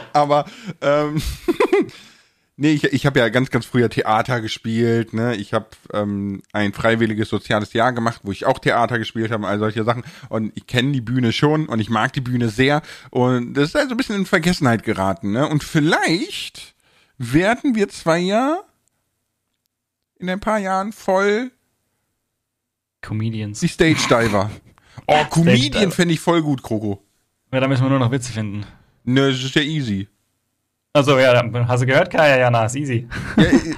Aber 0.12 0.44
ähm, 0.80 1.22
nee, 2.60 2.72
ich, 2.72 2.84
ich 2.84 3.06
habe 3.06 3.18
ja 3.18 3.28
ganz, 3.30 3.50
ganz 3.50 3.64
früher 3.64 3.88
Theater 3.88 4.40
gespielt. 4.40 5.12
Ne? 5.14 5.34
Ich 5.36 5.54
habe 5.54 5.66
ähm, 5.92 6.42
ein 6.52 6.72
freiwilliges 6.72 7.28
soziales 7.30 7.72
Jahr 7.72 7.92
gemacht, 7.92 8.20
wo 8.22 8.30
ich 8.30 8.44
auch 8.44 8.58
Theater 8.58 8.98
gespielt 8.98 9.32
habe, 9.32 9.48
all 9.48 9.58
solche 9.58 9.82
Sachen. 9.82 10.04
Und 10.28 10.52
ich 10.54 10.66
kenne 10.66 10.92
die 10.92 11.00
Bühne 11.00 11.32
schon 11.32 11.66
und 11.66 11.80
ich 11.80 11.88
mag 11.88 12.12
die 12.12 12.20
Bühne 12.20 12.50
sehr. 12.50 12.82
Und 13.10 13.54
das 13.54 13.70
ist 13.70 13.76
also 13.76 13.92
ein 13.92 13.96
bisschen 13.96 14.16
in 14.16 14.26
Vergessenheit 14.26 14.84
geraten. 14.84 15.32
Ne? 15.32 15.48
Und 15.48 15.64
vielleicht 15.64 16.74
werden 17.16 17.74
wir 17.74 17.88
zwei 17.88 18.18
ja 18.18 18.60
in 20.18 20.28
ein 20.28 20.40
paar 20.40 20.58
Jahren 20.58 20.92
voll 20.92 21.50
Comedians. 23.00 23.60
die 23.60 23.68
Stage 23.68 24.06
Diver. 24.08 24.50
Oh, 25.06 25.24
Comedian 25.24 25.90
fände 25.90 26.14
ich 26.14 26.20
voll 26.20 26.42
gut, 26.42 26.62
Kroko. 26.62 27.02
Ja, 27.52 27.58
da 27.58 27.66
müssen 27.66 27.82
wir 27.82 27.88
nur 27.88 27.98
noch 27.98 28.12
Witze 28.12 28.32
finden. 28.32 28.66
Ne, 29.02 29.30
das 29.30 29.42
ist 29.42 29.54
ja 29.54 29.62
easy. 29.62 30.08
Also 30.92 31.18
ja, 31.18 31.32
dann- 31.34 31.68
hast 31.68 31.82
du 31.82 31.86
gehört, 31.86 32.10
Kaya? 32.10 32.36
Ja, 32.38 32.50
na, 32.50 32.64
ist 32.64 32.76
easy. 32.76 33.06
Ja, 33.36 33.44
ich- 33.52 33.76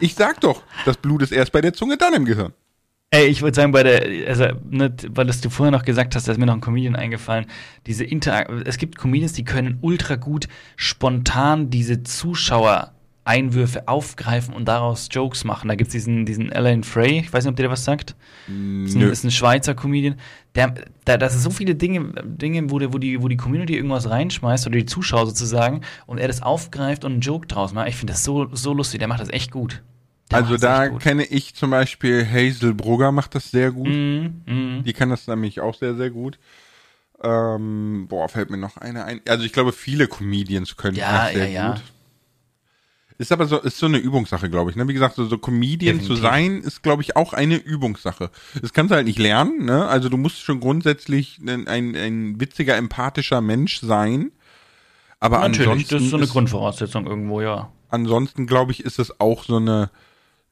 ich 0.00 0.14
sag 0.14 0.40
doch, 0.40 0.62
das 0.84 0.96
Blut 0.96 1.22
ist 1.22 1.32
erst 1.32 1.52
bei 1.52 1.60
der 1.60 1.72
Zunge, 1.72 1.96
dann 1.96 2.12
im 2.14 2.24
Gehirn. 2.24 2.52
Ey, 3.14 3.26
ich 3.26 3.42
würde 3.42 3.54
sagen, 3.54 3.72
bei 3.72 3.82
der, 3.82 4.26
also, 4.28 4.46
ne, 4.68 4.92
weil 5.10 5.26
das 5.26 5.40
du 5.42 5.50
vorher 5.50 5.70
noch 5.70 5.84
gesagt 5.84 6.14
hast, 6.16 6.26
da 6.26 6.32
ist 6.32 6.38
mir 6.38 6.46
noch 6.46 6.54
ein 6.54 6.60
Comedian 6.62 6.96
eingefallen. 6.96 7.46
Diese 7.86 8.04
Inter, 8.04 8.48
es 8.66 8.78
gibt 8.78 8.96
Comedians, 8.98 9.34
die 9.34 9.44
können 9.44 9.78
ultra 9.82 10.16
gut 10.16 10.48
spontan 10.76 11.68
diese 11.70 12.02
Zuschauer-Einwürfe 13.24 13.88
aufgreifen 13.88 14.54
und 14.54 14.66
daraus 14.66 15.08
Jokes 15.10 15.44
machen. 15.44 15.68
Da 15.68 15.74
gibt's 15.74 15.92
diesen, 15.92 16.26
diesen 16.26 16.52
Alan 16.52 16.82
Frey, 16.84 17.20
ich 17.20 17.32
weiß 17.32 17.44
nicht, 17.44 17.50
ob 17.50 17.56
der 17.56 17.70
was 17.70 17.84
sagt. 17.84 18.14
Ist 18.48 18.96
ein, 18.96 19.02
ist 19.02 19.24
ein 19.24 19.30
Schweizer 19.30 19.74
Comedian. 19.74 20.16
Der, 20.54 20.74
da, 21.04 21.16
das 21.16 21.32
sind 21.32 21.42
so 21.42 21.50
viele 21.50 21.74
Dinge, 21.74 22.12
Dinge 22.24 22.70
wo, 22.70 22.78
der, 22.78 22.92
wo, 22.92 22.98
die, 22.98 23.22
wo 23.22 23.28
die 23.28 23.36
Community 23.36 23.76
irgendwas 23.76 24.10
reinschmeißt 24.10 24.66
oder 24.66 24.76
die 24.76 24.86
Zuschauer 24.86 25.26
sozusagen 25.26 25.82
und 26.06 26.18
er 26.18 26.28
das 26.28 26.42
aufgreift 26.42 27.04
und 27.04 27.12
einen 27.12 27.20
Joke 27.20 27.46
draus 27.46 27.72
macht. 27.72 27.88
Ich 27.88 27.96
finde 27.96 28.12
das 28.12 28.24
so, 28.24 28.48
so 28.54 28.74
lustig. 28.74 28.98
Der 28.98 29.08
macht 29.08 29.20
das 29.20 29.30
echt 29.30 29.50
gut. 29.50 29.82
Der 30.30 30.38
Also 30.38 30.52
das 30.52 30.60
da 30.60 30.88
gut. 30.88 31.00
kenne 31.00 31.24
ich 31.24 31.54
zum 31.54 31.70
Beispiel 31.70 32.26
Hazel 32.26 32.74
Brugger 32.74 33.12
macht 33.12 33.34
das 33.34 33.50
sehr 33.50 33.70
gut. 33.70 33.88
Mhm, 33.88 34.42
mhm. 34.46 34.82
Die 34.84 34.92
kann 34.92 35.10
das 35.10 35.26
nämlich 35.26 35.60
auch 35.60 35.74
sehr, 35.74 35.94
sehr 35.94 36.10
gut. 36.10 36.38
Ähm, 37.24 38.06
boah, 38.08 38.28
fällt 38.28 38.50
mir 38.50 38.56
noch 38.58 38.76
eine 38.78 39.04
ein. 39.04 39.20
Also 39.28 39.44
ich 39.44 39.52
glaube, 39.52 39.72
viele 39.72 40.08
Comedians 40.08 40.76
können 40.76 40.96
Ja, 40.96 41.26
das 41.26 41.34
sehr 41.34 41.48
ja, 41.48 41.68
ja. 41.68 41.74
Ist 43.22 43.30
aber 43.32 43.46
so, 43.46 43.58
ist 43.58 43.78
so 43.78 43.86
eine 43.86 43.98
Übungssache, 43.98 44.50
glaube 44.50 44.70
ich. 44.70 44.76
Ne? 44.76 44.88
Wie 44.88 44.92
gesagt, 44.94 45.14
so, 45.14 45.24
so 45.26 45.38
Comedian 45.38 46.00
zu 46.00 46.14
Definitiv. 46.14 46.22
sein, 46.24 46.60
ist, 46.62 46.82
glaube 46.82 47.02
ich, 47.02 47.14
auch 47.14 47.32
eine 47.32 47.54
Übungssache. 47.56 48.30
Das 48.60 48.72
kannst 48.72 48.90
du 48.90 48.96
halt 48.96 49.06
nicht 49.06 49.18
lernen, 49.20 49.64
ne? 49.64 49.86
Also 49.86 50.08
du 50.08 50.16
musst 50.16 50.40
schon 50.40 50.58
grundsätzlich 50.58 51.38
ein, 51.38 51.68
ein, 51.68 51.94
ein 51.94 52.40
witziger, 52.40 52.76
empathischer 52.76 53.40
Mensch 53.40 53.80
sein. 53.80 54.32
Aber 55.20 55.38
Natürlich, 55.38 55.60
ansonsten 55.68 55.94
das 55.94 56.02
ist 56.02 56.10
so 56.10 56.16
eine 56.16 56.24
ist- 56.24 56.32
Grundvoraussetzung 56.32 57.06
irgendwo, 57.06 57.40
ja. 57.40 57.70
ansonsten 57.90 58.46
glaube 58.48 58.72
ich, 58.72 58.84
ist 58.84 58.98
es 58.98 59.20
auch 59.20 59.44
so 59.44 59.56
eine, 59.58 59.90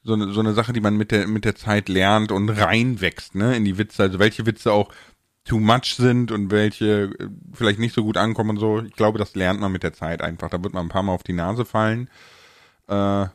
so 0.04 0.12
eine, 0.12 0.32
so 0.32 0.38
eine 0.38 0.54
Sache, 0.54 0.72
die 0.72 0.80
man 0.80 0.96
mit 0.96 1.10
der, 1.10 1.26
mit 1.26 1.44
der 1.44 1.56
Zeit 1.56 1.88
lernt 1.88 2.30
und 2.30 2.48
reinwächst, 2.50 3.34
ne, 3.34 3.56
in 3.56 3.64
die 3.64 3.78
Witze. 3.78 4.04
Also 4.04 4.20
welche 4.20 4.46
Witze 4.46 4.72
auch 4.72 4.92
too 5.44 5.58
much 5.58 5.96
sind 5.96 6.30
und 6.30 6.52
welche 6.52 7.10
äh, 7.18 7.28
vielleicht 7.52 7.80
nicht 7.80 7.94
so 7.96 8.04
gut 8.04 8.16
ankommen 8.16 8.50
und 8.50 8.58
so. 8.58 8.80
Ich 8.82 8.92
glaube, 8.94 9.18
das 9.18 9.34
lernt 9.34 9.58
man 9.60 9.72
mit 9.72 9.82
der 9.82 9.92
Zeit 9.92 10.22
einfach. 10.22 10.50
Da 10.50 10.62
wird 10.62 10.72
man 10.72 10.86
ein 10.86 10.90
paar 10.90 11.02
Mal 11.02 11.12
auf 11.14 11.24
die 11.24 11.32
Nase 11.32 11.64
fallen. 11.64 12.08
Äh, 12.91 13.28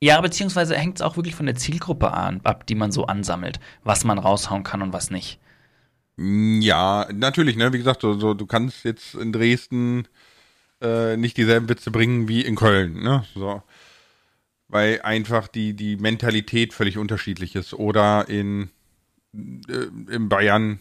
Ja, 0.00 0.20
beziehungsweise 0.20 0.76
hängt 0.76 0.96
es 0.98 1.02
auch 1.02 1.16
wirklich 1.16 1.34
von 1.34 1.46
der 1.46 1.56
Zielgruppe 1.56 2.12
an, 2.12 2.40
ab, 2.44 2.66
die 2.66 2.76
man 2.76 2.92
so 2.92 3.06
ansammelt, 3.06 3.60
was 3.84 4.04
man 4.04 4.18
raushauen 4.18 4.62
kann 4.64 4.82
und 4.82 4.92
was 4.92 5.10
nicht. 5.10 5.40
ja, 6.18 7.06
natürlich, 7.12 7.56
ne, 7.56 7.72
wie 7.72 7.78
gesagt, 7.78 8.00
so, 8.02 8.18
so, 8.18 8.34
du 8.34 8.46
kannst 8.46 8.84
jetzt 8.84 9.14
in 9.14 9.32
Dresden 9.32 10.08
äh, 10.80 11.16
nicht 11.16 11.36
dieselben 11.36 11.68
Witze 11.68 11.90
bringen 11.90 12.28
wie 12.28 12.42
in 12.42 12.56
Köln, 12.56 13.02
ne, 13.02 13.24
so. 13.34 13.62
Weil 14.68 15.00
einfach 15.02 15.48
die, 15.48 15.74
die 15.74 15.96
Mentalität 15.96 16.74
völlig 16.74 16.98
unterschiedlich 16.98 17.56
ist. 17.56 17.72
Oder 17.74 18.28
in, 18.28 18.70
äh, 19.34 20.14
in 20.14 20.28
Bayern 20.28 20.80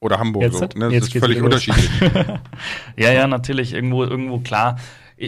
oder 0.00 0.18
Hamburg 0.18 0.52
so. 0.52 0.60
Ne? 0.74 0.90
Das 0.90 0.92
Jetzt 0.92 1.14
ist 1.14 1.18
völlig 1.18 1.42
unterschiedlich. 1.42 1.90
Ja, 2.96 3.12
ja, 3.12 3.26
natürlich, 3.26 3.72
irgendwo, 3.74 4.04
irgendwo 4.04 4.40
klar. 4.40 4.78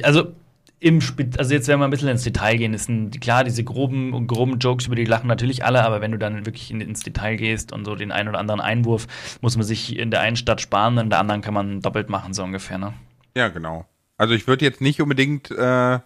Also, 0.03 0.35
im 0.81 1.01
Spe 1.01 1.31
also 1.39 1.55
jetzt, 1.55 1.69
wenn 1.69 1.79
wir 1.79 1.85
ein 1.85 1.91
bisschen 1.91 2.09
ins 2.09 2.25
Detail 2.25 2.57
gehen, 2.57 2.75
ist 2.75 2.89
ein, 2.89 3.11
klar, 3.11 3.45
diese 3.45 3.65
groben, 3.65 4.27
groben 4.27 4.59
Jokes, 4.59 4.87
über 4.87 4.97
die 4.97 5.05
lachen 5.05 5.27
natürlich 5.27 5.65
alle, 5.65 5.85
aber 5.85 6.01
wenn 6.01 6.13
du 6.13 6.19
dann 6.19 6.47
wirklich 6.47 6.71
in, 6.71 6.81
ins 6.81 7.01
Detail 7.01 7.37
gehst 7.37 7.73
und 7.73 7.85
so 7.85 7.95
den 7.95 8.13
einen 8.13 8.29
oder 8.29 8.39
anderen 8.39 8.61
Einwurf, 8.61 9.07
muss 9.41 9.57
man 9.57 9.65
sich 9.65 9.97
in 9.97 10.11
der 10.11 10.21
einen 10.21 10.37
Stadt 10.37 10.61
sparen, 10.61 10.99
in 10.99 11.11
der 11.11 11.21
anderen 11.21 11.41
kann 11.41 11.55
man 11.55 11.81
doppelt 11.81 12.11
machen, 12.11 12.35
so 12.35 12.43
ungefähr, 12.43 12.79
ne? 12.79 12.93
ja, 13.35 13.49
genau. 13.49 13.87
Also 14.17 14.35
ich 14.35 14.47
würde 14.47 14.65
jetzt 14.65 14.81
nicht 14.81 15.01
unbedingt 15.01 15.51
äh, 15.51 15.99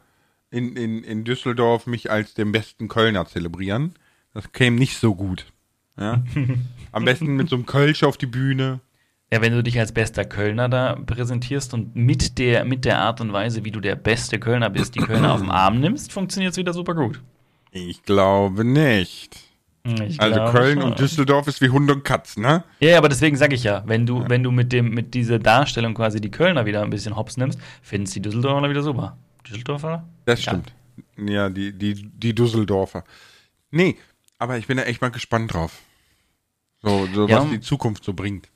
in, 0.51 0.77
in, 0.77 1.05
in 1.05 1.25
Düsseldorf 1.25 1.87
mich 1.87 2.11
als 2.11 2.35
den 2.35 2.53
besten 2.53 2.89
Kölner 2.89 3.27
zelebrieren. 3.27 3.95
Das 4.33 4.53
käme 4.53 4.79
nicht 4.79 4.99
so 4.99 5.15
gut. 5.15 5.47
Ja? 5.99 6.23
Am 6.93 7.05
besten 7.05 7.37
mit 7.37 7.49
so 7.49 7.57
einem 7.57 7.67
Kölsch 7.67 8.03
auf 8.03 8.17
die 8.17 8.27
Bühne. 8.27 8.81
Ja, 9.31 9.43
wenn 9.43 9.53
du 9.53 9.63
dich 9.63 9.79
als 9.79 9.93
bester 9.93 10.25
Kölner 10.25 10.69
da 10.71 10.97
präsentierst 11.05 11.75
und 11.75 11.95
mit 11.95 12.39
der, 12.39 12.65
mit 12.65 12.85
der 12.87 12.99
Art 13.01 13.21
und 13.21 13.33
Weise, 13.33 13.63
wie 13.65 13.71
du 13.71 13.81
der 13.81 13.95
beste 13.95 14.39
Kölner 14.39 14.71
bist, 14.71 14.95
die 14.95 15.01
Kölner 15.01 15.35
auf 15.35 15.41
den 15.41 15.51
Arm 15.51 15.81
nimmst, 15.81 16.13
funktioniert 16.13 16.53
es 16.53 16.57
wieder 16.57 16.73
super 16.73 16.95
gut. 16.95 17.21
Ich 17.71 18.03
glaube 18.05 18.65
nicht. 18.65 19.37
Ich 19.85 20.21
Also 20.21 20.35
glaube 20.35 20.53
Köln 20.53 20.83
und 20.83 20.99
Düsseldorf 20.99 21.47
ist 21.47 21.61
wie 21.61 21.69
Hund 21.69 21.91
und 21.91 22.05
Katz, 22.05 22.37
ne? 22.39 22.65
Ja, 22.81 22.91
ja, 22.91 22.99
aber 22.99 23.09
deswegen 23.11 23.37
sage 23.37 23.55
ich 23.55 23.65
ja, 23.65 23.83
wenn 23.87 24.07
du, 24.07 24.25
wenn 24.29 24.43
du 24.43 24.51
mit 24.51 24.73
dem, 24.73 24.91
mit 24.91 25.13
dieser 25.15 25.39
Darstellung 25.39 25.95
quasi 25.95 26.21
die 26.21 26.31
Kölner 26.31 26.65
wieder 26.67 26.83
ein 26.83 26.91
bisschen 26.91 27.15
hops 27.17 27.37
nimmst, 27.37 27.59
findest 27.83 28.17
die 28.17 28.23
Düsseldorfer 28.23 28.69
wieder 28.71 28.83
super. 28.83 29.17
Düsseldorfer? 29.47 30.05
Das 30.25 30.43
Ja. 30.45 30.53
stimmt. 30.53 30.73
Ja, 31.17 31.49
die, 31.51 31.73
die, 31.73 31.95
die 31.95 32.35
Düsseldorfer. 32.35 33.05
Nee, 33.71 33.97
aber 34.39 34.57
ich 34.59 34.67
bin 34.67 34.79
da 34.79 34.85
echt 34.85 35.01
mal 35.01 35.11
gespannt 35.11 35.53
drauf. 35.53 35.81
So, 36.83 37.07
so 37.15 37.27
Ja, 37.29 37.43
was 37.43 37.51
die 37.51 37.61
Zukunft 37.61 38.05
so 38.05 38.13
bringt. 38.15 38.49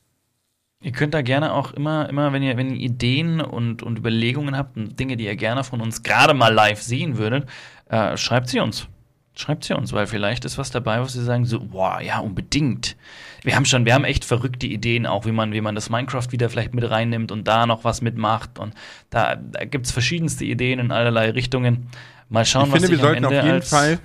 Ihr 0.83 0.93
könnt 0.93 1.15
da 1.15 1.23
gerne 1.23 1.53
auch 1.53 1.73
immer, 1.73 2.09
immer, 2.09 2.33
wenn 2.33 2.43
ihr, 2.43 2.57
wenn 2.57 2.75
ihr 2.75 2.81
Ideen 2.81 3.41
und, 3.41 3.83
und 3.83 3.99
Überlegungen 3.99 4.57
habt 4.57 4.77
und 4.77 4.99
Dinge, 4.99 5.17
die 5.17 5.27
ihr 5.27 5.37
gerne 5.37 5.63
von 5.63 5.81
uns 5.81 6.03
gerade 6.03 6.35
mal 6.35 6.53
live 6.53 6.83
sehen 6.83 7.19
würdet, 7.19 7.49
äh, 7.89 8.17
schreibt 8.17 8.49
sie 8.49 8.59
uns. 8.61 8.89
Schreibt 9.35 9.65
sie 9.65 9.75
uns, 9.75 9.93
weil 9.93 10.07
vielleicht 10.07 10.45
ist 10.45 10.59
was 10.59 10.71
dabei, 10.71 11.01
was 11.01 11.15
sie 11.15 11.25
sagen, 11.25 11.47
so, 11.47 11.61
boah, 11.61 12.01
ja, 12.03 12.19
unbedingt. 12.19 12.97
Wir 13.43 13.57
haben 13.57 13.65
schon, 13.65 13.87
wir 13.87 13.95
haben 13.95 14.05
echt 14.05 14.25
verrückte 14.25 14.67
Ideen 14.67 15.07
auch, 15.07 15.25
wie 15.25 15.33
man, 15.33 15.53
wie 15.53 15.63
man 15.63 15.75
das 15.75 15.89
Minecraft 15.89 16.27
wieder 16.31 16.51
vielleicht 16.51 16.75
mit 16.75 16.89
reinnimmt 16.89 17.33
und 17.33 17.49
da 17.49 17.67
noch 17.67 17.85
was 17.85 18.03
mitmacht. 18.03 18.59
Und 18.59 18.75
da, 19.09 19.37
da 19.37 19.65
gibt's 19.65 19.91
verschiedenste 19.91 20.45
Ideen 20.45 20.79
in 20.79 20.91
allerlei 20.91 21.31
Richtungen. 21.31 21.89
Mal 22.29 22.45
schauen, 22.45 22.67
ich 22.67 22.73
was 22.73 22.83
finde, 22.83 22.97
wir 22.99 23.03
sollten 23.03 23.25
auf 23.25 23.33
jeden 23.33 23.63
Fall, 23.63 23.99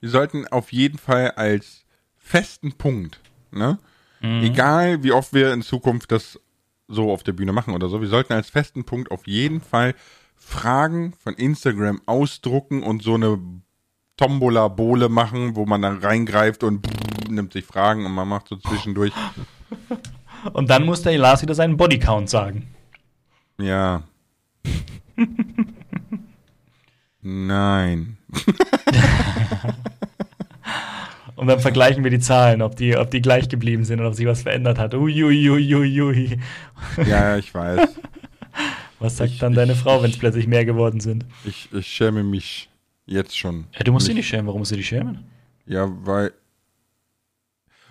wir 0.00 0.08
sollten 0.08 0.46
auf 0.48 0.72
jeden 0.72 0.98
Fall 0.98 1.30
als 1.32 1.84
festen 2.16 2.72
Punkt, 2.72 3.20
ne? 3.52 3.78
Mhm. 4.22 4.42
Egal, 4.42 5.02
wie 5.02 5.12
oft 5.12 5.32
wir 5.32 5.52
in 5.52 5.62
Zukunft 5.62 6.12
das 6.12 6.40
so 6.88 7.10
auf 7.10 7.22
der 7.22 7.32
Bühne 7.32 7.52
machen 7.52 7.74
oder 7.74 7.88
so, 7.88 8.00
wir 8.00 8.08
sollten 8.08 8.32
als 8.32 8.50
festen 8.50 8.84
Punkt 8.84 9.10
auf 9.10 9.26
jeden 9.26 9.60
Fall 9.60 9.94
Fragen 10.36 11.12
von 11.12 11.34
Instagram 11.34 12.00
ausdrucken 12.06 12.82
und 12.82 13.02
so 13.02 13.14
eine 13.14 13.38
Tombola-Bowle 14.16 15.08
machen, 15.08 15.56
wo 15.56 15.66
man 15.66 15.82
dann 15.82 15.98
reingreift 15.98 16.64
und 16.64 16.86
nimmt 17.28 17.52
sich 17.52 17.64
Fragen 17.64 18.06
und 18.06 18.12
man 18.12 18.28
macht 18.28 18.48
so 18.48 18.56
zwischendurch. 18.56 19.12
Und 20.52 20.70
dann 20.70 20.84
muss 20.84 21.02
der 21.02 21.16
Lars 21.18 21.40
wieder 21.40 21.54
seinen 21.54 21.76
Bodycount 21.76 22.28
sagen. 22.28 22.66
Ja. 23.60 24.02
Nein. 27.22 28.18
Und 31.42 31.48
dann 31.48 31.58
vergleichen 31.60 32.04
wir 32.04 32.10
die 32.12 32.20
Zahlen, 32.20 32.62
ob 32.62 32.76
die, 32.76 32.96
ob 32.96 33.10
die 33.10 33.20
gleich 33.20 33.48
geblieben 33.48 33.84
sind 33.84 33.98
oder 33.98 34.10
ob 34.10 34.14
sich 34.14 34.26
was 34.26 34.42
verändert 34.42 34.78
hat. 34.78 34.94
Uiuiuiui. 34.94 36.38
Ja, 36.98 37.04
ja, 37.04 37.36
ich 37.36 37.52
weiß. 37.52 37.88
Was 39.00 39.16
sagt 39.16 39.32
Ich- 39.32 39.38
dann 39.40 39.52
deine 39.54 39.72
ich- 39.72 39.78
Frau, 39.80 40.02
wenn 40.02 40.10
es 40.12 40.18
plötzlich 40.18 40.46
mehr 40.46 40.64
geworden 40.64 41.00
sind? 41.00 41.26
Ich, 41.44 41.68
ich 41.72 41.86
schäme 41.88 42.22
mich 42.22 42.70
jetzt 43.06 43.36
schon. 43.36 43.66
Ja, 43.72 43.80
du 43.82 43.90
musst 43.90 44.06
dich 44.06 44.14
nicht 44.14 44.28
schämen. 44.28 44.46
Warum 44.46 44.60
musst 44.60 44.70
du 44.70 44.76
dich 44.76 44.86
schämen? 44.86 45.24
Ja, 45.66 45.88
weil. 46.06 46.32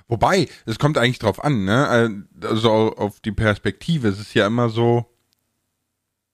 Wobei, 0.08 0.48
es 0.66 0.80
kommt 0.80 0.98
eigentlich 0.98 1.20
drauf 1.20 1.44
an, 1.44 1.66
ne? 1.66 2.24
Also 2.44 2.96
auf 2.96 3.20
die 3.20 3.32
Perspektive. 3.32 4.08
Es 4.10 4.20
ist 4.20 4.34
ja 4.34 4.48
immer 4.48 4.70
so, 4.70 5.06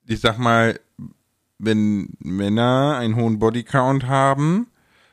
ich 0.05 0.19
sag 0.19 0.37
mal, 0.37 0.79
wenn 1.59 2.09
Männer 2.19 2.97
einen 2.99 3.15
hohen 3.15 3.39
Bodycount 3.39 4.05
haben, 4.05 4.67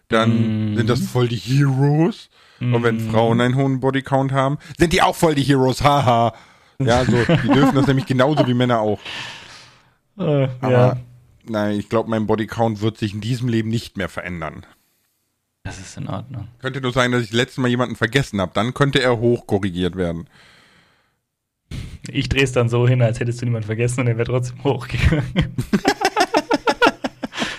dann 0.09 0.73
Mhm. 0.73 0.77
sind 0.77 0.91
das 0.91 1.01
voll 1.07 1.29
die 1.29 1.37
Heroes. 1.37 2.29
Und 2.61 2.83
wenn 2.83 2.97
Mhm. 2.97 3.11
Frauen 3.11 3.41
einen 3.41 3.57
hohen 3.57 3.81
Bodycount 3.81 4.33
haben, 4.33 4.59
sind 4.79 4.93
die 4.93 5.03
auch 5.03 5.17
voll 5.17 5.35
die 5.35 5.43
Heroes, 5.43 5.83
haha. 5.83 6.33
Ja, 6.79 7.05
so, 7.05 7.13
die 7.13 7.49
dürfen 7.49 7.75
das 7.75 7.87
nämlich 7.87 8.07
genauso 8.07 8.47
wie 8.47 8.55
Männer 8.55 8.81
auch. 8.81 8.99
Äh, 10.17 10.49
Aber 10.61 10.71
ja. 10.71 10.97
nein, 11.45 11.77
ich 11.79 11.89
glaube, 11.89 12.09
mein 12.09 12.27
Bodycount 12.29 12.81
wird 12.81 12.99
sich 12.99 13.15
in 13.15 13.21
diesem 13.21 13.49
Leben 13.49 13.69
nicht 13.69 13.97
mehr 13.97 14.09
verändern. 14.09 14.65
Das 15.65 15.81
ist 15.81 15.97
in 15.97 16.07
Ordnung. 16.09 16.47
Könnte 16.61 16.81
nur 16.81 16.93
sein, 16.93 17.11
dass 17.11 17.23
ich 17.25 17.33
letztes 17.33 17.59
Mal 17.59 17.67
jemanden 17.69 17.97
vergessen 17.97 18.41
habe. 18.41 18.53
Dann 18.55 18.75
könnte 18.75 19.01
er 19.03 19.19
hochkorrigiert 19.19 19.97
werden. 19.97 20.29
Ich 22.09 22.29
drehe 22.29 22.45
es 22.45 22.53
dann 22.53 22.69
so 22.69 22.87
hin, 22.87 23.03
als 23.03 23.19
hättest 23.19 23.41
du 23.43 23.47
niemand 23.47 23.65
vergessen 23.65 24.01
und 24.03 24.07
er 24.07 24.17
wäre 24.17 24.27
trotzdem 24.31 24.63
hochgegangen. 24.63 25.25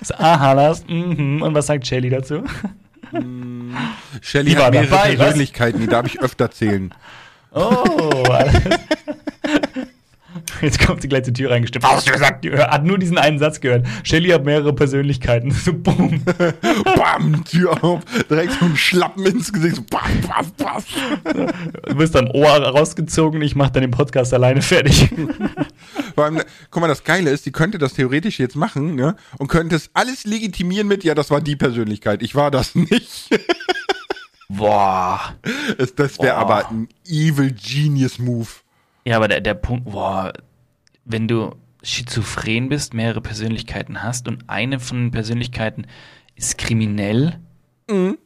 so, 0.08 0.16
aha, 0.16 0.54
Lars. 0.54 0.86
Mhm. 0.88 1.42
Und 1.42 1.54
was 1.54 1.68
sagt 1.68 1.86
Shelly 1.88 2.10
dazu? 2.10 2.44
Shelly 4.22 4.52
Die 4.52 4.58
war 4.58 4.66
hat 4.66 4.74
mehrere 4.74 4.90
dabei, 4.90 5.10
was? 5.12 5.26
Persönlichkeiten, 5.26 5.80
die 5.82 5.88
darf 5.88 6.06
ich 6.06 6.20
öfter 6.22 6.52
zählen. 6.52 6.94
Oh. 7.52 8.24
Jetzt 10.66 10.80
kommt 10.80 11.04
sie 11.04 11.08
gleich 11.08 11.24
zur 11.24 11.34
Tür 11.36 11.52
reingestippt. 11.52 11.84
Was 11.84 11.98
hast 11.98 12.08
du 12.08 12.12
gesagt? 12.12 12.44
Die 12.44 12.52
hat 12.52 12.84
nur 12.84 12.98
diesen 12.98 13.20
einen 13.20 13.38
Satz 13.38 13.62
gehört. 13.62 13.86
Shelly 14.04 14.30
hat 14.30 14.46
mehrere 14.46 14.74
Persönlichkeiten. 14.74 15.54
So, 15.66 15.74
boom. 15.74 16.22
Bam, 16.96 17.44
Tür 17.46 17.84
auf, 17.84 18.04
direkt 18.30 18.54
so 18.54 18.66
ein 18.66 18.76
Schlappen 18.76 19.26
ins 19.26 19.52
Gesicht, 19.52 19.78
so 19.78 19.84
bam, 19.84 20.02
bam, 20.28 20.52
bam. 20.58 20.84
Du 21.88 21.98
wirst 21.98 22.16
am 22.16 22.30
Ohr 22.32 22.50
rausgezogen. 22.50 23.42
Ich 23.42 23.56
mach 23.56 23.70
dann 23.70 23.82
den 23.82 23.92
Podcast 23.92 24.34
alleine 24.34 24.62
fertig. 24.62 25.10
Vor 26.16 26.24
allem, 26.24 26.42
guck 26.70 26.82
mal, 26.82 26.88
das 26.88 27.04
Geile 27.04 27.32
ist, 27.32 27.46
die 27.46 27.52
könnte 27.52 27.78
das 27.78 27.94
theoretisch 27.94 28.40
jetzt 28.40 28.56
machen, 28.56 28.96
ne? 28.96 29.16
Und 29.38 29.48
könnte 29.48 29.76
es 29.76 29.90
alles 29.94 30.26
legitimieren 30.26 30.88
mit, 30.88 31.04
ja, 31.04 31.16
das 31.16 31.32
war 31.32 31.42
die 31.42 31.56
Persönlichkeit, 31.56 32.22
ich 32.22 32.36
war 32.36 32.52
das 32.52 32.76
nicht. 32.76 33.30
Boah. 34.50 35.36
Das, 35.78 35.96
das 35.96 36.20
wäre 36.20 36.36
aber 36.36 36.70
ein 36.70 36.88
evil 37.08 37.52
genius 37.54 38.20
Move. 38.20 38.50
Ja, 39.06 39.18
aber 39.18 39.28
der, 39.28 39.42
der 39.42 39.54
Punkt, 39.54 39.86
boah, 39.86 40.34
wenn 41.06 41.28
du 41.28 41.56
schizophren 41.84 42.68
bist, 42.70 42.94
mehrere 42.94 43.22
Persönlichkeiten 43.22 44.02
hast 44.04 44.28
und 44.28 44.50
eine 44.50 44.80
von 44.80 44.98
den 45.06 45.12
Persönlichkeiten 45.12 45.86
ist 46.36 46.58
kriminell, 46.58 47.40
Mhm. 47.90 48.18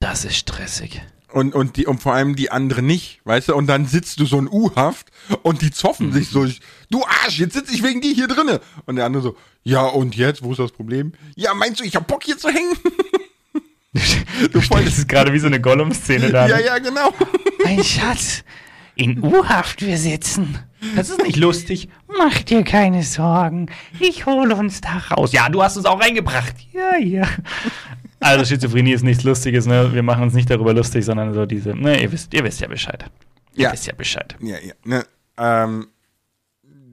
das 0.00 0.24
ist 0.24 0.36
stressig. 0.36 1.00
Und, 1.32 1.54
und, 1.54 1.76
die, 1.76 1.86
und 1.86 2.00
vor 2.00 2.14
allem 2.14 2.36
die 2.36 2.50
andere 2.50 2.80
nicht, 2.82 3.20
weißt 3.24 3.48
du? 3.48 3.54
Und 3.54 3.66
dann 3.66 3.86
sitzt 3.86 4.18
du 4.20 4.24
so 4.26 4.38
in 4.38 4.48
U-Haft 4.48 5.08
und 5.42 5.60
die 5.60 5.70
zoffen 5.70 6.10
sich 6.12 6.28
so, 6.28 6.46
du 6.90 7.04
Arsch, 7.04 7.38
jetzt 7.38 7.52
sitze 7.54 7.74
ich 7.74 7.82
wegen 7.82 8.00
dir 8.00 8.14
hier 8.14 8.28
drinne. 8.28 8.60
Und 8.86 8.96
der 8.96 9.04
andere 9.04 9.22
so, 9.22 9.36
ja 9.62 9.82
und 9.86 10.16
jetzt, 10.16 10.42
wo 10.42 10.52
ist 10.52 10.58
das 10.58 10.72
Problem? 10.72 11.12
Ja, 11.36 11.52
meinst 11.54 11.80
du, 11.80 11.84
ich 11.84 11.96
hab 11.96 12.06
Bock 12.06 12.24
hier 12.24 12.38
zu 12.38 12.48
hängen? 12.48 12.72
Du 14.52 14.60
stellst 14.60 14.98
es 14.98 15.06
gerade 15.08 15.32
wie 15.32 15.38
so 15.40 15.46
eine 15.48 15.60
Gollum-Szene 15.60 16.30
da. 16.30 16.46
ja, 16.46 16.60
ja, 16.60 16.78
genau. 16.78 17.12
Mein 17.64 17.82
Schatz, 17.82 18.44
in 18.98 19.22
U-Haft 19.24 19.80
wir 19.80 19.96
sitzen. 19.96 20.58
Das 20.96 21.08
ist 21.08 21.22
nicht 21.22 21.36
lustig. 21.36 21.88
Mach 22.18 22.42
dir 22.42 22.62
keine 22.64 23.02
Sorgen. 23.02 23.70
Ich 23.98 24.26
hole 24.26 24.54
uns 24.54 24.80
da 24.80 24.98
raus. 25.10 25.32
Ja, 25.32 25.48
du 25.48 25.62
hast 25.62 25.76
uns 25.76 25.86
auch 25.86 26.00
reingebracht. 26.00 26.54
Ja, 26.72 26.96
ja. 26.98 27.26
Also 28.20 28.44
Schizophrenie 28.44 28.92
ist 28.92 29.04
nichts 29.04 29.22
Lustiges, 29.24 29.66
ne? 29.66 29.92
Wir 29.92 30.02
machen 30.02 30.24
uns 30.24 30.34
nicht 30.34 30.50
darüber 30.50 30.74
lustig, 30.74 31.04
sondern 31.04 31.32
so 31.34 31.46
diese, 31.46 31.70
ne, 31.70 32.02
ihr 32.02 32.10
wisst, 32.10 32.34
ihr 32.34 32.42
wisst 32.44 32.60
ja 32.60 32.66
Bescheid. 32.68 33.04
Ihr 33.54 33.64
Ja. 33.64 33.72
wisst 33.72 33.86
ja 33.86 33.94
Bescheid. 33.94 34.34
Ja, 34.40 34.56
ja. 34.58 34.74
Ne, 34.84 35.04
ähm, 35.36 35.86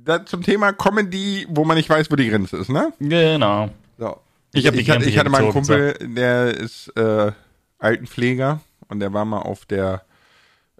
da 0.03 0.23
zum 0.25 0.43
Thema 0.43 0.71
Comedy, 0.73 1.47
wo 1.49 1.65
man 1.65 1.77
nicht 1.77 1.89
weiß, 1.89 2.11
wo 2.11 2.15
die 2.15 2.29
Grenze 2.29 2.57
ist, 2.57 2.69
ne? 2.69 2.93
Genau. 2.99 3.69
So. 3.97 4.17
Ich 4.53 4.69
die 4.69 4.79
ich, 4.79 4.89
hatte, 4.89 5.05
ich 5.05 5.17
hatte 5.17 5.29
mal 5.29 5.41
einen 5.41 5.51
Kumpel, 5.51 5.95
der 6.01 6.55
ist 6.55 6.89
äh, 6.95 7.31
Altenpfleger 7.79 8.61
und 8.87 8.99
der 8.99 9.11
war 9.13 9.25
mal 9.25 9.39
auf 9.39 9.65
der, 9.65 10.03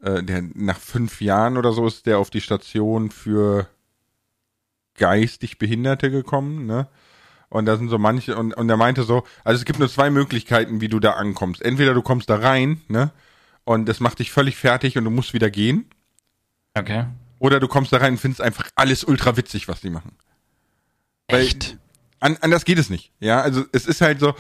äh, 0.06 0.24
der 0.24 0.44
nach 0.54 0.78
fünf 0.80 1.20
Jahren 1.22 1.58
oder 1.58 1.72
so 1.74 1.86
ist 1.88 2.06
der 2.06 2.20
auf 2.20 2.30
die 2.30 2.42
Station 2.42 3.12
für 3.12 3.68
geistig 4.98 5.58
Behinderte 5.58 6.10
gekommen, 6.12 6.66
ne? 6.66 6.88
Und 7.50 7.66
da 7.68 7.78
sind 7.78 7.90
so 7.90 7.98
manche, 7.98 8.36
und, 8.36 8.54
und 8.54 8.70
er 8.70 8.76
meinte 8.78 9.04
so, 9.04 9.24
also 9.44 9.60
es 9.60 9.66
gibt 9.66 9.80
nur 9.80 9.90
zwei 9.90 10.10
Möglichkeiten, 10.10 10.82
wie 10.82 10.88
du 10.90 11.00
da 11.00 11.12
ankommst. 11.12 11.62
Entweder 11.62 11.94
du 11.94 12.02
kommst 12.02 12.30
da 12.30 12.38
rein, 12.38 12.82
ne? 12.88 13.12
Und 13.64 13.88
das 13.88 14.00
macht 14.00 14.20
dich 14.20 14.32
völlig 14.32 14.58
fertig 14.58 14.98
und 14.98 15.04
du 15.06 15.10
musst 15.12 15.34
wieder 15.34 15.50
gehen. 15.50 15.86
Okay. 16.78 17.06
Oder 17.40 17.60
du 17.60 17.68
kommst 17.68 17.94
da 17.94 17.98
rein 17.98 18.14
und 18.14 18.20
findest 18.20 18.42
einfach 18.42 18.70
alles 18.76 19.04
ultra 19.04 19.38
witzig, 19.38 19.68
was 19.68 19.82
die 19.82 19.90
machen. 19.90 20.16
Weil- 21.30 21.42
Echt? 21.42 21.78
An, 22.20 22.38
anders 22.42 22.66
geht 22.66 22.80
es 22.80 22.90
nicht. 22.90 23.12
Ja, 23.20 23.42
also 23.42 23.64
es 23.72 23.86
ist 23.86 24.02
halt 24.02 24.20
so, 24.20 24.34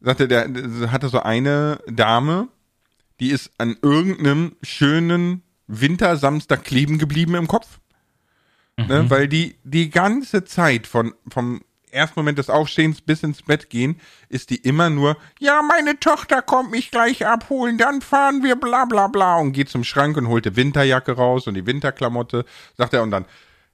sagte 0.00 0.28
der 0.28 0.48
hatte 0.90 1.08
so 1.08 1.20
eine 1.20 1.80
Dame, 1.86 2.48
die 3.20 3.30
ist 3.30 3.50
an 3.58 3.76
irgendeinem 3.82 4.56
schönen 4.62 5.42
Wintersamstag 5.66 6.64
kleben 6.64 6.98
geblieben 6.98 7.34
im 7.34 7.48
Kopf. 7.48 7.80
Ne, 8.78 9.08
weil 9.08 9.26
die 9.26 9.56
die 9.64 9.88
ganze 9.88 10.44
Zeit 10.44 10.86
von 10.86 11.14
vom 11.32 11.62
ersten 11.90 12.20
Moment 12.20 12.38
des 12.38 12.50
Aufstehens 12.50 13.00
bis 13.00 13.22
ins 13.22 13.42
Bett 13.42 13.70
gehen, 13.70 13.98
ist 14.28 14.50
die 14.50 14.56
immer 14.56 14.90
nur, 14.90 15.16
ja, 15.38 15.62
meine 15.62 15.98
Tochter 15.98 16.42
kommt 16.42 16.70
mich 16.70 16.90
gleich 16.90 17.26
abholen, 17.26 17.78
dann 17.78 18.02
fahren 18.02 18.42
wir 18.42 18.56
bla 18.56 18.84
bla 18.84 19.08
bla 19.08 19.36
und 19.38 19.52
geht 19.52 19.70
zum 19.70 19.82
Schrank 19.82 20.16
und 20.16 20.28
holt 20.28 20.44
die 20.44 20.56
Winterjacke 20.56 21.12
raus 21.12 21.46
und 21.46 21.54
die 21.54 21.66
Winterklamotte, 21.66 22.44
sagt 22.76 22.92
er, 22.92 23.02
und 23.02 23.10
dann 23.10 23.24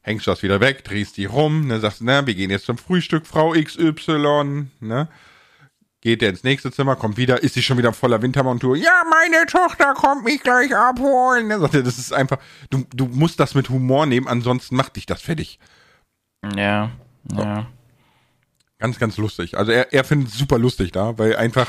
hängst 0.03 0.27
du 0.27 0.31
das 0.31 0.43
wieder 0.43 0.61
weg, 0.61 0.85
drehst 0.85 1.17
die 1.17 1.25
rum, 1.25 1.67
ne, 1.67 1.81
sagst, 1.81 2.01
na, 2.03 2.27
wir 2.27 2.35
gehen 2.35 2.51
jetzt 2.51 2.67
zum 2.67 2.79
Frühstück, 2.79 3.27
Frau 3.27 3.53
XY, 3.53 4.69
ne? 4.81 5.09
Geht 6.03 6.21
der 6.21 6.31
ins 6.31 6.43
nächste 6.43 6.73
Zimmer, 6.73 6.97
kommt 6.97 7.17
wieder, 7.17 7.45
ist 7.45 7.55
sie 7.55 7.63
schon 7.63 7.79
wieder 7.79 7.93
voller 7.93 8.21
Wintermontur. 8.23 8.77
Ja, 8.77 9.03
meine 9.09 9.47
Tochter 9.47 9.95
kommt 9.95 10.25
mich 10.25 10.43
gleich 10.43 10.75
abholen. 10.75 11.47
Ne? 11.47 11.61
Sagt 11.61 11.75
er, 11.75 11.85
das 11.85 11.97
ist 11.97 12.13
einfach, 12.13 12.39
du, 12.71 12.85
du 12.93 13.07
musst 13.07 13.39
das 13.39 13.55
mit 13.55 13.69
Humor 13.71 14.07
nehmen, 14.07 14.27
ansonsten 14.27 14.75
macht 14.75 14.97
dich 14.97 15.07
das 15.07 15.23
fertig. 15.23 15.61
Ja. 16.57 16.91
Ja. 17.33 17.67
Ganz, 18.79 18.99
ganz 18.99 19.17
lustig. 19.17 19.57
Also 19.57 19.71
er, 19.71 19.93
er 19.93 20.03
findet 20.03 20.31
es 20.31 20.39
super 20.39 20.59
lustig 20.59 20.91
da, 20.91 21.17
weil 21.19 21.37
einfach 21.37 21.69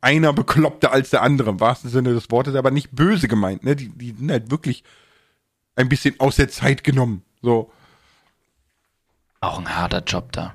einer 0.00 0.32
bekloppter 0.32 0.92
als 0.92 1.10
der 1.10 1.22
andere, 1.22 1.50
im 1.50 1.60
wahrsten 1.60 1.90
Sinne 1.90 2.12
des 2.12 2.28
Wortes, 2.28 2.56
aber 2.56 2.72
nicht 2.72 2.90
böse 2.90 3.28
gemeint. 3.28 3.62
Ne? 3.62 3.76
Die, 3.76 3.88
die 3.90 4.10
sind 4.10 4.32
halt 4.32 4.50
wirklich 4.50 4.82
ein 5.76 5.88
bisschen 5.88 6.18
aus 6.18 6.34
der 6.36 6.48
Zeit 6.48 6.82
genommen. 6.82 7.22
So, 7.40 7.70
Auch 9.40 9.58
ein 9.60 9.76
harter 9.76 10.02
Job 10.02 10.32
da. 10.32 10.54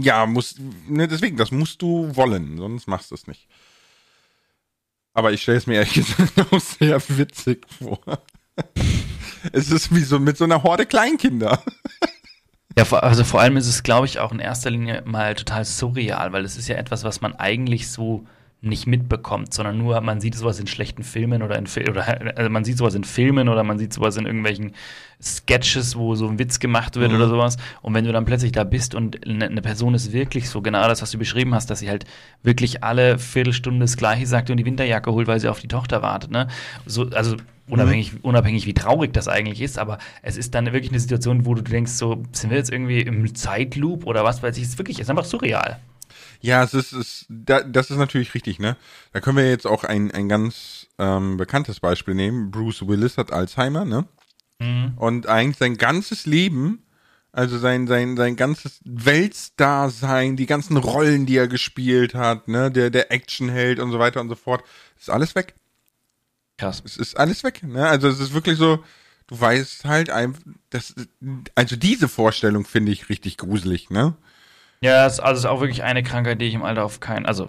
Ja, 0.00 0.26
muss, 0.26 0.54
ne, 0.86 1.08
deswegen, 1.08 1.36
das 1.36 1.50
musst 1.50 1.82
du 1.82 2.14
wollen, 2.14 2.56
sonst 2.56 2.86
machst 2.86 3.10
du 3.10 3.16
es 3.16 3.26
nicht. 3.26 3.48
Aber 5.12 5.32
ich 5.32 5.42
stelle 5.42 5.58
es 5.58 5.66
mir 5.66 5.74
ehrlich 5.74 5.94
gesagt 5.94 6.32
auch 6.52 6.60
sehr 6.60 7.02
witzig 7.08 7.66
vor. 7.68 8.00
es 9.52 9.72
ist 9.72 9.92
wie 9.92 10.04
so 10.04 10.20
mit 10.20 10.36
so 10.36 10.44
einer 10.44 10.62
Horde 10.62 10.86
Kleinkinder. 10.86 11.62
Ja, 12.76 12.84
also 12.92 13.24
vor 13.24 13.40
allem 13.40 13.56
ist 13.56 13.66
es, 13.66 13.82
glaube 13.82 14.06
ich, 14.06 14.20
auch 14.20 14.30
in 14.30 14.38
erster 14.38 14.70
Linie 14.70 15.02
mal 15.04 15.34
total 15.34 15.64
surreal, 15.64 16.32
weil 16.32 16.44
es 16.44 16.56
ist 16.56 16.68
ja 16.68 16.76
etwas, 16.76 17.02
was 17.02 17.20
man 17.20 17.34
eigentlich 17.34 17.90
so 17.90 18.24
nicht 18.60 18.88
mitbekommt, 18.88 19.54
sondern 19.54 19.78
nur 19.78 20.00
man 20.00 20.20
sieht 20.20 20.34
sowas 20.34 20.58
in 20.58 20.66
schlechten 20.66 21.04
Filmen 21.04 21.42
oder 21.42 21.56
in 21.56 21.68
Fil 21.68 21.88
oder 21.88 22.36
also 22.36 22.50
man 22.50 22.64
sieht 22.64 22.76
sowas 22.76 22.94
in 22.96 23.04
Filmen 23.04 23.48
oder 23.48 23.62
man 23.62 23.78
sieht 23.78 23.92
sowas 23.92 24.16
in 24.16 24.26
irgendwelchen 24.26 24.72
Sketches, 25.22 25.96
wo 25.96 26.14
so 26.14 26.28
ein 26.28 26.38
Witz 26.38 26.58
gemacht 26.58 26.96
wird 26.96 27.10
Mhm. 27.10 27.16
oder 27.18 27.28
sowas. 27.28 27.56
Und 27.82 27.94
wenn 27.94 28.04
du 28.04 28.12
dann 28.12 28.24
plötzlich 28.24 28.52
da 28.52 28.64
bist 28.64 28.94
und 28.94 29.26
eine 29.26 29.46
eine 29.46 29.62
Person 29.62 29.94
ist 29.94 30.12
wirklich 30.12 30.48
so 30.48 30.60
genau 30.62 30.86
das, 30.88 31.02
was 31.02 31.10
du 31.10 31.18
beschrieben 31.18 31.54
hast, 31.54 31.70
dass 31.70 31.80
sie 31.80 31.88
halt 31.88 32.04
wirklich 32.42 32.82
alle 32.82 33.18
Viertelstunde 33.18 33.80
das 33.80 33.96
Gleiche 33.96 34.26
sagt 34.26 34.50
und 34.50 34.56
die 34.56 34.64
Winterjacke 34.66 35.12
holt, 35.12 35.28
weil 35.28 35.40
sie 35.40 35.48
auf 35.48 35.60
die 35.60 35.68
Tochter 35.68 36.02
wartet, 36.02 36.30
ne? 36.30 36.48
So, 36.86 37.08
also 37.10 37.36
unabhängig, 37.68 38.12
unabhängig 38.24 38.66
wie 38.66 38.74
traurig 38.74 39.12
das 39.12 39.28
eigentlich 39.28 39.60
ist, 39.60 39.78
aber 39.78 39.98
es 40.22 40.36
ist 40.36 40.54
dann 40.54 40.66
wirklich 40.72 40.90
eine 40.90 41.00
Situation, 41.00 41.44
wo 41.46 41.54
du 41.54 41.62
denkst, 41.62 41.92
so, 41.92 42.22
sind 42.32 42.50
wir 42.50 42.56
jetzt 42.58 42.72
irgendwie 42.72 43.00
im 43.02 43.34
Zeitloop 43.34 44.06
oder 44.06 44.24
was 44.24 44.42
weiß 44.42 44.56
ich, 44.56 44.62
es 44.64 44.70
ist 44.70 44.78
wirklich, 44.78 44.96
es 44.98 45.02
ist 45.02 45.10
einfach 45.10 45.24
surreal. 45.26 45.78
Ja, 46.40 46.62
es 46.62 46.74
ist, 46.74 46.92
es, 46.92 47.26
da, 47.28 47.62
das 47.62 47.90
ist 47.90 47.98
natürlich 47.98 48.34
richtig, 48.34 48.58
ne? 48.58 48.76
Da 49.12 49.20
können 49.20 49.36
wir 49.36 49.48
jetzt 49.48 49.66
auch 49.66 49.84
ein, 49.84 50.10
ein 50.10 50.28
ganz 50.28 50.86
ähm, 50.98 51.36
bekanntes 51.36 51.80
Beispiel 51.80 52.14
nehmen. 52.14 52.50
Bruce 52.50 52.86
Willis 52.86 53.16
hat 53.18 53.32
Alzheimer, 53.32 53.84
ne? 53.84 54.06
Und 54.96 55.26
eigentlich 55.26 55.56
sein 55.56 55.76
ganzes 55.76 56.26
Leben, 56.26 56.82
also 57.30 57.58
sein, 57.58 57.86
sein, 57.86 58.16
sein 58.16 58.36
ganzes 58.36 58.80
Weltstar-Sein, 58.84 60.36
die 60.36 60.46
ganzen 60.46 60.76
Rollen, 60.76 61.26
die 61.26 61.36
er 61.36 61.46
gespielt 61.46 62.14
hat, 62.14 62.48
ne, 62.48 62.70
der, 62.70 62.90
der 62.90 63.12
Actionheld 63.12 63.78
und 63.78 63.92
so 63.92 63.98
weiter 63.98 64.20
und 64.20 64.28
so 64.28 64.34
fort, 64.34 64.64
ist 64.98 65.10
alles 65.10 65.34
weg. 65.34 65.54
Krass. 66.56 66.82
Es 66.84 66.96
ist 66.96 67.16
alles 67.16 67.44
weg, 67.44 67.62
ne? 67.62 67.86
Also 67.86 68.08
es 68.08 68.18
ist 68.18 68.34
wirklich 68.34 68.58
so, 68.58 68.82
du 69.28 69.40
weißt 69.40 69.84
halt 69.84 70.10
einfach, 70.10 70.42
das, 70.70 70.94
also 71.54 71.76
diese 71.76 72.08
Vorstellung 72.08 72.64
finde 72.64 72.90
ich 72.90 73.08
richtig 73.08 73.36
gruselig, 73.36 73.90
ne? 73.90 74.16
Ja, 74.80 75.06
es, 75.06 75.20
also 75.20 75.38
es 75.38 75.38
ist 75.40 75.46
auch 75.46 75.60
wirklich 75.60 75.82
eine 75.82 76.02
Krankheit, 76.02 76.40
die 76.40 76.46
ich 76.46 76.54
im 76.54 76.62
Alter 76.62 76.84
auf 76.84 77.00
keinen, 77.00 77.26
also, 77.26 77.48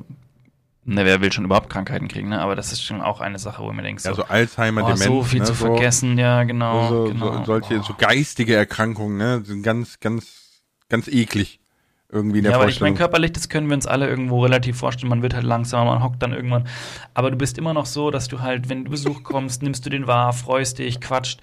ne, 0.84 1.06
wer 1.06 1.22
will 1.22 1.32
schon 1.32 1.46
überhaupt 1.46 1.70
Krankheiten 1.70 2.08
kriegen, 2.08 2.30
ne? 2.30 2.42
Aber 2.42 2.56
das 2.56 2.72
ist 2.72 2.84
schon 2.84 3.02
auch 3.02 3.22
eine 3.22 3.38
Sache, 3.38 3.62
wo 3.62 3.72
man 3.72 3.84
denkt, 3.84 4.02
so, 4.02 4.10
Also 4.10 4.24
Alzheimer, 4.24 4.84
oh, 4.84 4.88
Demenz, 4.88 5.04
so 5.06 5.24
viel 5.24 5.40
ne? 5.40 5.46
zu 5.46 5.54
so, 5.54 5.66
vergessen, 5.66 6.18
ja, 6.18 6.44
genau. 6.44 6.90
so, 6.90 7.04
genau. 7.06 7.38
so, 7.38 7.44
solche, 7.46 7.84
so 7.84 7.94
geistige 7.98 8.56
Erkrankungen, 8.56 9.18
ne? 9.18 9.42
Sind 9.46 9.64
ganz, 9.64 10.00
ganz, 10.00 10.62
ganz 10.90 11.08
eklig. 11.08 11.60
Irgendwie 12.12 12.40
in 12.40 12.44
der 12.44 12.54
Ja, 12.54 12.58
aber 12.58 12.68
ich 12.68 12.82
meine, 12.82 12.94
Vorstellung. 12.94 12.98
körperlich, 12.98 13.34
das 13.34 13.50
können 13.50 13.68
wir 13.68 13.76
uns 13.76 13.86
alle 13.86 14.08
irgendwo 14.08 14.42
relativ 14.42 14.80
vorstellen. 14.80 15.10
Man 15.10 15.22
wird 15.22 15.36
halt 15.36 15.44
langsamer, 15.44 15.92
man 15.92 16.04
hockt 16.04 16.24
dann 16.24 16.34
irgendwann. 16.34 16.68
Aber 17.14 17.30
du 17.30 17.38
bist 17.38 17.60
immer 17.60 17.76
noch 17.76 17.86
so, 17.86 18.10
dass 18.10 18.28
du 18.28 18.40
halt, 18.40 18.68
wenn 18.68 18.86
du 18.86 18.90
Besuch 18.90 19.22
kommst, 19.22 19.62
nimmst 19.62 19.86
du 19.86 19.92
den 19.92 20.08
wahr, 20.08 20.34
freust 20.34 20.80
dich, 20.80 21.00
quatscht. 21.02 21.40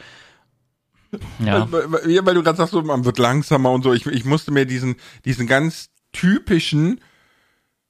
Ja. 1.39 1.71
Weil, 1.71 1.93
weil, 1.93 2.27
weil 2.27 2.35
du 2.35 2.43
gerade 2.43 2.57
sagst, 2.59 2.73
so, 2.73 2.83
man 2.83 3.05
wird 3.05 3.19
langsamer 3.19 3.71
und 3.73 3.83
so. 3.83 3.93
Ich, 3.93 4.07
ich 4.07 4.25
musste 4.25 4.51
mir 4.51 4.65
diesen, 4.67 4.97
diesen 5.25 5.47
ganz 5.47 5.91
typischen 6.13 7.01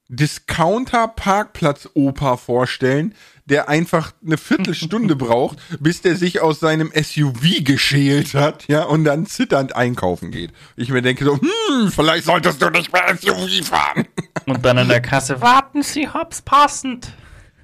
Discounter-Parkplatz-Opa 0.09 2.37
vorstellen, 2.37 3.15
der 3.47 3.69
einfach 3.69 4.13
eine 4.25 4.39
Viertelstunde 4.39 5.17
braucht, 5.17 5.59
bis 5.81 6.01
der 6.03 6.15
sich 6.17 6.41
aus 6.41 6.61
seinem 6.61 6.93
SUV 6.95 7.65
geschält 7.65 8.35
hat, 8.35 8.69
ja, 8.69 8.85
und 8.85 9.05
dann 9.05 9.27
zitternd 9.27 9.75
einkaufen 9.75 10.31
geht. 10.31 10.53
Ich 10.77 10.91
mir 10.91 11.03
denke 11.03 11.25
so, 11.25 11.41
hm, 11.41 11.91
vielleicht 11.91 12.25
solltest 12.25 12.63
du 12.63 12.71
nicht 12.71 12.93
mehr 12.93 13.17
SUV 13.17 13.67
fahren. 13.67 14.07
Und 14.47 14.65
dann 14.65 14.79
an 14.79 14.89
der 14.89 15.01
Kasse, 15.03 15.41
warten 15.41 15.83
Sie, 15.83 16.09
hops, 16.09 16.41
passend. 16.41 17.13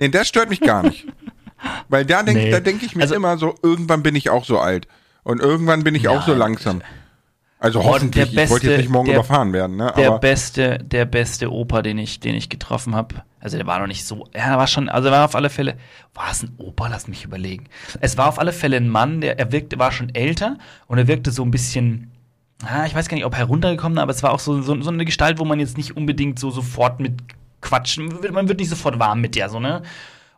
Nee, 0.01 0.09
das 0.09 0.27
stört 0.27 0.51
mich 0.51 0.61
gar 0.61 0.83
nicht. 0.83 1.07
Weil 1.89 2.05
da 2.05 2.25
denke 2.25 2.43
Nee. 2.43 2.51
da 2.51 2.59
denk 2.59 2.83
ich 2.83 2.97
mir 2.97 3.03
Also- 3.03 3.15
immer 3.15 3.39
so, 3.39 3.55
irgendwann 3.63 4.03
bin 4.03 4.17
ich 4.17 4.31
auch 4.31 4.45
so 4.45 4.59
alt. 4.59 4.89
Und 5.25 5.41
irgendwann 5.41 5.85
bin 5.85 5.95
ich 5.95 6.09
auch 6.09 6.23
so 6.23 6.35
langsam. 6.35 6.83
Also 7.61 7.85
hoffentlich, 7.85 8.31
der 8.33 8.45
ich 8.45 8.51
wollte 8.51 8.67
jetzt 8.67 8.71
beste- 8.73 8.77
nicht 8.83 8.91
morgen 8.91 9.07
der- 9.07 9.15
überfahren 9.17 9.53
werden, 9.53 9.77
ne? 9.77 9.93
Der 9.97 10.19
beste, 10.19 10.79
der 10.79 11.05
beste 11.05 11.53
Opa, 11.53 11.83
den 11.83 11.97
ich, 11.97 12.19
den 12.19 12.35
ich 12.35 12.49
getroffen 12.49 12.97
habe. 12.97 13.23
Also 13.39 13.57
der 13.57 13.67
war 13.69 13.79
noch 13.79 13.87
nicht 13.87 14.05
so, 14.05 14.27
ja, 14.35 14.41
er 14.53 14.59
war 14.59 14.67
schon, 14.67 14.89
also 14.89 15.09
er 15.09 15.13
war 15.13 15.25
auf 15.27 15.37
alle 15.37 15.49
Fälle, 15.49 15.77
war 16.13 16.31
es 16.33 16.43
ein 16.43 16.53
Opa? 16.59 16.89
Lass 16.89 17.07
mich 17.07 17.25
überlegen. 17.25 17.67
Es 18.01 18.19
war 18.19 18.29
auf 18.29 18.41
alle 18.41 18.53
Fälle 18.53 18.79
ein 18.79 18.89
Mann, 18.89 19.21
der, 19.21 19.39
er 19.39 19.53
wirkte, 19.53 19.79
war 19.79 19.93
schon 19.93 20.13
älter 20.13 20.59
und 20.89 20.99
er 20.99 21.07
wirkte 21.07 21.31
so 21.31 21.45
ein 21.45 21.53
bisschen, 21.53 22.11
ah, 22.65 22.85
ich 22.85 22.97
weiß 22.97 23.09
gar 23.09 23.15
nicht, 23.17 23.27
ob 23.27 23.37
heruntergekommen, 23.37 23.99
aber 23.99 24.11
es 24.11 24.25
war 24.25 24.33
auch 24.33 24.41
so, 24.41 24.61
so, 24.61 24.81
so 24.83 24.91
eine 24.91 25.05
Gestalt, 25.05 25.39
wo 25.39 25.45
man 25.45 25.61
jetzt 25.61 25.77
nicht 25.77 25.97
unbedingt 25.97 26.41
so 26.41 26.51
sofort 26.51 26.99
mit 26.99 27.23
quatschen, 27.61 28.13
man 28.33 28.49
wird 28.49 28.59
nicht 28.59 28.71
sofort 28.71 28.99
warm 28.99 29.21
mit 29.21 29.37
der, 29.37 29.49
so, 29.49 29.61
ne? 29.61 29.83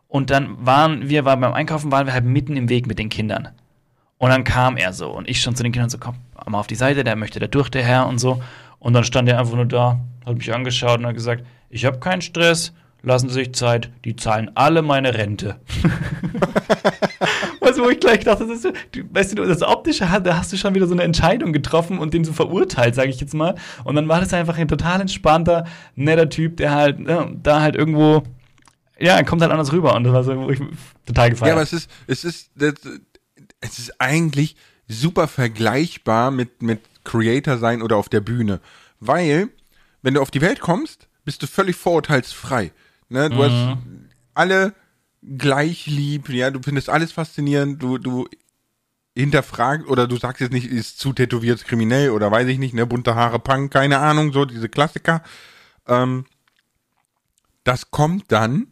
Und 0.07 0.29
dann 0.29 0.63
waren 0.63 1.09
wir, 1.09 1.25
war 1.25 1.35
beim 1.37 1.53
Einkaufen, 1.53 1.91
waren 1.91 2.05
wir 2.05 2.13
halt 2.13 2.25
mitten 2.25 2.55
im 2.55 2.69
Weg 2.69 2.85
mit 2.85 2.99
den 2.99 3.09
Kindern. 3.09 3.49
Und 4.17 4.29
dann 4.29 4.43
kam 4.43 4.77
er 4.77 4.93
so 4.93 5.11
und 5.11 5.27
ich 5.29 5.41
schon 5.41 5.55
zu 5.55 5.63
den 5.63 5.71
Kindern 5.71 5.89
so, 5.89 5.97
komm, 5.97 6.15
mal 6.47 6.59
auf 6.59 6.67
die 6.67 6.75
Seite, 6.75 7.03
der 7.03 7.15
möchte 7.15 7.39
da 7.39 7.47
durch, 7.47 7.69
der 7.69 7.83
Herr 7.83 8.07
und 8.07 8.17
so. 8.19 8.41
Und 8.79 8.93
dann 8.93 9.03
stand 9.03 9.27
er 9.29 9.39
einfach 9.39 9.55
nur 9.55 9.65
da, 9.65 9.99
hat 10.25 10.37
mich 10.37 10.53
angeschaut 10.53 10.99
und 10.99 11.05
hat 11.05 11.15
gesagt, 11.15 11.43
ich 11.69 11.85
habe 11.85 11.99
keinen 11.99 12.21
Stress, 12.21 12.71
lassen 13.01 13.27
Sie 13.29 13.35
sich 13.35 13.53
Zeit, 13.53 13.89
die 14.05 14.15
zahlen 14.15 14.51
alle 14.55 14.81
meine 14.81 15.13
Rente. 15.15 15.57
weißt 17.59 17.77
du, 17.77 17.83
wo 17.83 17.89
ich 17.89 17.99
gleich 17.99 18.23
dachte, 18.23 18.45
das 18.47 18.57
ist 18.57 18.63
so, 18.63 18.71
du, 18.91 19.01
weißt 19.11 19.37
du, 19.37 19.43
das 19.45 19.61
Optische, 19.61 20.09
hat- 20.09 20.25
da 20.25 20.37
hast 20.37 20.51
du 20.53 20.57
schon 20.57 20.73
wieder 20.75 20.87
so 20.87 20.93
eine 20.93 21.03
Entscheidung 21.03 21.51
getroffen 21.53 21.99
und 21.99 22.13
den 22.13 22.23
so 22.23 22.33
verurteilt, 22.33 22.95
sage 22.95 23.09
ich 23.09 23.19
jetzt 23.19 23.33
mal. 23.33 23.55
Und 23.83 23.95
dann 23.95 24.07
war 24.07 24.19
das 24.19 24.33
einfach 24.33 24.57
ein 24.57 24.67
total 24.67 25.01
entspannter, 25.01 25.65
netter 25.95 26.29
Typ, 26.29 26.57
der 26.57 26.71
halt 26.73 26.99
ja, 27.07 27.27
da 27.43 27.61
halt 27.61 27.75
irgendwo, 27.75 28.23
ja, 28.99 29.15
er 29.17 29.23
kommt 29.25 29.41
halt 29.41 29.51
anders 29.51 29.71
rüber 29.73 29.95
und 29.95 30.03
das 30.05 30.13
war 30.13 30.23
so, 30.23 30.37
wo 30.37 30.49
ich 30.49 30.59
total 31.05 31.31
gefallen 31.31 31.49
Ja, 31.49 31.53
aber 31.55 31.63
es 31.63 31.73
ist, 31.73 31.89
es 32.07 32.23
ist, 32.23 32.49
das, 32.55 32.73
es 33.61 33.79
ist 33.79 33.99
eigentlich 33.99 34.55
super 34.87 35.27
vergleichbar 35.27 36.31
mit, 36.31 36.61
mit 36.61 36.81
Creator 37.03 37.57
sein 37.57 37.81
oder 37.81 37.97
auf 37.97 38.09
der 38.09 38.21
Bühne. 38.21 38.59
Weil, 38.99 39.49
wenn 40.01 40.15
du 40.15 40.21
auf 40.21 40.31
die 40.31 40.41
Welt 40.41 40.59
kommst, 40.59 41.07
bist 41.23 41.41
du 41.41 41.47
völlig 41.47 41.75
vorurteilsfrei. 41.75 42.71
Ne? 43.09 43.29
Du 43.29 43.43
hast 43.43 43.77
alle 44.33 44.73
gleich 45.23 45.87
lieb, 45.87 46.29
ja, 46.29 46.51
du 46.51 46.61
findest 46.61 46.89
alles 46.89 47.11
faszinierend, 47.11 47.81
du, 47.81 47.97
du 47.97 48.27
hinterfragst 49.15 49.87
oder 49.87 50.07
du 50.07 50.17
sagst 50.17 50.41
jetzt 50.41 50.53
nicht, 50.53 50.67
ist 50.67 50.99
zu 50.99 51.13
tätowiert 51.13 51.63
kriminell 51.65 52.11
oder 52.11 52.29
weiß 52.31 52.47
ich 52.47 52.59
nicht, 52.59 52.73
ne, 52.73 52.85
bunte 52.85 53.15
Haare, 53.15 53.39
Punk, 53.39 53.71
keine 53.71 53.99
Ahnung, 53.99 54.33
so 54.33 54.45
diese 54.45 54.69
Klassiker. 54.69 55.23
Ähm, 55.87 56.25
das 57.63 57.91
kommt 57.91 58.31
dann, 58.31 58.67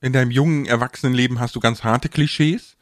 in 0.00 0.12
deinem 0.12 0.32
jungen 0.32 0.66
Erwachsenenleben 0.66 1.38
hast 1.38 1.54
du 1.54 1.60
ganz 1.60 1.84
harte 1.84 2.08
Klischees, 2.08 2.76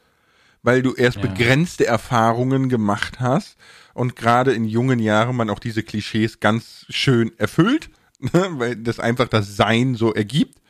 weil 0.62 0.82
du 0.82 0.94
erst 0.94 1.16
Ja. 1.18 1.22
begrenzte 1.22 1.86
Erfahrungen 1.86 2.68
gemacht 2.68 3.20
hast 3.20 3.56
und 3.94 4.16
gerade 4.16 4.52
in 4.52 4.64
jungen 4.64 4.98
Jahren 4.98 5.36
man 5.36 5.50
auch 5.50 5.58
diese 5.58 5.82
Klischees 5.82 6.40
ganz 6.40 6.86
schön 6.88 7.32
erfüllt, 7.38 7.90
ne, 8.20 8.48
weil 8.52 8.76
das 8.76 9.00
einfach 9.00 9.28
das 9.28 9.56
Sein 9.56 9.94
so 9.94 10.12
ergibt. 10.14 10.60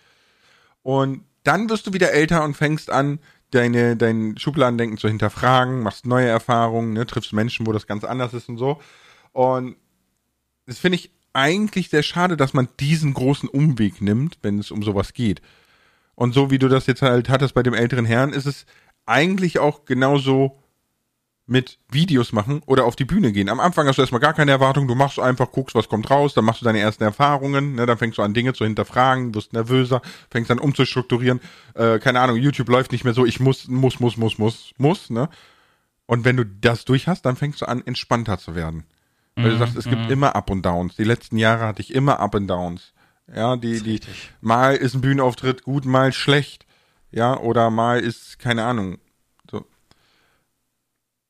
Und 0.82 1.24
dann 1.45 1.68
wirst 1.70 1.86
du 1.86 1.93
wieder 1.93 2.12
älter 2.12 2.45
und 2.45 2.57
fängst 2.57 2.91
an, 2.91 3.18
deine, 3.51 3.97
dein 3.97 4.36
Schubladendenken 4.38 4.97
zu 4.99 5.09
hinterfragen, 5.09 5.82
machst 5.82 6.07
neue 6.07 6.28
Erfahrungen, 6.28 6.93
ne, 6.93 7.07
triffst 7.07 7.32
Menschen, 7.32 7.66
wo 7.66 7.72
das 7.72 7.86
ganz 7.86 8.05
anders 8.05 8.32
ist 8.34 8.49
und 8.49 8.59
so. 8.59 8.80
Und 9.32 9.76
das 10.66 10.78
finde 10.78 10.97
ich 10.97 11.11
eigentlich 11.32 11.91
sehr 11.91 12.03
schade, 12.03 12.36
dass 12.36 12.55
man 12.55 12.68
diesen 12.78 13.14
großen 13.14 13.49
Umweg 13.49 14.01
nimmt, 14.01 14.38
wenn 14.43 14.59
es 14.59 14.70
um 14.70 14.82
sowas 14.82 15.12
geht. 15.14 15.41
Und 16.14 16.32
so 16.32 16.51
wie 16.51 16.59
du 16.59 16.68
das 16.68 16.86
jetzt 16.86 17.03
halt 17.03 17.28
hattest 17.28 17.55
bei 17.55 17.62
dem 17.62 17.74
älteren 17.74 18.05
Herrn, 18.05 18.32
ist 18.32 18.47
es 18.47 18.66
eigentlich 19.11 19.59
auch 19.59 19.85
genauso 19.85 20.57
mit 21.47 21.79
Videos 21.91 22.33
machen 22.33 22.63
oder 22.67 22.85
auf 22.85 22.95
die 22.95 23.05
Bühne 23.05 23.33
gehen. 23.33 23.49
Am 23.49 23.59
Anfang 23.59 23.89
hast 23.89 23.97
du 23.97 24.03
erstmal 24.03 24.21
gar 24.21 24.35
keine 24.35 24.53
Erwartung, 24.53 24.87
du 24.87 24.95
machst 24.95 25.19
einfach, 25.19 25.51
guckst, 25.51 25.75
was 25.75 25.89
kommt 25.89 26.09
raus, 26.09 26.33
dann 26.33 26.45
machst 26.45 26.61
du 26.61 26.65
deine 26.65 26.79
ersten 26.79 27.03
Erfahrungen, 27.03 27.75
ne, 27.75 27.87
dann 27.87 27.99
fängst 27.99 28.19
du 28.19 28.23
an, 28.23 28.35
Dinge 28.35 28.53
zu 28.53 28.65
hinterfragen, 28.65 29.35
wirst 29.35 29.53
nervöser, 29.53 30.01
fängst 30.31 30.53
an 30.53 30.61
umzustrukturieren, 30.61 31.41
äh, 31.75 31.99
keine 31.99 32.21
Ahnung, 32.21 32.37
YouTube 32.37 32.69
läuft 32.69 32.93
nicht 32.93 33.03
mehr 33.03 33.15
so, 33.15 33.27
ich 33.27 33.41
muss, 33.41 33.67
muss, 33.67 33.99
muss, 33.99 34.17
muss, 34.17 34.39
muss, 34.39 34.73
muss, 34.79 35.11
ne? 35.11 35.29
Und 36.07 36.25
wenn 36.25 36.37
du 36.37 36.45
das 36.45 36.85
durch 36.85 37.09
hast, 37.09 37.23
dann 37.23 37.35
fängst 37.35 37.63
du 37.63 37.67
an, 37.67 37.85
entspannter 37.85 38.39
zu 38.39 38.55
werden. 38.55 38.85
Weil 39.37 39.51
du 39.51 39.59
sagst, 39.59 39.77
es 39.77 39.85
gibt 39.85 40.11
immer 40.11 40.35
Up 40.35 40.51
und 40.51 40.67
Downs. 40.67 40.97
Die 40.97 41.05
letzten 41.05 41.37
Jahre 41.37 41.67
hatte 41.67 41.83
ich 41.83 41.95
immer 41.95 42.21
Up 42.21 42.35
und 42.35 42.49
Downs. 42.49 42.93
Ja, 43.33 43.57
die, 43.57 43.81
die, 43.81 44.01
mal 44.41 44.75
ist 44.75 44.95
ein 44.95 45.01
Bühnenauftritt 45.01 45.63
gut, 45.63 45.85
mal 45.85 46.13
schlecht. 46.13 46.67
Ja, 47.13 47.39
oder 47.39 47.71
mal 47.71 48.01
ist, 48.01 48.39
keine 48.39 48.65
Ahnung. 48.65 48.99
So. 49.51 49.65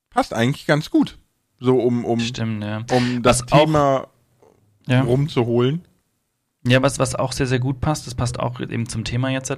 Passt 0.09 0.33
eigentlich 0.33 0.65
ganz 0.67 0.89
gut. 0.89 1.17
So, 1.59 1.79
um, 1.79 2.05
um, 2.05 2.19
Stimmt, 2.19 2.63
ja. 2.63 2.83
um 2.91 3.21
das 3.21 3.41
Was 3.43 3.51
auch- 3.51 3.59
Thema 3.65 4.07
ja. 4.87 5.01
rumzuholen. 5.01 5.85
Ja, 6.65 6.81
was, 6.83 6.99
was 6.99 7.15
auch 7.15 7.31
sehr, 7.31 7.47
sehr 7.47 7.59
gut 7.59 7.81
passt, 7.81 8.05
das 8.05 8.13
passt 8.15 8.39
auch 8.39 8.59
eben 8.59 8.87
zum 8.87 9.03
Thema 9.03 9.29
jetzt. 9.29 9.53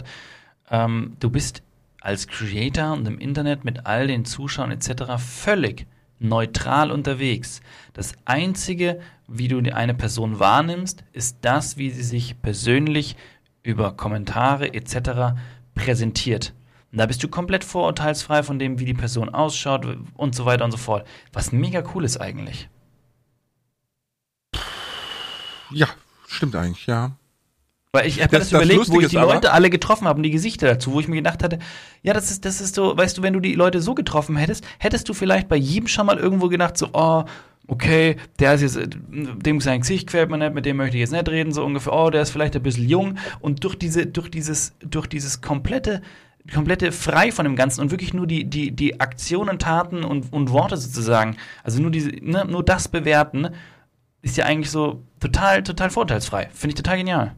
Ähm, 0.69 1.17
du 1.19 1.29
bist 1.29 1.61
als 1.99 2.27
Creator 2.27 2.93
und 2.93 3.05
im 3.07 3.19
Internet 3.19 3.65
mit 3.65 3.85
all 3.85 4.07
den 4.07 4.23
Zuschauern 4.25 4.71
etc. 4.71 5.17
völlig 5.17 5.85
neutral 6.19 6.91
unterwegs. 6.91 7.61
Das 7.93 8.13
Einzige, 8.25 9.01
wie 9.27 9.49
du 9.49 9.59
eine 9.73 9.93
Person 9.93 10.39
wahrnimmst, 10.39 11.03
ist 11.11 11.37
das, 11.41 11.75
wie 11.77 11.89
sie 11.89 12.03
sich 12.03 12.41
persönlich 12.41 13.17
über 13.63 13.93
Kommentare 13.93 14.73
etc. 14.73 15.35
präsentiert. 15.75 16.53
Und 16.91 16.99
da 16.99 17.05
bist 17.07 17.23
du 17.23 17.27
komplett 17.27 17.63
vorurteilsfrei 17.63 18.43
von 18.43 18.59
dem, 18.59 18.79
wie 18.79 18.85
die 18.85 18.93
Person 18.93 19.29
ausschaut 19.29 19.85
und 20.15 20.35
so 20.35 20.45
weiter 20.45 20.63
und 20.65 20.71
so 20.71 20.77
fort. 20.77 21.07
Was 21.31 21.51
mega 21.51 21.83
cool 21.95 22.03
ist 22.03 22.17
eigentlich. 22.17 22.69
Ja, 25.71 25.87
stimmt 26.27 26.55
eigentlich, 26.55 26.85
ja. 26.85 27.11
Weil 27.91 28.07
ich 28.07 28.21
habe 28.21 28.35
mir 28.35 28.39
Das- 28.39 28.49
das, 28.49 28.49
das 28.49 28.59
überlegt, 28.59 28.77
wo 28.77 28.79
Lustige 28.99 29.05
ich 29.05 29.09
die 29.11 29.17
Leute 29.17 29.51
alle 29.53 29.69
getroffen 29.69 30.07
habe 30.07 30.17
und 30.17 30.23
die 30.23 30.31
Gesichter 30.31 30.67
dazu, 30.67 30.93
wo 30.93 30.99
ich 30.99 31.07
mir 31.07 31.17
gedacht 31.17 31.43
hatte, 31.43 31.59
ja, 32.01 32.13
das 32.13 32.31
ist, 32.31 32.43
das 32.45 32.59
ist 32.59 32.73
so, 32.75 32.97
weißt 32.97 33.17
du, 33.17 33.21
wenn 33.21 33.33
du 33.33 33.39
die 33.39 33.53
Leute 33.53 33.81
so 33.81 33.93
getroffen 33.93 34.35
hättest, 34.35 34.65
hättest 34.79 35.07
du 35.09 35.13
vielleicht 35.13 35.47
bei 35.47 35.55
jedem 35.55 35.87
schon 35.87 36.05
mal 36.07 36.17
irgendwo 36.17 36.47
gedacht, 36.49 36.75
so, 36.77 36.89
oh, 36.93 37.23
okay, 37.67 38.17
der 38.39 38.53
ist 38.53 38.61
jetzt, 38.61 38.77
äh, 38.77 38.87
dem 38.87 39.61
sein 39.61 39.81
Gesicht 39.81 40.07
gefällt 40.07 40.29
mir 40.29 40.37
nicht, 40.37 40.53
mit 40.53 40.65
dem 40.65 40.77
möchte 40.77 40.97
ich 40.97 41.01
jetzt 41.01 41.11
nicht 41.11 41.29
reden, 41.29 41.51
so 41.51 41.63
ungefähr, 41.63 41.93
oh, 41.93 42.09
der 42.09 42.21
ist 42.21 42.31
vielleicht 42.31 42.55
ein 42.55 42.63
bisschen 42.63 42.87
jung 42.87 43.17
und 43.39 43.63
durch 43.63 43.75
diese, 43.75 44.05
durch 44.05 44.29
dieses, 44.29 44.75
durch 44.79 45.07
dieses 45.07 45.41
komplette, 45.41 46.01
komplette 46.53 46.91
frei 46.91 47.31
von 47.31 47.45
dem 47.45 47.55
Ganzen 47.55 47.81
und 47.81 47.91
wirklich 47.91 48.13
nur 48.13 48.27
die, 48.27 48.45
die, 48.45 48.71
die 48.71 48.99
Aktionen, 48.99 49.59
Taten 49.59 50.03
und, 50.03 50.31
und 50.33 50.51
Worte 50.51 50.77
sozusagen, 50.77 51.37
also 51.63 51.81
nur 51.81 51.91
diese, 51.91 52.09
ne, 52.09 52.45
nur 52.45 52.63
das 52.63 52.87
bewerten, 52.87 53.49
ist 54.21 54.37
ja 54.37 54.45
eigentlich 54.45 54.71
so 54.71 55.03
total, 55.19 55.63
total 55.63 55.89
vorteilsfrei. 55.89 56.49
Finde 56.53 56.69
ich 56.69 56.75
total 56.75 56.97
genial. 56.97 57.35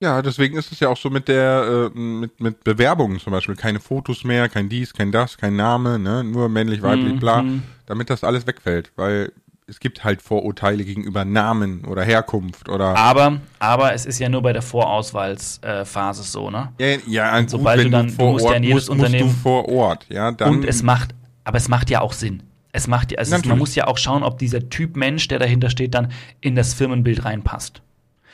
Ja, 0.00 0.22
deswegen 0.22 0.56
ist 0.56 0.72
es 0.72 0.80
ja 0.80 0.88
auch 0.88 0.96
so 0.96 1.10
mit 1.10 1.28
der, 1.28 1.90
äh, 1.94 1.98
mit, 1.98 2.40
mit 2.40 2.64
Bewerbungen 2.64 3.20
zum 3.20 3.32
Beispiel. 3.32 3.54
Keine 3.54 3.80
Fotos 3.80 4.24
mehr, 4.24 4.48
kein 4.48 4.68
dies, 4.70 4.94
kein 4.94 5.12
das, 5.12 5.36
kein 5.36 5.56
Name, 5.56 5.98
ne? 5.98 6.24
Nur 6.24 6.48
männlich, 6.48 6.80
weiblich, 6.82 7.20
bla. 7.20 7.42
Mhm. 7.42 7.62
Damit 7.86 8.08
das 8.08 8.24
alles 8.24 8.46
wegfällt. 8.46 8.90
Weil 8.96 9.30
es 9.66 9.78
gibt 9.78 10.02
halt 10.02 10.22
Vorurteile 10.22 10.84
gegenüber 10.84 11.24
Namen 11.26 11.84
oder 11.84 12.02
Herkunft 12.02 12.68
oder. 12.70 12.96
Aber, 12.96 13.40
aber 13.58 13.92
es 13.92 14.06
ist 14.06 14.18
ja 14.18 14.28
nur 14.30 14.40
bei 14.42 14.52
der 14.54 14.62
Vorauswahlsphase 14.62 16.22
so, 16.22 16.50
ne? 16.50 16.72
Ja, 16.78 16.86
ja 17.06 17.40
gut, 17.40 17.50
sobald 17.50 17.84
du 17.84 17.90
dann- 17.90 18.06
du 18.08 18.12
vor 18.14 18.32
musst 18.32 18.44
ja 18.44 18.48
Ort 18.48 18.56
in 18.56 18.62
jedes 18.64 18.74
musst, 18.74 18.88
musst 18.88 19.00
du 19.00 19.04
Unternehmen- 19.16 19.36
vor 19.42 19.68
Ort, 19.68 20.06
ja, 20.08 20.32
dann. 20.32 20.48
Und 20.50 20.64
es 20.64 20.82
macht, 20.82 21.14
aber 21.44 21.58
es 21.58 21.68
macht 21.68 21.90
ja 21.90 22.00
auch 22.00 22.12
Sinn. 22.12 22.42
Es 22.72 22.86
macht 22.86 23.12
ja, 23.12 23.18
also 23.18 23.34
es, 23.34 23.44
man 23.44 23.58
muss 23.58 23.74
ja 23.74 23.86
auch 23.86 23.98
schauen, 23.98 24.22
ob 24.22 24.38
dieser 24.38 24.68
Typ 24.70 24.96
Mensch, 24.96 25.26
der 25.28 25.40
dahinter 25.40 25.70
steht, 25.70 25.94
dann 25.94 26.12
in 26.40 26.54
das 26.54 26.72
Firmenbild 26.72 27.24
reinpasst. 27.24 27.82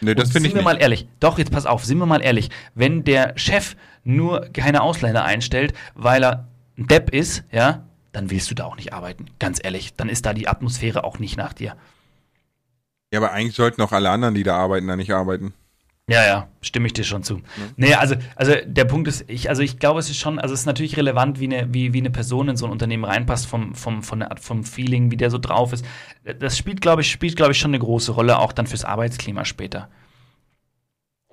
Nee, 0.01 0.15
das 0.15 0.31
finde 0.31 0.49
ich 0.49 0.53
sind 0.53 0.65
wir 0.65 0.71
nicht. 0.71 0.79
mal 0.79 0.81
ehrlich. 0.81 1.07
Doch, 1.21 1.39
jetzt 1.39 1.51
pass 1.51 1.67
auf, 1.67 1.85
sind 1.85 1.99
wir 1.99 2.07
mal 2.07 2.23
ehrlich. 2.23 2.51
Wenn 2.75 3.05
der 3.05 3.37
Chef 3.37 3.77
nur 4.05 4.49
keine 4.53 4.83
Ausländer 4.83 5.25
einstellt, 5.25 5.75
weil 5.95 6.25
er 6.25 6.47
ein 6.79 6.87
Depp 6.87 7.11
ist, 7.11 7.45
ja, 7.51 7.83
dann 8.13 8.31
willst 8.31 8.51
du 8.51 8.55
da 8.55 8.65
auch 8.65 8.77
nicht 8.77 8.93
arbeiten. 8.93 9.27
Ganz 9.39 9.61
ehrlich. 9.63 9.95
Dann 9.95 10.09
ist 10.09 10.25
da 10.27 10.33
die 10.33 10.49
Atmosphäre 10.49 11.05
auch 11.05 11.19
nicht 11.19 11.37
nach 11.37 11.53
dir. 11.53 11.77
Ja, 13.13 13.21
aber 13.21 13.33
eigentlich 13.33 13.55
sollten 13.55 13.83
auch 13.83 13.93
alle 13.93 14.11
anderen, 14.11 14.35
die 14.35 14.43
da 14.43 14.57
arbeiten, 14.57 14.87
da 14.87 14.97
nicht 14.97 15.13
arbeiten. 15.13 15.55
Ja, 16.09 16.25
ja, 16.25 16.49
stimme 16.63 16.87
ich 16.87 16.93
dir 16.93 17.03
schon 17.03 17.25
zu. 17.25 17.41
Nee, 17.77 17.95
also, 17.95 18.15
also 18.37 18.55
der 18.65 18.85
Punkt 18.85 19.09
ist, 19.09 19.25
ich, 19.29 19.49
also 19.49 19.63
ich 19.63 19.81
glaube, 19.81 19.99
es 19.99 20.09
ist 20.09 20.19
schon, 20.19 20.39
also 20.39 20.55
es 20.55 20.61
ist 20.61 20.67
natürlich 20.67 20.97
relevant, 20.97 21.41
wie 21.41 21.47
eine, 21.53 21.75
wie, 21.75 21.93
wie 21.95 21.99
eine 21.99 22.11
Person 22.11 22.49
in 22.49 22.57
so 22.57 22.65
ein 22.65 22.71
Unternehmen 22.71 23.05
reinpasst, 23.05 23.47
vom, 23.49 23.75
vom, 23.75 24.05
von 24.05 24.21
der 24.21 24.31
Art, 24.31 24.39
vom 24.39 24.63
Feeling, 24.63 25.11
wie 25.11 25.17
der 25.17 25.31
so 25.31 25.39
drauf 25.39 25.73
ist. 25.73 25.85
Das 26.39 26.57
spielt, 26.57 26.81
glaube 26.81 27.03
ich, 27.03 27.11
spielt, 27.11 27.35
glaube 27.35 27.53
ich, 27.53 27.59
schon 27.59 27.73
eine 27.73 27.81
große 27.81 28.13
Rolle, 28.13 28.39
auch 28.39 28.53
dann 28.53 28.69
fürs 28.69 28.85
Arbeitsklima 28.85 29.45
später. 29.45 29.89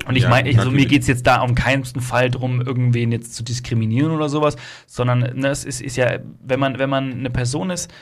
Und 0.07 0.15
ich 0.15 0.23
Ja, 0.23 0.29
meine, 0.29 0.49
also 0.49 0.61
mir 0.61 0.65
natürlich. 0.65 0.89
geht 0.89 1.01
es 1.03 1.07
jetzt 1.07 1.27
da 1.27 1.41
um 1.41 1.53
keinen 1.53 1.85
Fall 1.85 2.31
drum, 2.31 2.59
irgendwen 2.59 3.11
jetzt 3.11 3.35
zu 3.35 3.43
diskriminieren 3.43 4.11
oder 4.11 4.27
sowas, 4.27 4.57
sondern 4.87 5.19
ne, 5.39 5.49
es 5.49 5.65
ist, 5.65 5.81
ist 5.81 5.95
ja, 5.97 6.17
wenn 6.41 6.59
man, 6.59 6.79
wenn 6.79 6.89
man 6.89 7.13
eine 7.13 7.29
Person 7.29 7.69
ist, 7.69 7.93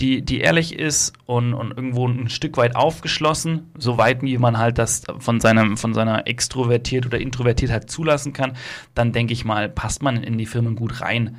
die, 0.00 0.22
die 0.22 0.40
ehrlich 0.40 0.78
ist 0.78 1.12
und, 1.26 1.54
und 1.54 1.76
irgendwo 1.76 2.06
ein 2.06 2.28
Stück 2.28 2.56
weit 2.56 2.76
aufgeschlossen, 2.76 3.70
so 3.76 3.98
weit 3.98 4.22
wie 4.22 4.38
man 4.38 4.58
halt 4.58 4.78
das 4.78 5.02
von, 5.18 5.40
seinem, 5.40 5.76
von 5.76 5.92
seiner 5.92 6.26
Extrovertiert 6.26 7.06
oder 7.06 7.18
Introvertiertheit 7.18 7.90
zulassen 7.90 8.32
kann, 8.32 8.56
dann 8.94 9.12
denke 9.12 9.32
ich 9.32 9.44
mal, 9.44 9.68
passt 9.68 10.02
man 10.02 10.22
in 10.22 10.38
die 10.38 10.46
Firmen 10.46 10.76
gut 10.76 11.00
rein. 11.00 11.36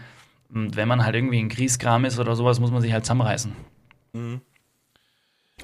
Und 0.54 0.76
wenn 0.76 0.88
man 0.88 1.06
halt 1.06 1.16
irgendwie 1.16 1.40
ein 1.40 1.50
Grießkram 1.50 2.06
ist 2.06 2.20
oder 2.20 2.36
sowas, 2.36 2.60
muss 2.60 2.72
man 2.72 2.82
sich 2.82 2.92
halt 2.92 3.06
zusammenreißen. 3.06 3.54
Mhm. 4.14 4.42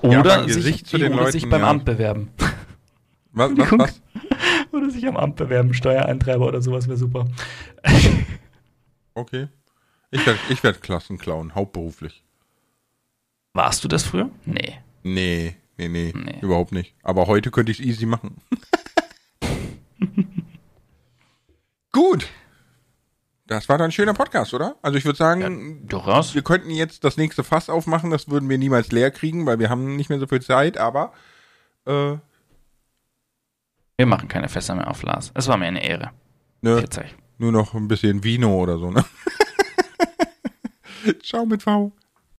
Ja, 0.04 0.20
Oder, 0.20 0.46
Gesicht 0.46 0.80
sich, 0.80 0.86
zu 0.86 0.98
den 0.98 1.14
oder 1.14 1.24
Leuten, 1.24 1.32
sich 1.32 1.50
beim 1.50 1.62
ja. 1.62 1.70
Amt 1.70 1.86
bewerben. 1.86 2.30
Was, 3.32 3.52
was, 3.58 3.72
was? 3.72 4.02
Oder 4.72 4.90
sich 4.90 5.08
am 5.08 5.18
Amt 5.18 5.38
bewerben, 5.38 5.74
Steuereintreiber 5.74 6.48
oder 6.48 6.62
sowas 6.62 6.88
wäre 6.88 6.98
super. 6.98 7.26
Okay. 9.14 9.48
Ich 10.12 10.26
werde 10.26 10.40
ich 10.50 10.62
werd 10.64 10.82
Klassenclown, 10.82 11.56
hauptberuflich. 11.56 12.25
Warst 13.56 13.84
du 13.86 13.88
das 13.88 14.04
früher? 14.04 14.30
Nee. 14.46 14.80
Nee, 15.04 15.56
nee, 15.78 15.88
nee, 15.88 16.12
Nee. 16.14 16.40
überhaupt 16.42 16.74
nicht. 16.74 16.94
Aber 17.04 17.26
heute 17.28 17.52
könnte 17.52 17.72
ich 17.72 17.80
es 17.80 17.86
easy 17.86 18.06
machen. 18.06 18.36
Gut. 21.94 22.28
Das 23.48 23.70
war 23.70 23.78
dann 23.78 23.86
ein 23.90 23.92
schöner 23.94 24.14
Podcast, 24.14 24.54
oder? 24.54 24.76
Also 24.82 24.98
ich 24.98 25.06
würde 25.06 25.18
sagen, 25.18 25.88
Durchaus. 25.88 26.34
wir 26.36 26.42
könnten 26.42 26.70
jetzt 26.72 27.04
das 27.06 27.16
nächste 27.16 27.44
Fass 27.46 27.70
aufmachen. 27.70 28.10
Das 28.10 28.28
würden 28.28 28.50
wir 28.50 28.58
niemals 28.58 28.92
leer 28.92 29.10
kriegen, 29.12 29.46
weil 29.46 29.60
wir 29.60 29.70
haben 29.70 29.96
nicht 29.96 30.10
mehr 30.10 30.20
so 30.20 30.28
viel 30.28 30.42
Zeit. 30.42 30.78
Aber 30.78 31.14
äh, 31.86 32.18
Wir 33.98 34.06
machen 34.06 34.28
keine 34.28 34.50
Fässer 34.50 34.76
mehr 34.76 34.90
auf, 34.90 35.02
Lars. 35.04 35.32
Es 35.34 35.48
war 35.48 35.56
mir 35.58 35.68
eine 35.68 35.82
Ehre. 35.88 36.12
ne, 36.62 36.84
nur 37.38 37.52
noch 37.54 37.74
ein 37.74 37.88
bisschen 37.88 38.22
Vino 38.24 38.54
oder 38.62 38.78
so. 38.80 38.92
Ne? 38.92 39.06
Ciao 41.24 41.46
mit 41.46 41.64
V. 41.64 41.94